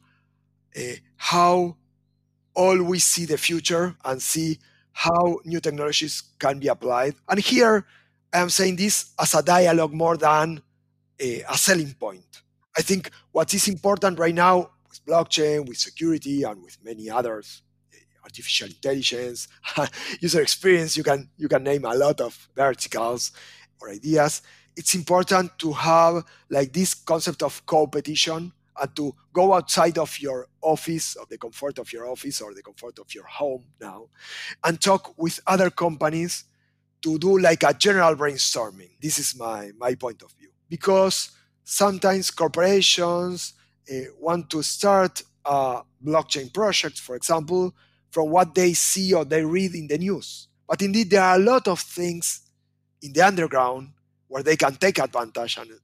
uh, 0.75 0.81
how 1.15 1.75
all 2.53 2.81
we 2.81 2.99
see 2.99 3.25
the 3.25 3.37
future 3.37 3.95
and 4.03 4.21
see 4.21 4.57
how 4.91 5.39
new 5.45 5.59
technologies 5.59 6.23
can 6.39 6.59
be 6.59 6.67
applied. 6.67 7.13
And 7.29 7.39
here 7.39 7.85
I 8.33 8.39
am 8.39 8.49
saying 8.49 8.77
this 8.77 9.13
as 9.19 9.35
a 9.35 9.43
dialogue 9.43 9.93
more 9.93 10.17
than 10.17 10.61
a, 11.19 11.43
a 11.49 11.57
selling 11.57 11.93
point. 11.93 12.41
I 12.77 12.81
think 12.81 13.11
what 13.31 13.53
is 13.53 13.67
important 13.67 14.19
right 14.19 14.33
now 14.33 14.71
with 14.87 15.05
blockchain, 15.05 15.67
with 15.67 15.77
security, 15.77 16.43
and 16.43 16.61
with 16.63 16.77
many 16.83 17.09
others, 17.09 17.61
eh, 17.61 17.66
artificial 18.27 18.67
intelligence, 18.67 19.47
user 20.19 20.41
experience, 20.41 20.97
you 20.97 21.03
can 21.03 21.29
you 21.37 21.47
can 21.47 21.63
name 21.63 21.85
a 21.85 21.95
lot 21.95 22.19
of 22.21 22.33
verticals 22.55 23.31
or 23.79 23.89
ideas. 23.89 24.41
It's 24.75 24.93
important 24.93 25.57
to 25.59 25.73
have 25.73 26.23
like 26.49 26.71
this 26.73 26.93
concept 26.93 27.41
of 27.41 27.65
competition 27.65 28.51
and 28.79 28.95
to 28.95 29.15
go 29.33 29.53
outside 29.53 29.97
of 29.97 30.19
your 30.19 30.47
office, 30.61 31.15
or 31.15 31.25
the 31.29 31.37
comfort 31.37 31.79
of 31.79 31.91
your 31.91 32.07
office 32.07 32.41
or 32.41 32.53
the 32.53 32.61
comfort 32.61 32.99
of 32.99 33.13
your 33.13 33.25
home 33.25 33.65
now, 33.81 34.09
and 34.63 34.79
talk 34.79 35.17
with 35.17 35.39
other 35.47 35.69
companies 35.69 36.43
to 37.01 37.17
do 37.17 37.39
like 37.39 37.63
a 37.63 37.73
general 37.73 38.15
brainstorming. 38.15 38.91
This 39.01 39.17
is 39.19 39.35
my, 39.37 39.71
my 39.77 39.95
point 39.95 40.21
of 40.21 40.31
view. 40.33 40.49
Because 40.69 41.31
sometimes 41.63 42.31
corporations 42.31 43.53
uh, 43.91 43.95
want 44.19 44.49
to 44.49 44.61
start 44.61 45.23
a 45.45 45.81
blockchain 46.03 46.53
project, 46.53 46.99
for 46.99 47.15
example, 47.15 47.73
from 48.17 48.31
what 48.31 48.55
they 48.55 48.73
see 48.73 49.13
or 49.13 49.23
they 49.23 49.45
read 49.45 49.75
in 49.75 49.85
the 49.85 49.95
news. 49.95 50.47
But 50.67 50.81
indeed, 50.81 51.11
there 51.11 51.21
are 51.21 51.35
a 51.35 51.39
lot 51.39 51.67
of 51.67 51.79
things 51.79 52.41
in 52.99 53.13
the 53.13 53.21
underground 53.21 53.89
where 54.27 54.41
they 54.41 54.55
can 54.55 54.73
take 54.73 54.97
advantage 54.97 55.55
and 55.57 55.69
uh, 55.69 55.75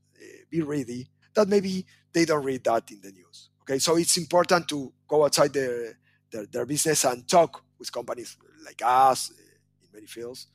be 0.49 0.63
ready 0.63 1.07
that 1.35 1.47
maybe 1.47 1.85
they 2.11 2.25
don't 2.25 2.43
read 2.43 2.63
that 2.63 2.89
in 2.89 3.01
the 3.03 3.11
news. 3.11 3.49
Okay, 3.61 3.77
so 3.77 3.97
it's 3.97 4.17
important 4.17 4.67
to 4.69 4.91
go 5.07 5.25
outside 5.25 5.53
their, 5.53 5.95
their, 6.31 6.47
their 6.47 6.65
business 6.65 7.03
and 7.03 7.27
talk 7.27 7.63
with 7.77 7.91
companies 7.91 8.35
like 8.65 8.81
us 8.83 9.29
uh, 9.29 9.83
in 9.83 9.89
many 9.93 10.07
fields 10.07 10.47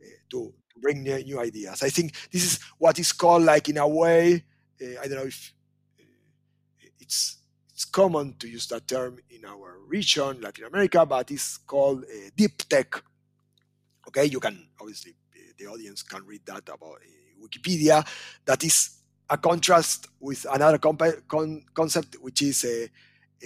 uh, 0.00 0.06
to, 0.30 0.54
bring 0.80 1.02
new, 1.02 1.22
new, 1.22 1.38
ideas. 1.38 1.82
I 1.82 1.90
think 1.90 2.14
this 2.32 2.44
is 2.44 2.60
what 2.78 2.98
is 2.98 3.12
called, 3.12 3.42
like 3.42 3.68
in 3.68 3.76
a 3.76 3.86
way, 3.86 4.42
I 4.80 5.06
don't 5.06 5.18
know 5.18 5.26
if 5.26 5.52
it's 6.98 7.36
it's 7.76 7.84
common 7.84 8.32
to 8.38 8.48
use 8.48 8.66
that 8.68 8.88
term 8.88 9.18
in 9.28 9.44
our 9.44 9.76
region, 9.86 10.40
Latin 10.40 10.64
America, 10.64 11.04
but 11.04 11.30
it's 11.30 11.58
called 11.58 12.04
uh, 12.04 12.30
deep 12.34 12.56
tech. 12.70 13.02
Okay, 14.08 14.24
you 14.24 14.40
can 14.40 14.66
obviously 14.80 15.14
the 15.58 15.66
audience 15.66 16.02
can 16.02 16.24
read 16.24 16.40
that 16.46 16.66
about 16.72 17.00
Wikipedia. 17.38 18.02
That 18.46 18.64
is 18.64 18.96
a 19.28 19.36
contrast 19.36 20.08
with 20.18 20.46
another 20.50 20.78
con- 20.78 21.64
concept, 21.74 22.16
which 22.22 22.40
is 22.40 22.64
a, 22.64 22.88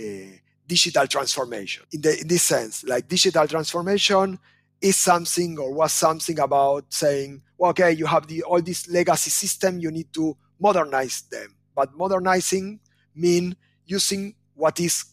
a 0.00 0.40
digital 0.64 1.08
transformation. 1.08 1.84
In, 1.90 2.00
the, 2.00 2.20
in 2.20 2.28
this 2.28 2.44
sense, 2.44 2.84
like 2.84 3.08
digital 3.08 3.48
transformation 3.48 4.38
is 4.80 4.96
something 4.96 5.58
or 5.58 5.74
was 5.74 5.90
something 5.90 6.38
about 6.38 6.84
saying, 6.90 7.42
well, 7.58 7.70
okay, 7.70 7.90
you 7.90 8.06
have 8.06 8.28
the 8.28 8.44
all 8.44 8.62
this 8.62 8.88
legacy 8.88 9.30
system, 9.30 9.80
you 9.80 9.90
need 9.90 10.12
to 10.12 10.36
modernize 10.60 11.22
them. 11.22 11.56
But 11.74 11.96
modernizing 11.96 12.78
mean 13.16 13.56
using 13.90 14.34
what 14.54 14.78
is 14.78 15.04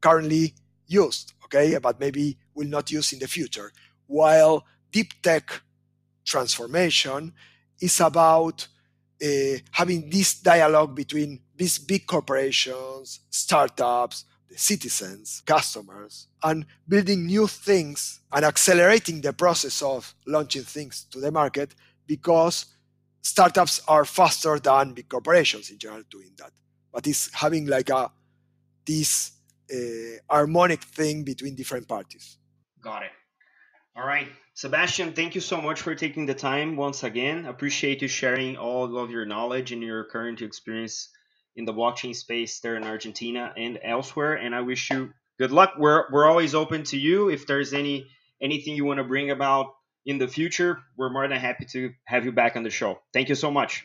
currently 0.00 0.54
used, 0.86 1.34
okay, 1.44 1.78
but 1.78 2.00
maybe 2.00 2.38
will 2.54 2.68
not 2.68 2.90
use 2.90 3.12
in 3.12 3.18
the 3.18 3.28
future. 3.28 3.70
While 4.06 4.64
deep 4.90 5.10
tech 5.22 5.60
transformation 6.24 7.32
is 7.80 8.00
about 8.00 8.66
uh, 9.22 9.58
having 9.72 10.08
this 10.10 10.40
dialogue 10.40 10.94
between 10.94 11.40
these 11.56 11.78
big 11.78 12.06
corporations, 12.06 13.20
startups, 13.30 14.24
the 14.48 14.58
citizens, 14.58 15.42
customers, 15.44 16.28
and 16.42 16.66
building 16.88 17.26
new 17.26 17.46
things 17.46 18.20
and 18.32 18.44
accelerating 18.44 19.20
the 19.20 19.32
process 19.32 19.82
of 19.82 20.14
launching 20.26 20.62
things 20.62 21.06
to 21.10 21.20
the 21.20 21.30
market 21.30 21.74
because 22.06 22.66
startups 23.20 23.80
are 23.88 24.04
faster 24.04 24.58
than 24.58 24.92
big 24.92 25.08
corporations 25.08 25.70
in 25.70 25.78
general 25.78 26.02
doing 26.10 26.30
that. 26.38 26.52
But 26.94 27.06
it's 27.08 27.34
having 27.34 27.66
like 27.66 27.90
a 27.90 28.10
this 28.86 29.32
uh, 29.72 30.18
harmonic 30.30 30.82
thing 30.82 31.24
between 31.24 31.56
different 31.56 31.88
parties. 31.88 32.38
Got 32.80 33.02
it. 33.02 33.10
All 33.96 34.06
right. 34.06 34.28
Sebastian, 34.54 35.12
thank 35.12 35.34
you 35.34 35.40
so 35.40 35.60
much 35.60 35.80
for 35.80 35.94
taking 35.94 36.26
the 36.26 36.34
time 36.34 36.76
once 36.76 37.02
again. 37.02 37.46
Appreciate 37.46 38.02
you 38.02 38.08
sharing 38.08 38.56
all 38.56 38.96
of 38.96 39.10
your 39.10 39.26
knowledge 39.26 39.72
and 39.72 39.82
your 39.82 40.04
current 40.04 40.42
experience 40.42 41.08
in 41.56 41.64
the 41.64 41.72
blockchain 41.72 42.14
space 42.14 42.60
there 42.60 42.76
in 42.76 42.84
Argentina 42.84 43.52
and 43.56 43.78
elsewhere. 43.82 44.34
And 44.34 44.54
I 44.54 44.60
wish 44.60 44.90
you 44.90 45.12
good 45.38 45.50
luck. 45.50 45.74
We're 45.78 46.04
we're 46.12 46.26
always 46.26 46.54
open 46.54 46.84
to 46.84 46.98
you. 46.98 47.30
If 47.30 47.46
there's 47.46 47.72
any 47.72 48.06
anything 48.40 48.76
you 48.76 48.84
want 48.84 48.98
to 48.98 49.04
bring 49.04 49.30
about 49.30 49.74
in 50.06 50.18
the 50.18 50.28
future, 50.28 50.78
we're 50.96 51.10
more 51.10 51.26
than 51.26 51.38
happy 51.40 51.64
to 51.66 51.92
have 52.04 52.24
you 52.24 52.32
back 52.32 52.56
on 52.56 52.62
the 52.62 52.70
show. 52.70 53.00
Thank 53.12 53.28
you 53.28 53.34
so 53.34 53.50
much. 53.50 53.84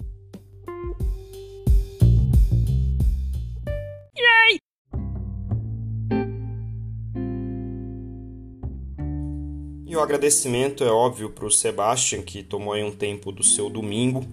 E 9.91 9.95
o 9.97 9.99
agradecimento 9.99 10.85
é 10.85 10.89
óbvio 10.89 11.29
para 11.29 11.45
o 11.45 11.51
Sebastian, 11.51 12.21
que 12.21 12.41
tomou 12.41 12.71
aí 12.71 12.81
um 12.81 12.93
tempo 12.93 13.29
do 13.29 13.43
seu 13.43 13.69
domingo 13.69 14.25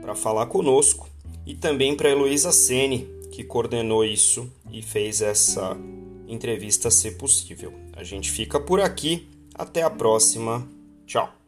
para 0.00 0.12
falar 0.16 0.46
conosco, 0.46 1.08
e 1.46 1.54
também 1.54 1.94
para 1.94 2.08
a 2.08 2.10
Heloísa 2.10 2.50
Sene, 2.50 3.08
que 3.30 3.44
coordenou 3.44 4.04
isso 4.04 4.50
e 4.72 4.82
fez 4.82 5.22
essa 5.22 5.76
entrevista 6.26 6.90
ser 6.90 7.12
possível. 7.12 7.72
A 7.92 8.02
gente 8.02 8.28
fica 8.28 8.58
por 8.58 8.80
aqui, 8.80 9.28
até 9.54 9.84
a 9.84 9.90
próxima, 9.90 10.68
tchau! 11.06 11.43